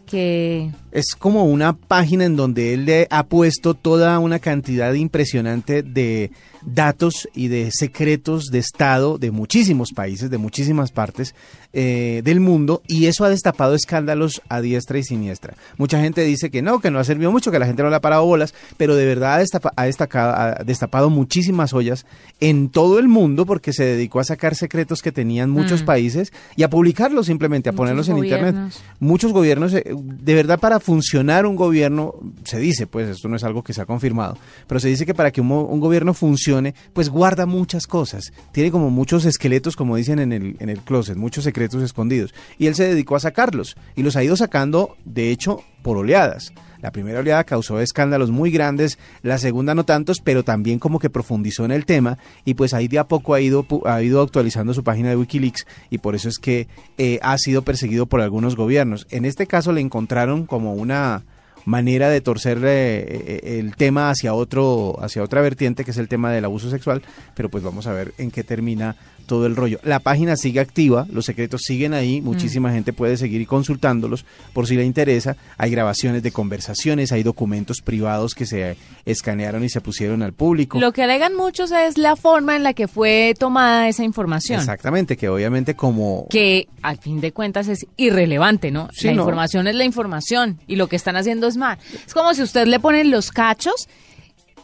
que 0.05 0.71
Es 0.91 1.15
como 1.15 1.45
una 1.45 1.73
página 1.73 2.25
en 2.25 2.35
donde 2.35 2.73
él 2.73 2.85
le 2.85 3.07
ha 3.09 3.23
puesto 3.23 3.73
toda 3.73 4.19
una 4.19 4.39
cantidad 4.39 4.93
impresionante 4.93 5.83
de 5.83 6.31
datos 6.65 7.27
y 7.33 7.47
de 7.47 7.69
secretos 7.71 8.45
de 8.47 8.59
Estado 8.59 9.17
de 9.17 9.31
muchísimos 9.31 9.91
países, 9.93 10.29
de 10.29 10.37
muchísimas 10.37 10.91
partes 10.91 11.33
eh, 11.73 12.21
del 12.25 12.39
mundo, 12.41 12.81
y 12.87 13.05
eso 13.05 13.23
ha 13.23 13.29
destapado 13.29 13.75
escándalos 13.75 14.41
a 14.49 14.59
diestra 14.61 14.97
y 14.99 15.03
siniestra. 15.03 15.55
Mucha 15.77 16.01
gente 16.01 16.21
dice 16.23 16.49
que 16.51 16.61
no, 16.61 16.79
que 16.81 16.91
no 16.91 16.99
ha 16.99 17.03
servido 17.05 17.31
mucho, 17.31 17.49
que 17.51 17.59
la 17.59 17.65
gente 17.65 17.81
no 17.81 17.89
le 17.89 17.95
ha 17.95 18.01
parado 18.01 18.25
bolas, 18.25 18.53
pero 18.77 18.95
de 18.95 19.05
verdad 19.05 19.35
ha, 19.35 19.41
destapa- 19.41 19.71
ha 19.77 19.85
destacado- 19.85 20.33
ha 20.35 20.63
destapado 20.65 21.09
muchísimas 21.09 21.73
ollas 21.73 22.05
en 22.41 22.69
todo 22.69 22.99
el 22.99 23.07
mundo 23.07 23.45
porque 23.45 23.71
se 23.71 23.85
dedicó 23.85 24.19
a 24.19 24.23
sacar 24.25 24.55
secretos 24.55 25.01
que 25.01 25.11
tenían 25.13 25.49
muchos 25.49 25.83
Mm. 25.83 25.85
países 25.85 26.33
y 26.57 26.63
a 26.63 26.69
publicarlos 26.69 27.27
simplemente, 27.27 27.69
a 27.69 27.71
Muchos 27.71 27.77
ponerlos 27.77 28.09
en 28.09 28.17
Internet 28.17 28.55
muchos 28.99 29.31
gobiernos, 29.31 29.73
eh, 29.73 29.83
de 29.95 30.33
verdad 30.33 30.59
para 30.59 30.79
funcionar 30.79 31.45
un 31.45 31.55
gobierno, 31.55 32.15
se 32.43 32.59
dice, 32.59 32.85
pues 32.85 33.07
esto 33.07 33.29
no 33.29 33.37
es 33.37 33.43
algo 33.45 33.63
que 33.63 33.73
se 33.73 33.81
ha 33.81 33.85
confirmado, 33.85 34.37
pero 34.67 34.79
se 34.79 34.89
dice 34.89 35.05
que 35.05 35.13
para 35.13 35.31
que 35.31 35.39
un 35.39 35.79
gobierno 35.79 36.13
funcione, 36.13 36.50
pues 36.93 37.09
guarda 37.09 37.45
muchas 37.45 37.87
cosas, 37.87 38.33
tiene 38.51 38.71
como 38.71 38.89
muchos 38.89 39.25
esqueletos, 39.25 39.75
como 39.75 39.95
dicen 39.95 40.19
en 40.19 40.33
el, 40.33 40.55
en 40.59 40.69
el 40.69 40.79
closet, 40.79 41.17
muchos 41.17 41.43
secretos 41.43 41.83
escondidos, 41.83 42.33
y 42.57 42.67
él 42.67 42.75
se 42.75 42.87
dedicó 42.87 43.15
a 43.15 43.19
sacarlos, 43.19 43.75
y 43.95 44.03
los 44.03 44.15
ha 44.15 44.23
ido 44.23 44.35
sacando, 44.35 44.95
de 45.05 45.31
hecho, 45.31 45.63
por 45.81 45.97
oleadas. 45.97 46.53
La 46.81 46.91
primera 46.91 47.19
oleada 47.19 47.43
causó 47.43 47.79
escándalos 47.79 48.31
muy 48.31 48.49
grandes, 48.49 48.97
la 49.21 49.37
segunda 49.37 49.75
no 49.75 49.85
tantos, 49.85 50.19
pero 50.19 50.43
también 50.43 50.79
como 50.79 50.99
que 50.99 51.11
profundizó 51.11 51.63
en 51.63 51.71
el 51.71 51.85
tema 51.85 52.17
y 52.43 52.55
pues 52.55 52.73
ahí 52.73 52.87
de 52.87 52.97
a 52.99 53.07
poco 53.07 53.35
ha 53.35 53.41
ido, 53.41 53.65
ha 53.85 54.01
ido 54.01 54.21
actualizando 54.21 54.73
su 54.73 54.83
página 54.83 55.09
de 55.09 55.15
Wikileaks 55.15 55.67
y 55.91 55.99
por 55.99 56.15
eso 56.15 56.27
es 56.27 56.39
que 56.39 56.67
eh, 56.97 57.19
ha 57.21 57.37
sido 57.37 57.61
perseguido 57.61 58.07
por 58.07 58.21
algunos 58.21 58.55
gobiernos. 58.55 59.05
En 59.11 59.25
este 59.25 59.45
caso 59.45 59.71
le 59.71 59.81
encontraron 59.81 60.47
como 60.47 60.73
una 60.73 61.23
manera 61.65 62.09
de 62.09 62.21
torcer 62.21 62.59
eh, 62.63 62.99
eh, 63.01 63.59
el 63.59 63.75
tema 63.75 64.09
hacia 64.09 64.33
otro 64.33 64.97
hacia 65.01 65.23
otra 65.23 65.41
vertiente 65.41 65.83
que 65.83 65.91
es 65.91 65.97
el 65.97 66.07
tema 66.07 66.31
del 66.31 66.45
abuso 66.45 66.69
sexual 66.69 67.01
pero 67.35 67.49
pues 67.49 67.63
vamos 67.63 67.87
a 67.87 67.93
ver 67.93 68.13
en 68.17 68.31
qué 68.31 68.43
termina 68.43 68.95
todo 69.21 69.45
el 69.45 69.55
rollo 69.55 69.79
la 69.83 69.99
página 69.99 70.35
sigue 70.35 70.59
activa 70.59 71.05
los 71.11 71.25
secretos 71.25 71.61
siguen 71.63 71.93
ahí 71.93 72.21
muchísima 72.21 72.71
gente 72.71 72.93
puede 72.93 73.17
seguir 73.17 73.47
consultándolos 73.47 74.25
por 74.53 74.67
si 74.67 74.75
le 74.75 74.83
interesa 74.85 75.35
hay 75.57 75.71
grabaciones 75.71 76.23
de 76.23 76.31
conversaciones 76.31 77.11
hay 77.11 77.23
documentos 77.23 77.81
privados 77.81 78.35
que 78.35 78.45
se 78.45 78.77
escanearon 79.05 79.63
y 79.63 79.69
se 79.69 79.81
pusieron 79.81 80.21
al 80.23 80.33
público 80.33 80.79
Lo 80.79 80.91
que 80.91 81.03
alegan 81.03 81.35
muchos 81.35 81.71
es 81.71 81.97
la 81.97 82.15
forma 82.15 82.55
en 82.55 82.63
la 82.63 82.73
que 82.73 82.87
fue 82.87 83.33
tomada 83.39 83.87
esa 83.87 84.03
información. 84.03 84.59
exactamente 84.59 85.17
que 85.17 85.29
obviamente 85.29 85.75
como 85.75 86.27
Que 86.29 86.67
al 86.81 86.97
fin 86.97 87.21
de 87.21 87.31
cuentas 87.31 87.67
es 87.67 87.85
irrelevante, 87.97 88.71
¿no? 88.71 88.89
Sí, 88.91 89.07
la 89.07 89.13
no. 89.13 89.21
información 89.21 89.67
es 89.67 89.75
la 89.75 89.83
información 89.85 90.59
y 90.67 90.75
lo 90.75 90.87
que 90.87 90.95
están 90.95 91.15
haciendo 91.15 91.47
es 91.47 91.57
mal. 91.57 91.77
Es 92.05 92.13
como 92.13 92.33
si 92.33 92.41
usted 92.41 92.65
le 92.67 92.79
ponen 92.79 93.11
los 93.11 93.31
cachos 93.31 93.87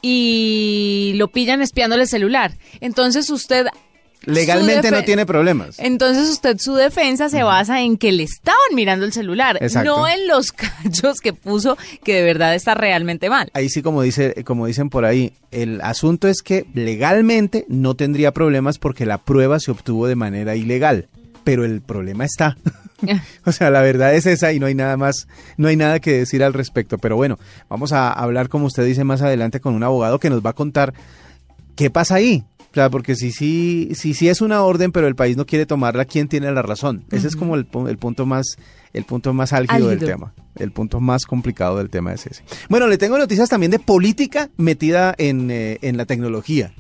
y 0.01 1.14
lo 1.16 1.28
pillan 1.30 1.62
espiándole 1.62 2.03
el 2.03 2.08
celular. 2.08 2.53
Entonces 2.82 3.30
usted 3.30 3.68
legalmente 4.28 4.92
no 4.92 5.04
tiene 5.04 5.26
problemas. 5.26 5.80
Entonces 5.80 6.30
usted 6.30 6.58
su 6.60 6.76
defensa 6.76 7.30
se 7.30 7.44
basa 7.44 7.82
en 7.82 7.98
que 7.98 8.12
le 8.12 8.24
estaban 8.24 8.60
mirando 8.76 9.06
el 9.06 9.14
celular, 9.14 9.58
Exacto. 9.62 9.98
no 9.98 10.08
en 10.08 10.28
los 10.28 10.52
cachos 10.54 11.20
que 11.20 11.34
puso 11.34 11.78
que 12.04 12.16
de 12.16 12.24
verdad 12.24 12.54
está 12.54 12.76
realmente 12.76 13.30
mal. 13.30 13.50
ahí 13.54 13.70
sí 13.70 13.82
como 13.82 14.02
dice 14.02 14.44
como 14.44 14.68
dicen 14.68 14.90
por 14.90 15.06
ahí 15.06 15.34
el 15.52 15.82
asunto 15.82 16.28
es 16.28 16.42
que 16.42 16.66
legalmente 16.74 17.66
no 17.70 17.96
tendría 17.96 18.32
problemas 18.34 18.78
porque 18.78 19.06
la 19.06 19.18
prueba 19.18 19.60
se 19.60 19.72
obtuvo 19.72 20.08
de 20.08 20.16
manera 20.16 20.56
ilegal 20.56 21.08
pero 21.44 21.64
el 21.64 21.82
problema 21.82 22.26
está. 22.26 22.58
O 23.46 23.52
sea 23.52 23.70
la 23.70 23.82
verdad 23.82 24.16
es 24.16 24.26
esa 24.26 24.52
y 24.52 24.60
no 24.60 24.66
hay 24.66 24.76
nada 24.76 24.98
más 24.98 25.28
no 25.56 25.68
hay 25.68 25.76
nada 25.76 26.00
que 26.00 26.12
decir 26.12 26.44
al 26.44 26.54
respecto. 26.54 26.98
Pero 26.98 27.16
bueno 27.16 27.40
vamos 27.70 27.94
a 27.94 28.12
hablar 28.12 28.50
como 28.50 28.66
usted 28.66 28.86
dice 28.86 29.04
más 29.04 29.22
adelante 29.22 29.60
con 29.60 29.74
un 29.74 29.84
abogado 29.84 30.20
que 30.20 30.30
nos 30.30 30.46
va 30.46 30.50
a 30.50 30.54
contar 30.54 30.94
qué 31.76 31.90
pasa 31.90 32.16
ahí 32.16 32.44
o 32.78 32.80
sea, 32.80 32.92
porque 32.92 33.16
si 33.16 33.32
sí 33.32 33.90
si, 33.96 34.14
si, 34.14 34.30
es 34.30 34.40
una 34.40 34.62
orden, 34.62 34.92
pero 34.92 35.08
el 35.08 35.16
país 35.16 35.36
no 35.36 35.48
quiere 35.48 35.66
tomarla, 35.66 36.06
¿quién 36.06 36.28
tiene 36.28 36.52
la 36.52 36.62
razón? 36.62 37.06
Ese 37.10 37.28
es 37.28 37.36
como 37.36 37.56
el, 37.56 37.66
el 37.88 37.98
punto 37.98 38.28
más 38.28 38.56
el 38.94 39.04
punto 39.04 39.34
más 39.34 39.52
álgido, 39.52 39.88
del 39.88 39.98
tema. 39.98 40.32
El 40.56 40.72
punto 40.72 41.00
más 41.00 41.26
complicado 41.26 41.78
del 41.80 41.90
tema 41.90 42.14
es 42.14 42.28
ese. 42.28 42.44
Bueno, 42.70 42.86
le 42.86 43.00
tengo 43.00 43.18
noticias 43.18 43.50
también 43.50 43.72
de 43.72 43.80
política 43.80 44.52
metida 44.58 45.16
en, 45.18 45.50
eh, 45.50 45.80
en 45.82 45.98
la 45.98 46.06
tecnología. 46.06 46.72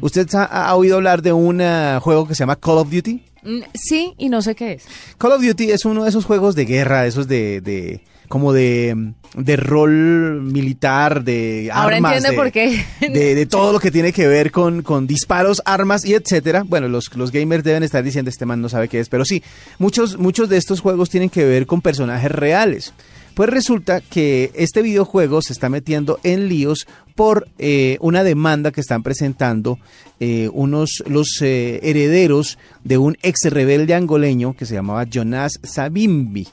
¿Usted 0.00 0.26
ha, 0.34 0.44
ha 0.44 0.74
oído 0.76 0.96
hablar 0.96 1.20
de 1.20 1.34
un 1.34 1.60
eh, 1.60 1.98
juego 2.00 2.26
que 2.26 2.34
se 2.34 2.40
llama 2.40 2.56
Call 2.56 2.78
of 2.78 2.90
Duty? 2.90 3.22
Mm, 3.42 3.60
Sí, 3.74 4.14
y 4.16 4.30
no 4.30 4.40
sé 4.40 4.54
qué 4.54 4.72
es. 4.72 4.84
Call 5.18 5.32
of 5.32 5.42
Duty 5.44 5.72
es 5.72 5.84
uno 5.84 6.04
de 6.04 6.08
esos 6.08 6.24
juegos 6.24 6.54
de 6.54 6.64
guerra, 6.64 7.06
esos 7.06 7.28
de, 7.28 7.60
de 7.60 8.00
como 8.28 8.52
de, 8.52 9.12
de 9.36 9.56
rol 9.56 10.40
militar, 10.42 11.24
de 11.24 11.70
Ahora 11.72 11.96
armas, 11.96 12.22
de- 12.22 12.32
por 12.32 12.50
qué. 12.50 12.84
de, 13.00 13.34
de 13.34 13.46
todo 13.46 13.72
lo 13.72 13.80
que 13.80 13.90
tiene 13.90 14.12
que 14.12 14.26
ver 14.26 14.50
con, 14.50 14.82
con 14.82 15.06
disparos, 15.06 15.62
armas 15.64 16.04
y 16.04 16.14
etcétera. 16.14 16.64
Bueno, 16.66 16.88
los, 16.88 17.14
los 17.16 17.30
gamers 17.32 17.64
deben 17.64 17.82
estar 17.82 18.02
diciendo 18.02 18.30
este 18.30 18.46
man 18.46 18.60
no 18.60 18.68
sabe 18.68 18.88
qué 18.88 19.00
es, 19.00 19.08
pero 19.08 19.24
sí, 19.24 19.42
muchos, 19.78 20.18
muchos 20.18 20.48
de 20.48 20.56
estos 20.56 20.80
juegos 20.80 21.10
tienen 21.10 21.30
que 21.30 21.44
ver 21.44 21.66
con 21.66 21.80
personajes 21.82 22.30
reales. 22.32 22.92
Pues 23.34 23.50
resulta 23.50 24.00
que 24.00 24.52
este 24.54 24.80
videojuego 24.80 25.42
se 25.42 25.52
está 25.52 25.68
metiendo 25.68 26.20
en 26.22 26.48
líos 26.48 26.86
por 27.16 27.48
eh, 27.58 27.98
una 28.00 28.22
demanda 28.22 28.70
que 28.70 28.80
están 28.80 29.02
presentando 29.02 29.76
eh, 30.20 30.48
unos 30.52 31.02
los 31.08 31.38
eh, 31.42 31.80
herederos 31.82 32.58
de 32.84 32.96
un 32.96 33.16
ex 33.22 33.40
rebelde 33.50 33.94
angoleño 33.94 34.54
que 34.54 34.66
se 34.66 34.74
llamaba 34.74 35.02
Jonas 35.04 35.58
Savimbi. 35.64 36.46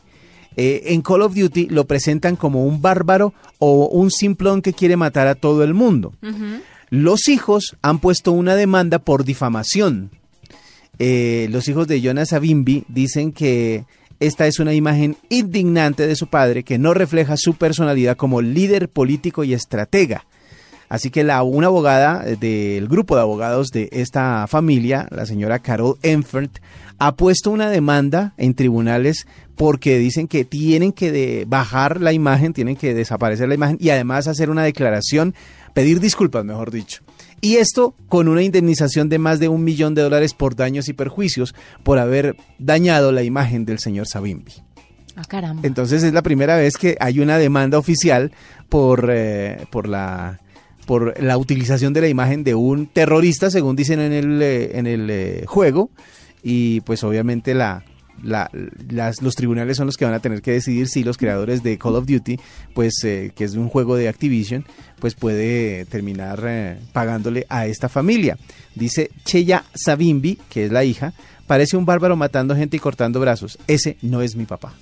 Eh, 0.57 0.83
en 0.87 1.01
Call 1.01 1.21
of 1.21 1.35
Duty 1.35 1.67
lo 1.67 1.85
presentan 1.85 2.35
como 2.35 2.65
un 2.65 2.81
bárbaro 2.81 3.33
o 3.59 3.87
un 3.87 4.11
simplón 4.11 4.61
que 4.61 4.73
quiere 4.73 4.97
matar 4.97 5.27
a 5.27 5.35
todo 5.35 5.63
el 5.63 5.73
mundo. 5.73 6.13
Los 6.89 7.29
hijos 7.29 7.77
han 7.81 7.99
puesto 7.99 8.31
una 8.31 8.55
demanda 8.55 8.99
por 8.99 9.23
difamación. 9.23 10.11
Eh, 10.99 11.47
los 11.49 11.67
hijos 11.67 11.87
de 11.87 12.01
Jonas 12.01 12.29
Savimbi 12.29 12.83
dicen 12.89 13.31
que 13.31 13.85
esta 14.19 14.45
es 14.45 14.59
una 14.59 14.73
imagen 14.73 15.17
indignante 15.29 16.05
de 16.05 16.15
su 16.15 16.27
padre 16.27 16.63
que 16.63 16.77
no 16.77 16.93
refleja 16.93 17.37
su 17.37 17.55
personalidad 17.55 18.17
como 18.17 18.41
líder 18.41 18.89
político 18.89 19.43
y 19.43 19.53
estratega. 19.53 20.25
Así 20.89 21.09
que 21.09 21.23
la, 21.23 21.41
una 21.41 21.67
abogada 21.67 22.23
eh, 22.27 22.35
del 22.35 22.89
grupo 22.89 23.15
de 23.15 23.21
abogados 23.21 23.69
de 23.69 23.87
esta 23.93 24.45
familia, 24.47 25.07
la 25.09 25.25
señora 25.25 25.59
Carol 25.59 25.97
Enfert, 26.03 26.59
ha 26.99 27.15
puesto 27.15 27.49
una 27.49 27.69
demanda 27.69 28.33
en 28.37 28.53
tribunales 28.53 29.25
porque 29.61 29.99
dicen 29.99 30.27
que 30.27 30.43
tienen 30.43 30.91
que 30.91 31.11
de- 31.11 31.45
bajar 31.47 32.01
la 32.01 32.13
imagen, 32.13 32.51
tienen 32.51 32.75
que 32.75 32.95
desaparecer 32.95 33.47
la 33.47 33.53
imagen 33.53 33.77
y 33.79 33.91
además 33.91 34.27
hacer 34.27 34.49
una 34.49 34.63
declaración, 34.63 35.35
pedir 35.75 35.99
disculpas, 35.99 36.43
mejor 36.43 36.71
dicho. 36.71 37.03
Y 37.41 37.57
esto 37.57 37.93
con 38.09 38.27
una 38.27 38.41
indemnización 38.41 39.07
de 39.07 39.19
más 39.19 39.39
de 39.39 39.49
un 39.49 39.63
millón 39.63 39.93
de 39.93 40.01
dólares 40.01 40.33
por 40.33 40.55
daños 40.55 40.89
y 40.89 40.93
perjuicios 40.93 41.53
por 41.83 41.99
haber 41.99 42.35
dañado 42.57 43.11
la 43.11 43.21
imagen 43.21 43.63
del 43.65 43.77
señor 43.77 44.07
Savimbi. 44.07 44.53
Ah, 45.15 45.25
caramba. 45.27 45.61
Entonces 45.63 46.01
es 46.01 46.11
la 46.11 46.23
primera 46.23 46.55
vez 46.55 46.75
que 46.75 46.97
hay 46.99 47.19
una 47.19 47.37
demanda 47.37 47.77
oficial 47.77 48.31
por, 48.67 49.11
eh, 49.13 49.67
por 49.69 49.87
la 49.87 50.39
por 50.87 51.21
la 51.21 51.37
utilización 51.37 51.93
de 51.93 52.01
la 52.01 52.07
imagen 52.07 52.43
de 52.43 52.55
un 52.55 52.87
terrorista, 52.87 53.51
según 53.51 53.75
dicen 53.75 53.99
en 53.99 54.11
el, 54.11 54.41
eh, 54.41 54.71
en 54.79 54.87
el 54.87 55.07
eh, 55.11 55.43
juego, 55.45 55.91
y 56.41 56.81
pues 56.81 57.03
obviamente 57.03 57.53
la, 57.53 57.83
la- 58.23 58.49
las, 58.89 59.21
los 59.21 59.35
tribunales 59.35 59.77
son 59.77 59.85
los 59.87 59.97
que 59.97 60.05
van 60.05 60.13
a 60.13 60.19
tener 60.19 60.41
que 60.41 60.51
decidir 60.51 60.87
si 60.87 61.03
los 61.03 61.17
creadores 61.17 61.63
de 61.63 61.77
Call 61.77 61.95
of 61.95 62.05
Duty, 62.05 62.39
pues 62.73 62.93
eh, 63.03 63.31
que 63.35 63.43
es 63.43 63.53
un 63.55 63.69
juego 63.69 63.95
de 63.95 64.07
Activision, 64.09 64.65
pues 64.99 65.15
puede 65.15 65.85
terminar 65.85 66.43
eh, 66.45 66.77
pagándole 66.93 67.45
a 67.49 67.65
esta 67.67 67.89
familia. 67.89 68.37
Dice 68.75 69.11
Cheya 69.25 69.63
Savimbi, 69.73 70.37
que 70.49 70.65
es 70.65 70.71
la 70.71 70.83
hija, 70.83 71.13
parece 71.47 71.77
un 71.77 71.85
bárbaro 71.85 72.15
matando 72.15 72.55
gente 72.55 72.77
y 72.77 72.79
cortando 72.79 73.19
brazos. 73.19 73.57
Ese 73.67 73.97
no 74.01 74.21
es 74.21 74.35
mi 74.35 74.45
papá. 74.45 74.73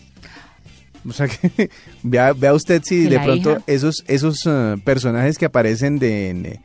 O 1.07 1.13
sea 1.13 1.27
que 1.29 1.69
vea, 2.03 2.33
vea 2.33 2.53
usted 2.53 2.81
si 2.83 3.03
¿Que 3.05 3.09
de 3.11 3.19
pronto 3.21 3.51
hija? 3.51 3.63
esos, 3.67 4.03
esos 4.07 4.39
eh, 4.45 4.75
personajes 4.83 5.37
que 5.37 5.45
aparecen 5.45 5.97
de, 5.97 6.29
en, 6.29 6.59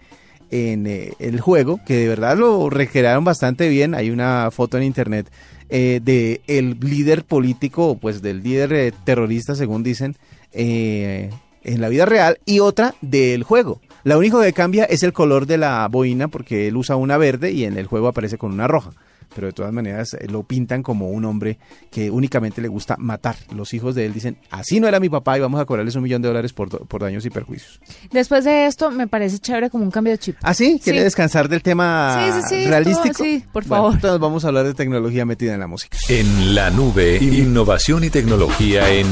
en, 0.51 0.87
eh, 0.87 1.13
el 1.19 1.41
juego, 1.41 1.81
que 1.85 1.97
de 1.97 2.09
verdad 2.09 2.37
lo 2.37 2.71
recrearon 2.71 3.25
bastante 3.25 3.69
bien, 3.69 3.95
hay 3.95 4.11
una 4.11 4.51
foto 4.51 4.77
en 4.77 4.85
internet 4.85 5.31
eh, 5.69 6.01
de 6.03 6.41
el 6.47 6.79
líder 6.81 7.25
político, 7.25 7.99
pues 8.01 8.23
del 8.23 8.43
líder 8.43 8.73
eh, 8.73 8.93
terrorista, 9.05 9.55
según 9.55 9.83
dicen, 9.83 10.17
en 10.53 11.81
la 11.81 11.89
vida 11.89 12.07
real, 12.07 12.39
y 12.45 12.61
otra 12.61 12.95
del 13.01 13.43
juego. 13.43 13.81
La 14.05 14.19
único 14.19 14.41
que 14.41 14.53
cambia 14.53 14.85
es 14.85 15.03
el 15.03 15.13
color 15.13 15.47
de 15.47 15.59
la 15.59 15.89
boina, 15.89 16.29
porque 16.29 16.69
él 16.69 16.77
usa 16.77 16.95
una 16.95 17.17
verde 17.17 17.53
y 17.53 17.65
en 17.65 17.77
el 17.77 17.87
juego 17.87 18.09
aparece 18.09 18.39
con 18.39 18.53
una 18.53 18.69
roja. 18.69 18.93
Pero 19.35 19.49
de 19.49 19.53
todas 19.53 19.73
maneras 19.73 20.15
eh, 20.15 20.27
lo 20.29 20.43
pintan 20.45 20.83
como 20.83 21.11
un 21.11 21.25
hombre 21.25 21.59
que 21.91 22.11
únicamente 22.11 22.61
le 22.63 22.69
gusta 22.69 22.97
matar. 22.99 23.37
Los 23.55 23.75
hijos 23.75 23.95
de 23.95 24.07
él 24.07 24.13
dicen, 24.13 24.37
así 24.51 24.79
no 24.81 24.87
era 24.89 25.01
mi 25.01 25.09
papá 25.09 25.37
y 25.37 25.41
vamos 25.41 25.61
a 25.61 25.65
cobrarles 25.65 25.95
un 25.97 26.03
millón 26.05 26.23
de 26.23 26.29
dólares 26.29 26.53
por, 26.53 26.87
por 26.87 27.03
daños 27.03 27.25
y 27.27 27.31
perjuicios. 27.31 27.81
Después 28.13 28.45
de 28.45 28.67
esto, 28.67 28.91
me 28.91 29.07
parece 29.09 29.39
chévere 29.39 29.71
como 29.71 29.85
un 29.85 29.91
cambio 29.91 30.13
de 30.13 30.19
chip. 30.19 30.37
¿Ah, 30.43 30.55
sí? 30.55 30.81
¿Quiere 30.83 31.01
Sí. 31.01 31.05
descansar 31.05 31.49
del 31.49 31.63
tema 31.63 32.31
Sí, 32.33 32.41
sí, 32.43 32.49
sí, 32.65 32.67
realístico? 32.69 33.09
esto- 33.11 33.25
sí, 33.25 33.45
por 33.53 33.65
Bueno, 33.65 33.83
favor. 33.85 33.95
entonces 33.95 34.21
vamos 34.21 34.45
a 34.45 34.49
hablar 34.49 34.67
de 34.67 34.75
tecnología 34.75 35.25
metida 35.25 35.55
en 35.55 35.61
la 35.61 35.67
música. 35.67 35.97
En 36.09 36.55
la 36.55 36.71
nube, 36.71 37.17
innovación 37.21 38.05
y 38.05 38.11
tecnología 38.11 38.89
en 38.93 39.07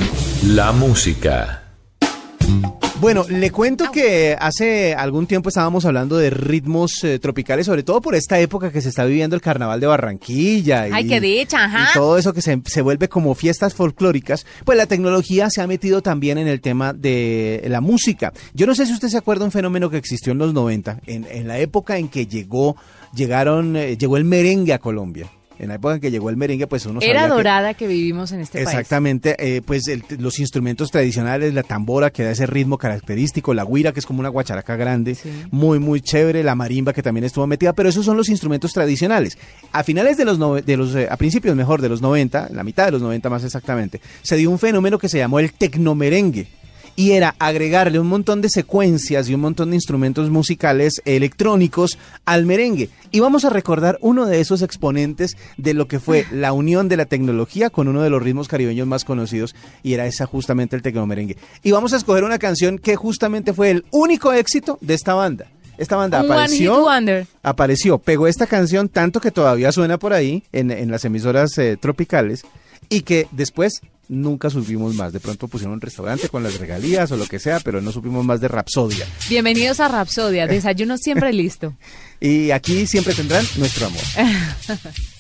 la 0.54 0.72
música. 0.72 1.61
Bueno, 3.02 3.24
le 3.28 3.50
cuento 3.50 3.90
que 3.90 4.36
hace 4.38 4.94
algún 4.94 5.26
tiempo 5.26 5.48
estábamos 5.48 5.84
hablando 5.84 6.18
de 6.18 6.30
ritmos 6.30 7.02
eh, 7.02 7.18
tropicales, 7.18 7.66
sobre 7.66 7.82
todo 7.82 8.00
por 8.00 8.14
esta 8.14 8.38
época 8.38 8.70
que 8.70 8.80
se 8.80 8.90
está 8.90 9.04
viviendo 9.04 9.34
el 9.34 9.42
carnaval 9.42 9.80
de 9.80 9.88
Barranquilla. 9.88 10.86
Y, 10.86 10.92
Ay, 10.92 11.08
qué 11.08 11.20
dicha, 11.20 11.64
ajá. 11.64 11.88
y 11.90 11.94
todo 11.94 12.16
eso 12.16 12.32
que 12.32 12.42
se, 12.42 12.62
se 12.64 12.80
vuelve 12.80 13.08
como 13.08 13.34
fiestas 13.34 13.74
folclóricas, 13.74 14.46
pues 14.64 14.78
la 14.78 14.86
tecnología 14.86 15.50
se 15.50 15.60
ha 15.60 15.66
metido 15.66 16.00
también 16.00 16.38
en 16.38 16.46
el 16.46 16.60
tema 16.60 16.92
de 16.92 17.64
la 17.66 17.80
música. 17.80 18.32
Yo 18.54 18.68
no 18.68 18.74
sé 18.76 18.86
si 18.86 18.92
usted 18.92 19.08
se 19.08 19.18
acuerda 19.18 19.44
un 19.44 19.50
fenómeno 19.50 19.90
que 19.90 19.96
existió 19.96 20.30
en 20.30 20.38
los 20.38 20.54
90, 20.54 21.00
en, 21.06 21.26
en 21.28 21.48
la 21.48 21.58
época 21.58 21.96
en 21.98 22.08
que 22.08 22.28
llegó, 22.28 22.76
llegaron, 23.12 23.74
eh, 23.74 23.96
llegó 23.96 24.16
el 24.16 24.24
merengue 24.24 24.74
a 24.74 24.78
Colombia. 24.78 25.28
En 25.62 25.68
la 25.68 25.76
época 25.76 25.94
en 25.94 26.00
que 26.00 26.10
llegó 26.10 26.28
el 26.28 26.36
merengue, 26.36 26.66
pues 26.66 26.84
uno 26.86 26.98
Era 27.00 27.20
sabía 27.20 27.34
dorada 27.36 27.74
que 27.74 27.86
vivimos 27.86 28.32
en 28.32 28.40
este 28.40 28.58
país. 28.58 28.68
Exactamente, 28.68 29.36
eh, 29.38 29.62
pues 29.64 29.86
el- 29.86 30.02
los 30.18 30.40
instrumentos 30.40 30.90
tradicionales, 30.90 31.54
la 31.54 31.62
tambora 31.62 32.10
que 32.10 32.24
da 32.24 32.32
ese 32.32 32.46
ritmo 32.46 32.78
característico, 32.78 33.54
la 33.54 33.64
guira 33.64 33.92
que 33.92 34.00
es 34.00 34.06
como 34.06 34.18
una 34.18 34.28
guacharaca 34.28 34.74
grande, 34.74 35.14
Sí. 35.14 35.30
muy 35.52 35.78
muy 35.78 36.00
chévere, 36.00 36.42
la 36.42 36.56
marimba 36.56 36.92
que 36.92 37.00
también 37.02 37.22
estuvo 37.24 37.46
metida, 37.46 37.72
pero 37.74 37.88
esos 37.88 38.04
son 38.04 38.16
los 38.16 38.28
instrumentos 38.28 38.72
tradicionales. 38.72 39.38
A 39.70 39.84
finales 39.84 40.16
de 40.16 40.24
los, 40.24 40.38
de 40.66 40.76
los 40.76 40.94
eh, 40.96 41.06
a 41.08 41.16
principios 41.16 41.54
mejor 41.54 41.80
de 41.80 41.88
los 41.88 42.02
90, 42.02 42.48
la 42.52 42.64
mitad 42.64 42.86
de 42.86 42.90
los 42.90 43.00
90 43.02 43.30
más 43.30 43.44
exactamente, 43.44 44.00
se 44.22 44.36
dio 44.36 44.50
un 44.50 44.58
fenómeno 44.58 44.98
que 44.98 45.08
se 45.08 45.18
llamó 45.18 45.38
el 45.38 45.52
tecnomerengue. 45.52 46.48
Y 46.96 47.12
era 47.12 47.34
agregarle 47.38 47.98
un 47.98 48.08
montón 48.08 48.40
de 48.40 48.48
secuencias 48.48 49.28
y 49.28 49.34
un 49.34 49.40
montón 49.40 49.70
de 49.70 49.76
instrumentos 49.76 50.30
musicales 50.30 51.00
electrónicos 51.04 51.98
al 52.24 52.46
merengue. 52.46 52.90
Y 53.10 53.20
vamos 53.20 53.44
a 53.44 53.50
recordar 53.50 53.98
uno 54.00 54.26
de 54.26 54.40
esos 54.40 54.62
exponentes 54.62 55.36
de 55.56 55.74
lo 55.74 55.88
que 55.88 56.00
fue 56.00 56.26
la 56.30 56.52
unión 56.52 56.88
de 56.88 56.96
la 56.96 57.06
tecnología 57.06 57.70
con 57.70 57.88
uno 57.88 58.02
de 58.02 58.10
los 58.10 58.22
ritmos 58.22 58.48
caribeños 58.48 58.86
más 58.86 59.04
conocidos 59.04 59.54
y 59.82 59.94
era 59.94 60.06
esa 60.06 60.26
justamente 60.26 60.76
el 60.76 60.82
tecnomerengue. 60.82 61.36
Y 61.62 61.70
vamos 61.72 61.92
a 61.92 61.96
escoger 61.96 62.24
una 62.24 62.38
canción 62.38 62.78
que 62.78 62.96
justamente 62.96 63.52
fue 63.52 63.70
el 63.70 63.84
único 63.90 64.32
éxito 64.32 64.78
de 64.80 64.94
esta 64.94 65.14
banda. 65.14 65.46
Esta 65.78 65.96
banda 65.96 66.20
Un 66.20 66.30
apareció, 66.30 66.86
apareció, 67.42 67.98
pegó 67.98 68.26
esta 68.26 68.46
canción 68.46 68.88
tanto 68.88 69.20
que 69.20 69.30
todavía 69.30 69.72
suena 69.72 69.98
por 69.98 70.12
ahí 70.12 70.44
en, 70.52 70.70
en 70.70 70.90
las 70.90 71.04
emisoras 71.04 71.56
eh, 71.58 71.78
tropicales 71.80 72.44
y 72.88 73.02
que 73.02 73.26
después 73.32 73.80
nunca 74.08 74.50
supimos 74.50 74.94
más. 74.94 75.12
De 75.12 75.20
pronto 75.20 75.48
pusieron 75.48 75.74
un 75.74 75.80
restaurante 75.80 76.28
con 76.28 76.42
las 76.42 76.58
regalías 76.58 77.10
o 77.12 77.16
lo 77.16 77.26
que 77.26 77.38
sea, 77.38 77.60
pero 77.60 77.80
no 77.80 77.92
supimos 77.92 78.24
más 78.24 78.40
de 78.40 78.48
Rapsodia. 78.48 79.06
Bienvenidos 79.28 79.80
a 79.80 79.88
Rapsodia, 79.88 80.46
desayuno 80.46 80.96
siempre 80.98 81.32
listo. 81.32 81.74
Y 82.24 82.52
aquí 82.52 82.86
siempre 82.86 83.14
tendrán 83.14 83.44
nuestro 83.56 83.86
amor. 83.86 84.00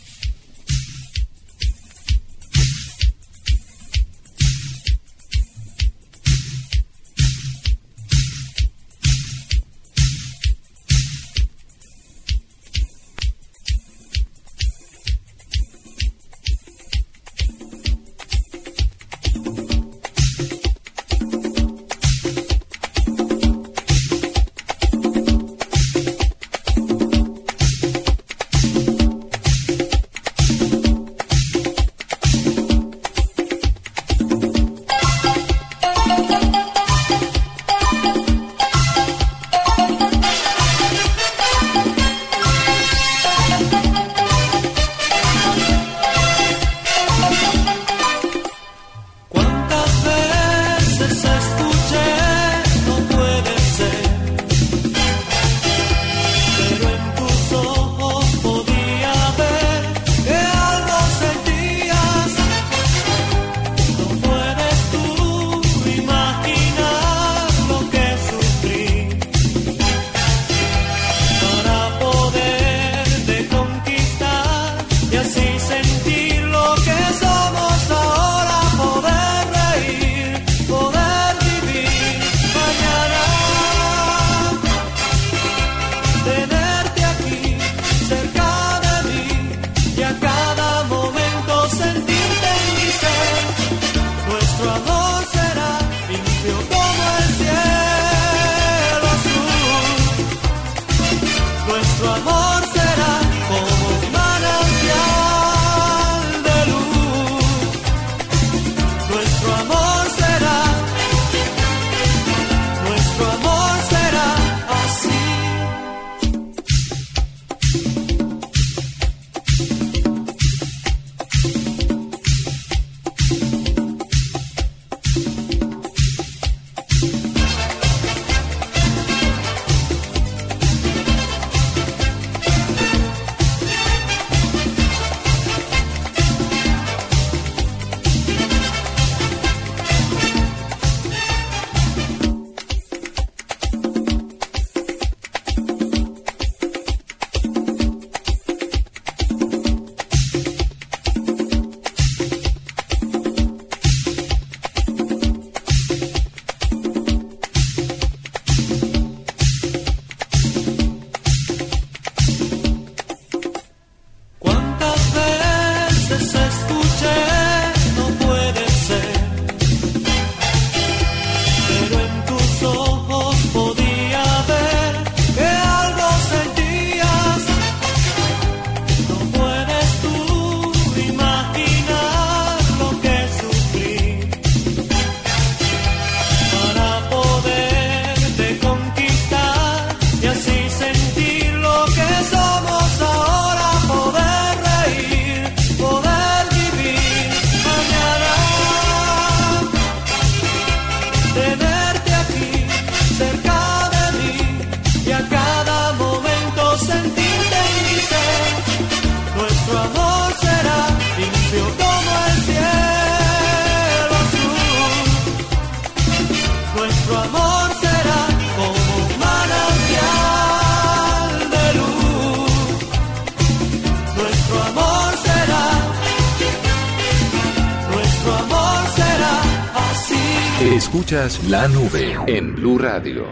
Escuchas 230.72 231.44
la 231.50 231.68
nube 231.68 232.16
en 232.26 232.54
Blue 232.54 232.78
Radio. 232.78 233.26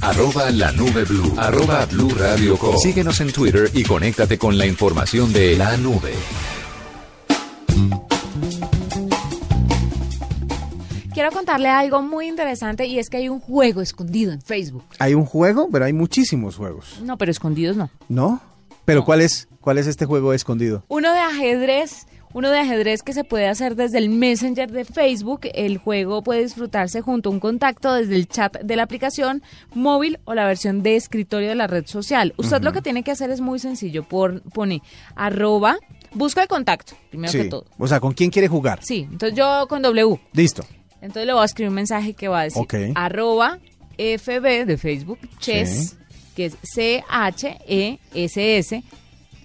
Arroba 0.00 0.50
la 0.50 0.72
nube 0.72 1.04
blue. 1.04 1.34
Arroba 1.36 1.84
blue 1.84 2.08
radio 2.16 2.56
com. 2.56 2.78
Síguenos 2.78 3.20
en 3.20 3.30
Twitter 3.30 3.70
y 3.74 3.84
conéctate 3.84 4.38
con 4.38 4.56
la 4.56 4.64
información 4.64 5.34
de 5.34 5.54
la 5.54 5.76
nube. 5.76 6.14
Quiero 11.12 11.30
contarle 11.30 11.68
algo 11.68 12.00
muy 12.00 12.26
interesante 12.26 12.86
y 12.86 12.98
es 12.98 13.10
que 13.10 13.18
hay 13.18 13.28
un 13.28 13.40
juego 13.40 13.82
escondido 13.82 14.32
en 14.32 14.40
Facebook. 14.40 14.84
Hay 14.98 15.12
un 15.12 15.26
juego, 15.26 15.68
pero 15.70 15.84
hay 15.84 15.92
muchísimos 15.92 16.56
juegos. 16.56 17.02
No, 17.04 17.18
pero 17.18 17.30
escondidos 17.30 17.76
no. 17.76 17.90
¿No? 18.08 18.40
Pero 18.86 19.04
¿cuál 19.04 19.20
es 19.20 19.46
cuál 19.60 19.76
es 19.76 19.86
este 19.86 20.06
juego 20.06 20.32
escondido? 20.32 20.84
Uno 20.88 21.12
de 21.12 21.20
ajedrez 21.20 22.06
uno 22.34 22.50
de 22.50 22.58
ajedrez 22.58 23.02
que 23.02 23.12
se 23.12 23.24
puede 23.24 23.46
hacer 23.48 23.76
desde 23.76 23.98
el 23.98 24.08
Messenger 24.08 24.70
de 24.70 24.84
Facebook. 24.84 25.40
El 25.54 25.78
juego 25.78 26.22
puede 26.22 26.42
disfrutarse 26.42 27.00
junto 27.02 27.28
a 27.28 27.32
un 27.32 27.40
contacto 27.40 27.92
desde 27.94 28.14
el 28.16 28.26
chat 28.28 28.58
de 28.60 28.76
la 28.76 28.84
aplicación 28.84 29.42
móvil 29.74 30.18
o 30.24 30.34
la 30.34 30.46
versión 30.46 30.82
de 30.82 30.96
escritorio 30.96 31.48
de 31.50 31.54
la 31.54 31.66
red 31.66 31.86
social. 31.86 32.32
Usted 32.36 32.62
lo 32.62 32.72
que 32.72 32.80
tiene 32.82 33.02
que 33.02 33.10
hacer 33.10 33.30
es 33.30 33.40
muy 33.40 33.58
sencillo. 33.58 34.02
Por, 34.02 34.40
pone 34.42 34.82
arroba, 35.14 35.76
busca 36.12 36.42
el 36.42 36.48
contacto, 36.48 36.94
primero 37.10 37.32
que 37.32 37.44
todo. 37.44 37.66
O 37.78 37.86
sea, 37.86 38.00
¿con 38.00 38.12
quién 38.14 38.30
quiere 38.30 38.48
jugar? 38.48 38.80
Sí, 38.82 39.06
entonces 39.10 39.36
yo 39.36 39.66
con 39.68 39.82
W. 39.82 40.18
Listo. 40.32 40.64
Entonces 41.00 41.26
le 41.26 41.32
voy 41.32 41.42
a 41.42 41.46
escribir 41.46 41.68
un 41.70 41.74
mensaje 41.74 42.14
que 42.14 42.28
va 42.28 42.40
a 42.40 42.44
decir 42.44 42.62
arroba 42.94 43.58
FB 43.98 44.64
de 44.66 44.78
Facebook, 44.78 45.18
chess, 45.38 45.90
Sí. 45.90 45.96
que 46.36 46.46
es 46.46 46.56
C-H-E-S-S. 47.62 48.82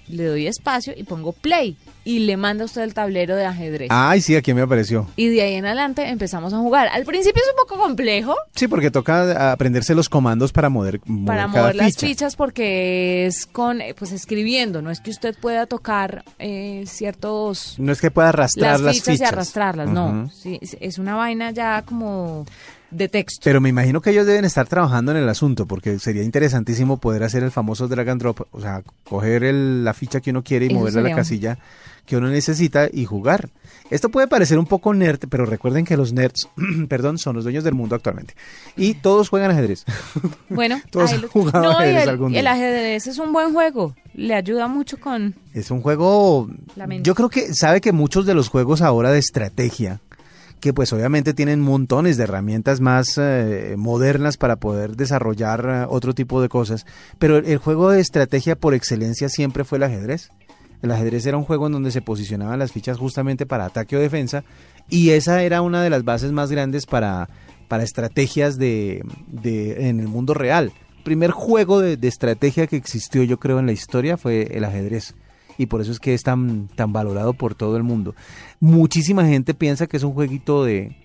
Le 0.09 0.23
doy 0.23 0.47
espacio 0.47 0.93
y 0.95 1.03
pongo 1.03 1.33
play. 1.33 1.75
Y 2.07 2.19
le 2.19 2.37
manda 2.37 2.63
usted 2.63 2.83
el 2.83 2.93
tablero 2.93 3.35
de 3.35 3.45
ajedrez. 3.45 3.89
Ay, 3.91 4.21
sí, 4.21 4.35
aquí 4.35 4.53
me 4.53 4.61
apareció. 4.61 5.07
Y 5.17 5.27
de 5.27 5.41
ahí 5.41 5.55
en 5.55 5.65
adelante 5.65 6.07
empezamos 6.07 6.53
a 6.53 6.57
jugar. 6.57 6.87
Al 6.87 7.03
principio 7.03 7.41
es 7.43 7.49
un 7.49 7.67
poco 7.67 7.81
complejo 7.83 8.33
Sí, 8.55 8.69
porque 8.69 8.91
toca 8.91 9.51
aprenderse 9.51 9.93
los 9.93 10.07
comandos 10.07 10.53
para 10.53 10.69
mover, 10.69 11.01
para 11.25 11.47
cada 11.47 11.61
mover 11.63 11.75
las 11.75 11.87
ficha. 11.95 12.07
fichas 12.07 12.35
porque 12.37 13.25
es 13.25 13.45
con, 13.45 13.81
eh, 13.81 13.93
pues 13.93 14.13
escribiendo. 14.13 14.81
No 14.81 14.89
es 14.89 15.01
que 15.01 15.09
usted 15.09 15.35
pueda 15.37 15.65
tocar 15.65 16.23
eh, 16.39 16.85
ciertos 16.87 17.75
No 17.77 17.91
es 17.91 17.99
que 17.99 18.09
pueda 18.09 18.29
arrastrar 18.29 18.71
las 18.73 18.81
las 18.81 18.95
fichas, 18.95 19.13
fichas. 19.15 19.21
y 19.29 19.33
arrastrarlas, 19.33 19.89
no. 19.89 20.29
Sí, 20.33 20.59
es 20.79 20.97
una 20.99 21.15
vaina 21.15 21.51
ya 21.51 21.81
como 21.81 22.45
de 22.91 23.07
texto. 23.09 23.41
Pero 23.43 23.61
me 23.61 23.69
imagino 23.69 24.01
que 24.01 24.11
ellos 24.11 24.25
deben 24.25 24.45
estar 24.45 24.67
trabajando 24.67 25.11
en 25.11 25.17
el 25.17 25.27
asunto, 25.29 25.65
porque 25.65 25.99
sería 25.99 26.23
interesantísimo 26.23 26.97
poder 26.97 27.23
hacer 27.23 27.43
el 27.43 27.51
famoso 27.51 27.87
drag 27.87 28.09
and 28.09 28.21
drop, 28.21 28.41
o 28.51 28.61
sea, 28.61 28.83
coger 29.03 29.43
el- 29.43 29.83
la 29.83 29.93
ficha 29.93 30.21
que 30.21 30.31
uno 30.31 30.43
quiere 30.43 30.65
y 30.65 30.69
Eso 30.69 30.77
moverla 30.79 30.99
a 31.01 31.03
la 31.03 31.15
casilla 31.15 31.57
que 32.05 32.15
uno 32.15 32.29
necesita 32.29 32.87
y 32.91 33.03
jugar. 33.03 33.49
Esto 33.89 34.07
puede 34.09 34.27
parecer 34.29 34.57
un 34.59 34.65
poco 34.65 34.93
nerd, 34.93 35.19
pero 35.29 35.45
recuerden 35.45 35.83
que 35.83 35.97
los 35.97 36.13
nerds, 36.13 36.47
perdón, 36.87 37.17
son 37.17 37.35
los 37.35 37.43
dueños 37.43 37.65
del 37.65 37.73
mundo 37.73 37.95
actualmente. 37.95 38.33
Y 38.77 38.93
todos 38.93 39.27
juegan 39.27 39.51
ajedrez. 39.51 39.83
Bueno, 40.49 40.79
Todos 40.89 41.11
han 41.11 41.27
jugado 41.27 41.63
no, 41.63 41.71
ajedrez 41.77 42.03
el, 42.03 42.09
algún 42.09 42.33
y 42.33 42.37
el 42.37 42.43
día. 42.43 42.53
ajedrez 42.53 43.07
es 43.07 43.17
un 43.17 43.33
buen 43.33 43.53
juego. 43.53 43.93
Le 44.13 44.33
ayuda 44.33 44.67
mucho 44.69 44.97
con 44.99 45.35
Es 45.53 45.69
un 45.69 45.81
juego, 45.81 46.49
yo 47.03 47.13
creo 47.13 47.29
que 47.29 47.53
sabe 47.53 47.81
que 47.81 47.91
muchos 47.91 48.25
de 48.25 48.33
los 48.33 48.47
juegos 48.47 48.81
ahora 48.81 49.11
de 49.11 49.19
estrategia, 49.19 49.99
que 50.59 50.73
pues 50.73 50.91
obviamente 50.93 51.33
tienen 51.33 51.61
montones 51.61 52.17
de 52.17 52.23
herramientas 52.23 52.81
más 52.81 53.17
eh, 53.17 53.75
modernas 53.77 54.37
para 54.37 54.55
poder 54.55 54.95
desarrollar 54.95 55.65
eh, 55.69 55.85
otro 55.89 56.13
tipo 56.13 56.41
de 56.41 56.49
cosas, 56.49 56.85
pero 57.19 57.37
el, 57.37 57.57
juego 57.57 57.91
de 57.91 57.99
estrategia 57.99 58.55
por 58.55 58.73
excelencia 58.73 59.29
siempre 59.29 59.63
fue 59.63 59.77
el 59.77 59.83
ajedrez. 59.83 60.29
El 60.81 60.91
ajedrez 60.91 61.25
era 61.25 61.37
un 61.37 61.43
juego 61.43 61.67
en 61.67 61.73
donde 61.73 61.91
se 61.91 62.01
posicionaban 62.01 62.59
las 62.59 62.71
fichas 62.71 62.97
justamente 62.97 63.45
para 63.45 63.65
ataque 63.65 63.97
o 63.97 63.99
defensa 63.99 64.43
y 64.89 65.09
esa 65.09 65.41
era 65.43 65.61
una 65.61 65.81
de 65.81 65.89
las 65.89 66.03
bases 66.03 66.31
más 66.31 66.51
grandes 66.51 66.85
para, 66.85 67.29
para 67.67 67.83
estrategias 67.83 68.57
de, 68.57 69.03
de- 69.27 69.89
en 69.89 69.99
el 69.99 70.07
mundo 70.07 70.33
real. 70.35 70.71
El 70.97 71.03
primer 71.03 71.31
juego 71.31 71.79
de, 71.79 71.97
de 71.97 72.07
estrategia 72.07 72.67
que 72.67 72.75
existió 72.75 73.23
yo 73.23 73.39
creo 73.39 73.59
en 73.59 73.65
la 73.65 73.71
historia 73.71 74.17
fue 74.17 74.49
el 74.55 74.65
ajedrez 74.65 75.15
y 75.57 75.65
por 75.67 75.81
eso 75.81 75.91
es 75.91 75.99
que 75.99 76.13
es 76.13 76.23
tan, 76.23 76.67
tan 76.75 76.93
valorado 76.93 77.33
por 77.33 77.55
todo 77.55 77.77
el 77.77 77.83
mundo. 77.83 78.15
Muchísima 78.59 79.25
gente 79.25 79.53
piensa 79.53 79.87
que 79.87 79.97
es 79.97 80.03
un 80.03 80.13
jueguito 80.13 80.63
de, 80.63 80.95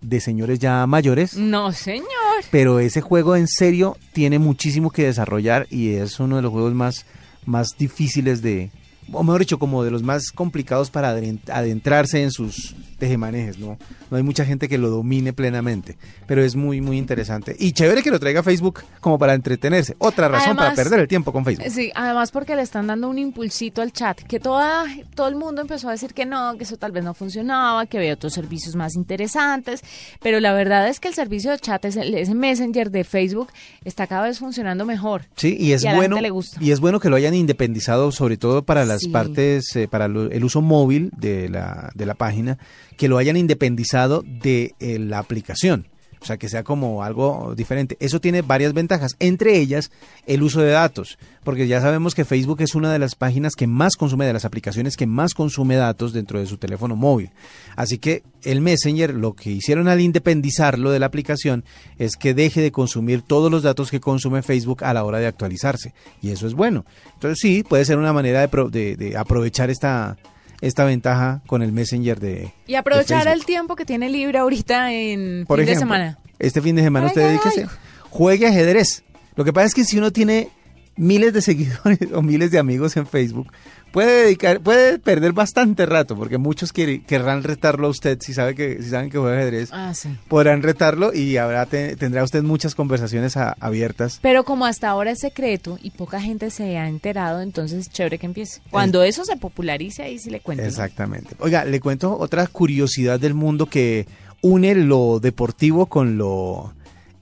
de 0.00 0.20
señores 0.20 0.58
ya 0.58 0.86
mayores, 0.86 1.36
No, 1.36 1.72
señor. 1.72 2.06
pero 2.50 2.80
ese 2.80 3.00
juego 3.00 3.36
en 3.36 3.46
serio 3.48 3.96
tiene 4.12 4.38
muchísimo 4.38 4.90
que 4.90 5.04
desarrollar 5.04 5.66
y 5.70 5.90
es 5.94 6.18
uno 6.20 6.36
de 6.36 6.42
los 6.42 6.50
juegos 6.52 6.74
más, 6.74 7.06
más 7.46 7.76
difíciles 7.78 8.42
de, 8.42 8.70
o 9.12 9.22
mejor 9.22 9.40
dicho, 9.40 9.58
como 9.58 9.82
de 9.84 9.90
los 9.90 10.02
más 10.02 10.30
complicados 10.32 10.90
para 10.90 11.10
adentrarse 11.10 12.22
en 12.22 12.30
sus 12.30 12.74
tejemanejes, 12.98 13.58
¿no? 13.58 13.78
No 14.10 14.16
hay 14.16 14.22
mucha 14.22 14.44
gente 14.44 14.68
que 14.68 14.76
lo 14.76 14.90
domine 14.90 15.32
plenamente, 15.32 15.96
pero 16.26 16.42
es 16.44 16.54
muy, 16.54 16.80
muy 16.82 16.98
interesante. 16.98 17.56
Y 17.58 17.72
chévere 17.72 18.02
que 18.02 18.10
lo 18.10 18.20
traiga 18.20 18.42
Facebook 18.42 18.80
como 19.00 19.18
para 19.18 19.32
entretenerse. 19.34 19.96
Otra 19.98 20.28
razón 20.28 20.56
para 20.56 20.74
perder 20.74 21.00
el 21.00 21.08
tiempo 21.08 21.32
con 21.32 21.44
Facebook. 21.44 21.66
Sí, 21.70 21.90
además 21.94 22.30
porque 22.30 22.54
le 22.56 22.62
están 22.62 22.86
dando 22.86 23.08
un 23.08 23.18
impulsito 23.18 23.80
al 23.80 23.92
chat, 23.92 24.20
que 24.20 24.38
toda, 24.38 24.84
todo 25.14 25.28
el 25.28 25.36
mundo 25.36 25.62
empezó 25.62 25.88
a 25.88 25.92
decir 25.92 26.12
que 26.12 26.26
no, 26.26 26.56
que 26.58 26.64
eso 26.64 26.76
tal 26.76 26.92
vez 26.92 27.02
no 27.02 27.14
funcionaba, 27.14 27.86
que 27.86 27.96
había 27.98 28.12
otros 28.12 28.34
servicios 28.34 28.76
más 28.76 28.94
interesantes, 28.96 29.80
pero 30.22 30.38
la 30.40 30.52
verdad 30.52 30.86
es 30.88 31.00
que 31.00 31.08
el 31.08 31.14
servicio 31.14 31.50
de 31.52 31.58
chat, 31.58 31.82
ese, 31.86 32.20
ese 32.20 32.34
Messenger 32.34 32.90
de 32.90 33.04
Facebook, 33.04 33.48
está 33.84 34.06
cada 34.06 34.24
vez 34.24 34.38
funcionando 34.38 34.84
mejor. 34.84 35.24
Sí, 35.36 35.56
y 35.58 35.72
es 35.72 35.84
Y 35.84 35.88
bueno 35.94 36.20
le 36.20 36.30
gusta. 36.30 36.62
y 36.62 36.70
es 36.70 36.80
bueno 36.80 37.00
que 37.00 37.08
lo 37.08 37.16
hayan 37.16 37.32
independizado, 37.34 38.12
sobre 38.12 38.36
todo 38.36 38.62
para 38.62 38.84
las 38.84 38.99
Sí. 39.02 39.08
partes, 39.10 39.76
eh, 39.76 39.88
para 39.88 40.06
el 40.06 40.44
uso 40.44 40.60
móvil 40.60 41.10
de 41.16 41.48
la, 41.48 41.90
de 41.94 42.06
la 42.06 42.14
página, 42.14 42.58
que 42.96 43.08
lo 43.08 43.18
hayan 43.18 43.36
independizado 43.36 44.22
de 44.26 44.74
eh, 44.80 44.98
la 44.98 45.18
aplicación. 45.18 45.86
O 46.20 46.26
sea, 46.26 46.36
que 46.36 46.48
sea 46.48 46.64
como 46.64 47.02
algo 47.02 47.54
diferente. 47.56 47.96
Eso 47.98 48.20
tiene 48.20 48.42
varias 48.42 48.74
ventajas, 48.74 49.16
entre 49.20 49.58
ellas 49.58 49.90
el 50.26 50.42
uso 50.42 50.60
de 50.60 50.70
datos, 50.70 51.18
porque 51.44 51.66
ya 51.66 51.80
sabemos 51.80 52.14
que 52.14 52.26
Facebook 52.26 52.60
es 52.60 52.74
una 52.74 52.92
de 52.92 52.98
las 52.98 53.14
páginas 53.14 53.54
que 53.54 53.66
más 53.66 53.96
consume, 53.96 54.26
de 54.26 54.34
las 54.34 54.44
aplicaciones 54.44 54.96
que 54.96 55.06
más 55.06 55.32
consume 55.32 55.76
datos 55.76 56.12
dentro 56.12 56.38
de 56.38 56.46
su 56.46 56.58
teléfono 56.58 56.94
móvil. 56.94 57.30
Así 57.74 57.98
que 57.98 58.22
el 58.42 58.60
Messenger, 58.60 59.14
lo 59.14 59.32
que 59.32 59.50
hicieron 59.50 59.88
al 59.88 60.00
independizarlo 60.00 60.90
de 60.90 60.98
la 60.98 61.06
aplicación, 61.06 61.64
es 61.98 62.16
que 62.16 62.34
deje 62.34 62.60
de 62.60 62.72
consumir 62.72 63.22
todos 63.22 63.50
los 63.50 63.62
datos 63.62 63.90
que 63.90 64.00
consume 64.00 64.42
Facebook 64.42 64.84
a 64.84 64.92
la 64.92 65.04
hora 65.04 65.18
de 65.18 65.26
actualizarse. 65.26 65.94
Y 66.20 66.30
eso 66.30 66.46
es 66.46 66.54
bueno. 66.54 66.84
Entonces 67.14 67.38
sí, 67.40 67.64
puede 67.66 67.84
ser 67.86 67.98
una 67.98 68.12
manera 68.12 68.46
de, 68.46 68.96
de 68.96 69.16
aprovechar 69.16 69.70
esta, 69.70 70.18
esta 70.60 70.84
ventaja 70.84 71.42
con 71.46 71.62
el 71.62 71.72
Messenger 71.72 72.20
de... 72.20 72.52
Y 72.66 72.74
aprovechar 72.74 73.24
de 73.24 73.32
el 73.32 73.44
tiempo 73.44 73.76
que 73.76 73.84
tiene 73.84 74.08
libre 74.08 74.38
ahorita 74.38 74.92
en 74.92 75.44
Por 75.46 75.58
fin 75.58 75.66
de 75.66 75.76
semana. 75.76 76.18
Este 76.38 76.60
fin 76.60 76.76
de 76.76 76.82
semana 76.82 77.06
Ay, 77.06 77.10
usted 77.10 77.28
dedíquese, 77.28 77.66
juegue 78.10 78.46
ajedrez. 78.46 79.04
Lo 79.36 79.44
que 79.44 79.52
pasa 79.52 79.66
es 79.66 79.74
que 79.74 79.84
si 79.84 79.98
uno 79.98 80.10
tiene 80.10 80.48
miles 80.96 81.32
de 81.32 81.42
seguidores 81.42 81.98
o 82.12 82.22
miles 82.22 82.50
de 82.50 82.58
amigos 82.58 82.96
en 82.96 83.06
Facebook, 83.06 83.52
puede 83.92 84.24
dedicar, 84.24 84.60
puede 84.60 84.98
perder 84.98 85.32
bastante 85.32 85.86
rato, 85.86 86.16
porque 86.16 86.38
muchos 86.38 86.72
querrán 86.72 87.42
retarlo 87.42 87.86
a 87.86 87.90
usted 87.90 88.18
si 88.20 88.32
sabe 88.34 88.54
que, 88.54 88.82
si 88.82 88.90
saben 88.90 89.10
que 89.10 89.18
juega 89.18 89.36
ajedrez. 89.38 89.70
Ah, 89.72 89.92
sí. 89.94 90.08
Podrán 90.28 90.62
retarlo 90.62 91.12
y 91.12 91.36
habrá 91.36 91.66
te- 91.66 91.96
tendrá 91.96 92.22
usted 92.24 92.42
muchas 92.42 92.74
conversaciones 92.74 93.36
a- 93.36 93.56
abiertas. 93.60 94.18
Pero 94.22 94.44
como 94.44 94.66
hasta 94.66 94.88
ahora 94.88 95.10
es 95.10 95.18
secreto 95.20 95.78
y 95.82 95.90
poca 95.90 96.20
gente 96.20 96.50
se 96.50 96.76
ha 96.78 96.88
enterado, 96.88 97.40
entonces 97.40 97.80
es 97.86 97.90
chévere 97.90 98.18
que 98.18 98.26
empiece. 98.26 98.60
Cuando 98.70 99.02
eso 99.02 99.24
se 99.24 99.36
popularice, 99.36 100.02
ahí 100.02 100.18
sí 100.18 100.30
le 100.30 100.40
cuento. 100.40 100.62
¿no? 100.62 100.68
Exactamente. 100.68 101.34
Oiga, 101.40 101.64
le 101.64 101.80
cuento 101.80 102.16
otra 102.18 102.46
curiosidad 102.46 103.18
del 103.20 103.34
mundo 103.34 103.66
que 103.66 104.06
une 104.42 104.74
lo 104.74 105.20
deportivo 105.20 105.86
con 105.86 106.16
lo 106.16 106.72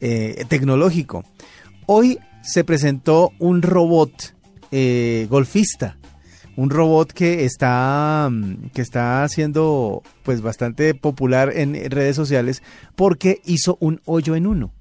eh, 0.01 0.45
tecnológico. 0.49 1.25
Hoy 1.87 2.19
se 2.43 2.63
presentó 2.65 3.33
un 3.39 3.63
robot 3.63 4.13
eh, 4.71 5.27
golfista. 5.31 5.97
Un 6.59 6.71
robot 6.71 7.13
que 7.13 7.45
está, 7.45 8.29
mm, 8.29 8.71
que 8.75 8.83
está 8.83 9.29
siendo 9.29 10.03
pues 10.25 10.41
bastante 10.41 10.93
popular 10.93 11.53
en 11.55 11.89
redes 11.89 12.17
sociales 12.17 12.65
porque 12.97 13.41
hizo 13.45 13.79
un 13.81 14.01
hoyo 14.07 14.35
en 14.35 14.49
uno 14.49 14.73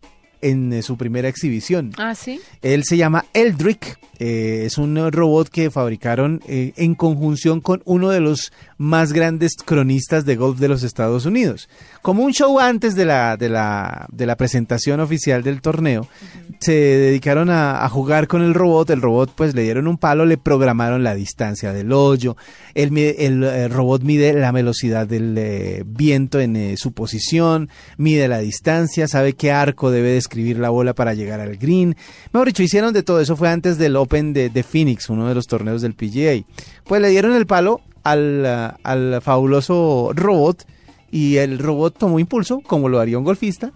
en 0.42 0.74
eh, 0.74 0.82
su 0.82 0.98
primera 0.98 1.28
exhibición. 1.28 1.92
Ah, 1.98 2.16
sí. 2.16 2.40
Él 2.62 2.84
se 2.84 2.98
llama 2.98 3.26
Eldrick, 3.34 4.00
eh, 4.20 4.64
es 4.66 4.78
un 4.78 5.12
robot 5.12 5.50
que 5.50 5.70
fabricaron 5.70 6.42
eh, 6.48 6.74
en 6.78 6.96
conjunción 6.96 7.62
con 7.62 7.82
uno 7.86 8.10
de 8.10 8.20
los 8.20 8.52
más 8.78 9.14
grandes 9.14 9.56
cronistas 9.56 10.26
de 10.26 10.36
golf 10.36 10.60
de 10.60 10.68
los 10.70 10.84
Estados 10.84 11.26
Unidos. 11.26 11.70
Como 12.08 12.24
un 12.24 12.32
show 12.32 12.58
antes 12.58 12.96
de 12.96 13.04
la, 13.04 13.36
de 13.36 13.50
la, 13.50 14.08
de 14.14 14.26
la 14.26 14.38
presentación 14.38 15.02
oficial 15.02 15.44
del 15.44 15.60
torneo, 15.60 16.08
se 16.58 16.72
dedicaron 16.72 17.50
a, 17.50 17.84
a 17.84 17.90
jugar 17.90 18.30
con 18.30 18.42
el 18.44 18.54
robot. 18.54 18.92
El 18.92 19.02
robot, 19.02 19.34
pues 19.36 19.54
le 19.54 19.64
dieron 19.64 19.88
un 19.88 19.98
palo, 19.98 20.26
le 20.26 20.38
programaron 20.38 21.04
la 21.04 21.16
distancia 21.16 21.74
del 21.74 21.92
hoyo. 21.92 22.38
El, 22.76 22.98
eh, 22.98 23.68
robot 23.68 24.04
mide 24.04 24.32
la 24.32 24.54
velocidad 24.54 25.06
del 25.06 25.38
eh, 25.38 25.84
viento 25.86 26.40
en 26.40 26.56
eh, 26.56 26.78
su 26.78 26.94
posición, 26.94 27.68
mide 27.98 28.30
la 28.30 28.40
distancia, 28.40 29.10
sabe 29.10 29.34
qué 29.34 29.52
arco 29.52 29.92
debe 29.92 30.12
describir 30.12 30.60
la 30.60 30.70
bola 30.70 30.94
para 30.94 31.14
llegar 31.14 31.42
al 31.42 31.58
green. 31.58 31.98
Mejor 32.32 32.48
dicho, 32.48 32.64
hicieron 32.64 32.94
de 32.94 33.04
todo. 33.04 33.20
Eso 33.20 33.36
fue 33.36 33.50
antes 33.50 33.78
del 33.78 33.98
Open 33.98 34.32
de, 34.32 34.50
de 34.50 34.64
Phoenix, 34.64 35.10
uno 35.10 35.28
de 35.28 35.36
los 35.36 35.48
torneos 35.48 35.82
del 35.82 35.94
PGA. 35.94 36.46
Pues 36.86 37.02
le 37.02 37.10
dieron 37.10 37.34
el 37.34 37.46
palo 37.46 37.82
al, 38.06 38.46
ah, 38.46 38.78
al 38.82 39.22
fabuloso 39.22 40.12
robot 40.16 40.64
y 41.12 41.38
el 41.38 41.60
robot 41.60 41.98
tomó 41.98 42.20
impulso, 42.20 42.60
como 42.62 42.90
lo 42.90 43.00
haría 43.00 43.18
un 43.18 43.24
golfista, 43.24 43.72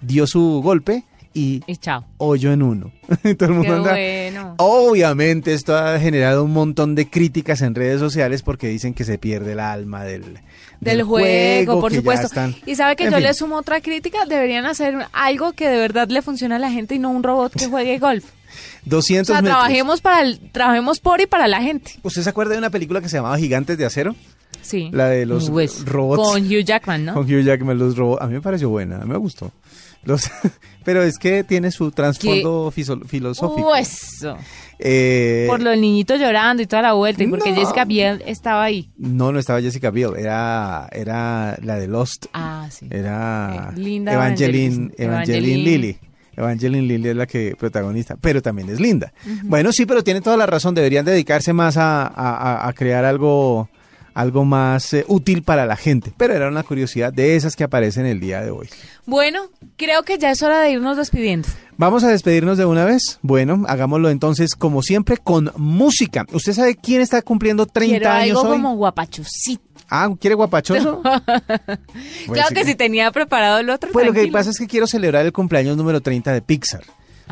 dio 0.00 0.26
su 0.26 0.60
golpe 0.62 1.04
y 1.34 1.62
Y 1.66 1.76
chao. 1.76 2.04
hoyo 2.18 2.52
en 2.52 2.62
uno. 2.62 2.92
Todo 3.38 3.48
el 3.48 3.54
mundo 3.54 3.62
Qué 3.62 3.70
anda- 3.70 3.90
bueno. 3.92 4.54
Obviamente 4.58 5.54
esto 5.54 5.76
ha 5.76 5.98
generado 5.98 6.44
un 6.44 6.52
montón 6.52 6.94
de 6.94 7.08
críticas 7.08 7.62
en 7.62 7.74
redes 7.74 8.00
sociales 8.00 8.42
porque 8.42 8.68
dicen 8.68 8.92
que 8.94 9.04
se 9.04 9.16
pierde 9.16 9.52
el 9.52 9.60
alma 9.60 10.04
del, 10.04 10.40
Del 10.80 11.02
juego, 11.04 11.80
por 11.80 11.94
supuesto. 11.94 12.26
están- 12.26 12.54
Y 12.66 12.74
sabe 12.74 12.96
que 12.96 13.04
En 13.04 13.10
yo 13.12 13.16
fin. 13.16 13.24
le 13.26 13.34
sumo 13.34 13.56
otra 13.56 13.80
crítica, 13.80 14.26
deberían 14.26 14.66
hacer 14.66 14.94
algo 15.12 15.52
que 15.52 15.68
de 15.68 15.78
verdad 15.78 16.08
le 16.08 16.20
funcione 16.20 16.54
a 16.56 16.58
la 16.58 16.70
gente 16.70 16.96
y 16.96 16.98
no 16.98 17.10
un 17.10 17.22
robot 17.22 17.52
que 17.54 17.66
juegue 17.66 17.98
golf. 17.98 18.24
O 18.84 18.90
200 18.90 19.26
sea, 19.28 19.36
metros. 19.40 19.56
trabajemos 19.58 20.00
para 20.02 20.20
el, 20.22 20.38
trabajemos 20.50 20.98
por 21.00 21.20
y 21.20 21.26
para 21.26 21.46
la 21.46 21.62
gente. 21.62 21.92
¿Usted 22.02 22.20
se 22.22 22.28
acuerda 22.28 22.52
de 22.52 22.58
una 22.58 22.68
película 22.68 23.00
que 23.00 23.08
se 23.08 23.16
llamaba 23.16 23.38
Gigantes 23.38 23.78
de 23.78 23.86
Acero? 23.86 24.14
Sí. 24.62 24.88
La 24.92 25.08
de 25.08 25.26
los 25.26 25.50
Pues, 25.50 25.84
robots. 25.84 26.22
Con 26.22 26.42
Hugh 26.46 26.64
Jackman, 26.64 27.04
¿no? 27.04 27.14
Con 27.14 27.24
Hugh 27.24 27.42
Jackman, 27.44 27.78
los 27.78 27.96
robots. 27.96 28.22
A 28.22 28.26
mí 28.26 28.34
me 28.34 28.40
pareció 28.40 28.68
buena, 28.70 28.96
a 28.96 29.04
mí 29.04 29.10
me 29.10 29.18
gustó. 29.18 29.52
Los, 30.04 30.28
pero 30.84 31.02
es 31.02 31.18
que 31.18 31.44
tiene 31.44 31.70
su 31.70 31.90
trasfondo 31.92 32.70
filosófico. 32.72 33.70
Uh, 33.70 33.74
eso. 33.76 34.36
Eh, 34.84 35.44
Por 35.48 35.60
lo 35.62 35.70
del 35.70 35.80
niñito 35.80 36.16
llorando 36.16 36.60
y 36.62 36.66
toda 36.66 36.82
la 36.82 36.92
vuelta. 36.94 37.22
Y 37.22 37.28
porque 37.28 37.50
no. 37.50 37.56
Jessica 37.56 37.84
Biel 37.84 38.20
estaba 38.26 38.64
ahí. 38.64 38.90
No, 38.96 39.30
no 39.30 39.38
estaba 39.38 39.60
Jessica 39.60 39.90
Biel, 39.90 40.14
era, 40.18 40.88
era 40.90 41.56
la 41.62 41.76
de 41.76 41.86
Lost. 41.86 42.26
Ah, 42.32 42.66
sí. 42.70 42.88
Era 42.90 43.70
Eh, 43.76 43.78
Linda 43.78 44.12
Evangeline, 44.14 44.92
Evangeline. 44.96 45.04
Evangeline 45.04 45.64
Lilly. 45.64 45.98
Evangeline 46.34 46.88
Lilly 46.88 47.08
es 47.10 47.16
la 47.16 47.26
que 47.26 47.54
protagonista, 47.56 48.16
pero 48.20 48.40
también 48.42 48.70
es 48.70 48.80
linda. 48.80 49.12
Bueno, 49.44 49.70
sí, 49.70 49.86
pero 49.86 50.02
tiene 50.02 50.20
toda 50.20 50.36
la 50.36 50.46
razón. 50.46 50.74
Deberían 50.74 51.04
dedicarse 51.04 51.52
más 51.52 51.76
a- 51.76 52.66
a 52.66 52.72
crear 52.72 53.04
algo, 53.04 53.68
algo 54.14 54.44
más 54.44 54.92
eh, 54.94 55.04
útil 55.08 55.42
para 55.42 55.66
la 55.66 55.76
gente. 55.76 56.12
Pero 56.16 56.34
era 56.34 56.48
una 56.48 56.62
curiosidad 56.62 57.12
de 57.12 57.36
esas 57.36 57.56
que 57.56 57.64
aparecen 57.64 58.06
el 58.06 58.20
día 58.20 58.40
de 58.42 58.50
hoy. 58.50 58.68
Bueno, 59.06 59.48
creo 59.76 60.02
que 60.02 60.18
ya 60.18 60.30
es 60.30 60.42
hora 60.42 60.60
de 60.60 60.70
irnos 60.70 60.96
despidiendo. 60.96 61.48
Vamos 61.76 62.04
a 62.04 62.08
despedirnos 62.08 62.58
de 62.58 62.64
una 62.64 62.84
vez. 62.84 63.18
Bueno, 63.22 63.64
hagámoslo 63.66 64.10
entonces, 64.10 64.54
como 64.54 64.82
siempre, 64.82 65.16
con 65.16 65.50
música. 65.56 66.26
¿Usted 66.32 66.52
sabe 66.52 66.76
quién 66.76 67.00
está 67.00 67.22
cumpliendo 67.22 67.66
30 67.66 67.98
Quiero 67.98 68.10
años 68.10 68.38
algo 68.38 68.42
hoy? 68.42 68.56
como 68.56 68.76
guapachosito. 68.76 69.62
Ah, 69.88 70.08
¿quiere 70.18 70.34
guapachoso? 70.34 71.02
Claro 72.32 72.54
que 72.54 72.64
si 72.64 72.74
tenía 72.74 73.10
preparado 73.10 73.58
el 73.58 73.68
otro. 73.68 73.90
Pues 73.92 74.06
lo 74.06 74.12
que 74.12 74.28
pasa 74.28 74.50
es 74.50 74.58
que 74.58 74.66
quiero 74.66 74.86
celebrar 74.86 75.26
el 75.26 75.32
cumpleaños 75.32 75.76
número 75.76 76.00
30 76.00 76.32
de 76.32 76.40
Pixar. 76.40 76.82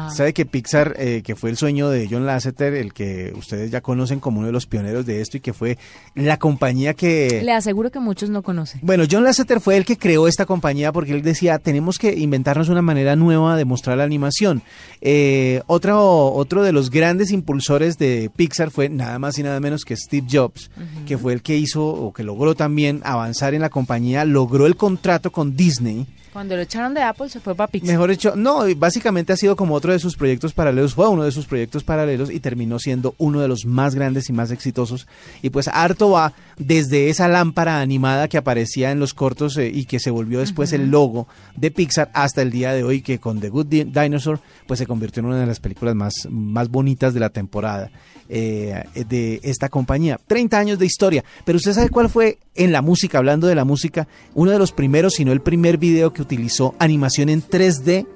Ah. 0.06 0.10
Sabe 0.10 0.32
que 0.32 0.46
Pixar, 0.46 0.94
eh, 0.98 1.22
que 1.22 1.36
fue 1.36 1.50
el 1.50 1.56
sueño 1.56 1.90
de 1.90 2.08
John 2.10 2.26
Lasseter, 2.26 2.74
el 2.74 2.92
que 2.92 3.32
ustedes 3.36 3.70
ya 3.70 3.80
conocen 3.80 4.20
como 4.20 4.38
uno 4.38 4.46
de 4.46 4.52
los 4.52 4.66
pioneros 4.66 5.06
de 5.06 5.20
esto 5.20 5.36
y 5.36 5.40
que 5.40 5.52
fue 5.52 5.78
la 6.14 6.38
compañía 6.38 6.94
que... 6.94 7.42
Le 7.44 7.52
aseguro 7.52 7.90
que 7.90 8.00
muchos 8.00 8.30
no 8.30 8.42
conocen. 8.42 8.80
Bueno, 8.82 9.04
John 9.10 9.24
Lasseter 9.24 9.60
fue 9.60 9.76
el 9.76 9.84
que 9.84 9.98
creó 9.98 10.28
esta 10.28 10.46
compañía 10.46 10.92
porque 10.92 11.12
él 11.12 11.22
decía, 11.22 11.58
tenemos 11.58 11.98
que 11.98 12.18
inventarnos 12.18 12.68
una 12.68 12.82
manera 12.82 13.16
nueva 13.16 13.56
de 13.56 13.64
mostrar 13.64 13.98
la 13.98 14.04
animación. 14.04 14.62
Eh, 15.00 15.62
otro, 15.66 16.32
otro 16.32 16.62
de 16.62 16.72
los 16.72 16.90
grandes 16.90 17.30
impulsores 17.30 17.98
de 17.98 18.30
Pixar 18.34 18.70
fue 18.70 18.88
nada 18.88 19.18
más 19.18 19.38
y 19.38 19.42
nada 19.42 19.60
menos 19.60 19.84
que 19.84 19.96
Steve 19.96 20.26
Jobs, 20.30 20.70
que 21.06 21.18
fue 21.18 21.32
el 21.32 21.42
que 21.42 21.56
hizo 21.56 21.84
o 21.86 22.12
que 22.12 22.22
logró 22.22 22.54
también 22.54 23.00
avanzar 23.04 23.54
en 23.54 23.62
la 23.62 23.70
compañía, 23.70 24.24
logró 24.24 24.66
el 24.66 24.76
contrato 24.76 25.30
con 25.30 25.56
Disney. 25.56 26.06
Cuando 26.32 26.54
lo 26.54 26.62
echaron 26.62 26.94
de 26.94 27.02
Apple 27.02 27.28
se 27.28 27.40
fue 27.40 27.54
para 27.56 27.66
Pixar. 27.70 27.90
Mejor 27.90 28.10
dicho, 28.10 28.34
no, 28.36 28.60
básicamente 28.76 29.32
ha 29.32 29.36
sido 29.36 29.56
como 29.56 29.74
otro 29.74 29.92
de 29.92 29.98
sus 29.98 30.16
proyectos 30.16 30.52
paralelos, 30.52 30.94
fue 30.94 31.08
uno 31.08 31.24
de 31.24 31.32
sus 31.32 31.46
proyectos 31.46 31.82
paralelos 31.82 32.30
y 32.30 32.38
terminó 32.38 32.78
siendo 32.78 33.14
uno 33.18 33.40
de 33.40 33.48
los 33.48 33.66
más 33.66 33.94
grandes 33.96 34.28
y 34.28 34.32
más 34.32 34.50
exitosos. 34.52 35.08
Y 35.42 35.50
pues 35.50 35.66
harto 35.66 36.10
va 36.10 36.32
desde 36.56 37.08
esa 37.10 37.26
lámpara 37.26 37.80
animada 37.80 38.28
que 38.28 38.38
aparecía 38.38 38.90
en 38.92 39.00
los 39.00 39.12
cortos 39.12 39.56
eh, 39.56 39.72
y 39.74 39.86
que 39.86 39.98
se 39.98 40.10
volvió 40.10 40.38
después 40.38 40.72
el 40.72 40.90
logo 40.90 41.26
de 41.56 41.70
Pixar 41.72 42.10
hasta 42.14 42.42
el 42.42 42.50
día 42.52 42.72
de 42.74 42.84
hoy 42.84 43.02
que 43.02 43.18
con 43.18 43.40
The 43.40 43.48
Good 43.48 43.66
Di- 43.66 43.84
Dinosaur 43.84 44.40
pues 44.68 44.78
se 44.78 44.86
convirtió 44.86 45.20
en 45.20 45.26
una 45.26 45.40
de 45.40 45.46
las 45.46 45.58
películas 45.58 45.94
más, 45.96 46.28
más 46.30 46.68
bonitas 46.68 47.12
de 47.12 47.20
la 47.20 47.30
temporada 47.30 47.90
eh, 48.32 48.84
de 49.08 49.40
esta 49.42 49.68
compañía. 49.68 50.18
30 50.26 50.58
años 50.58 50.78
de 50.78 50.86
historia. 50.86 51.24
Pero 51.44 51.56
usted 51.56 51.72
sabe 51.72 51.88
cuál 51.88 52.08
fue 52.08 52.38
en 52.54 52.72
la 52.72 52.80
música, 52.80 53.18
hablando 53.18 53.46
de 53.46 53.54
la 53.54 53.64
música, 53.64 54.06
uno 54.34 54.52
de 54.52 54.58
los 54.58 54.72
primeros, 54.72 55.14
si 55.14 55.24
no 55.24 55.32
el 55.32 55.40
primer 55.40 55.78
video 55.78 56.12
que 56.12 56.22
utilizó 56.22 56.74
animación 56.78 57.28
en 57.28 57.42
3D, 57.42 58.06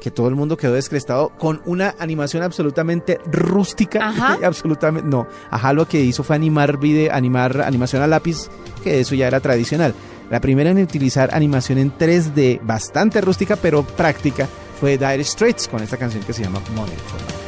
que 0.00 0.10
todo 0.12 0.28
el 0.28 0.36
mundo 0.36 0.56
quedó 0.56 0.74
descrestado, 0.74 1.30
con 1.30 1.60
una 1.66 1.94
animación 1.98 2.44
absolutamente 2.44 3.18
rústica. 3.26 4.08
Ajá. 4.08 4.38
absolutamente, 4.44 5.08
no. 5.08 5.26
Ajá, 5.50 5.72
lo 5.72 5.88
que 5.88 6.00
hizo 6.00 6.22
fue 6.22 6.36
animar 6.36 6.78
video, 6.78 7.12
animar 7.12 7.60
animación 7.62 8.02
a 8.02 8.06
lápiz, 8.06 8.48
que 8.84 9.00
eso 9.00 9.14
ya 9.14 9.26
era 9.26 9.40
tradicional. 9.40 9.92
La 10.30 10.40
primera 10.40 10.70
en 10.70 10.78
utilizar 10.78 11.34
animación 11.34 11.78
en 11.78 11.92
3D, 11.92 12.60
bastante 12.62 13.20
rústica, 13.20 13.56
pero 13.56 13.82
práctica, 13.82 14.46
fue 14.78 14.96
Dire 14.98 15.24
Straits 15.24 15.66
con 15.66 15.82
esta 15.82 15.96
canción 15.96 16.22
que 16.22 16.32
se 16.32 16.44
llama 16.44 16.60
Money 16.76 17.47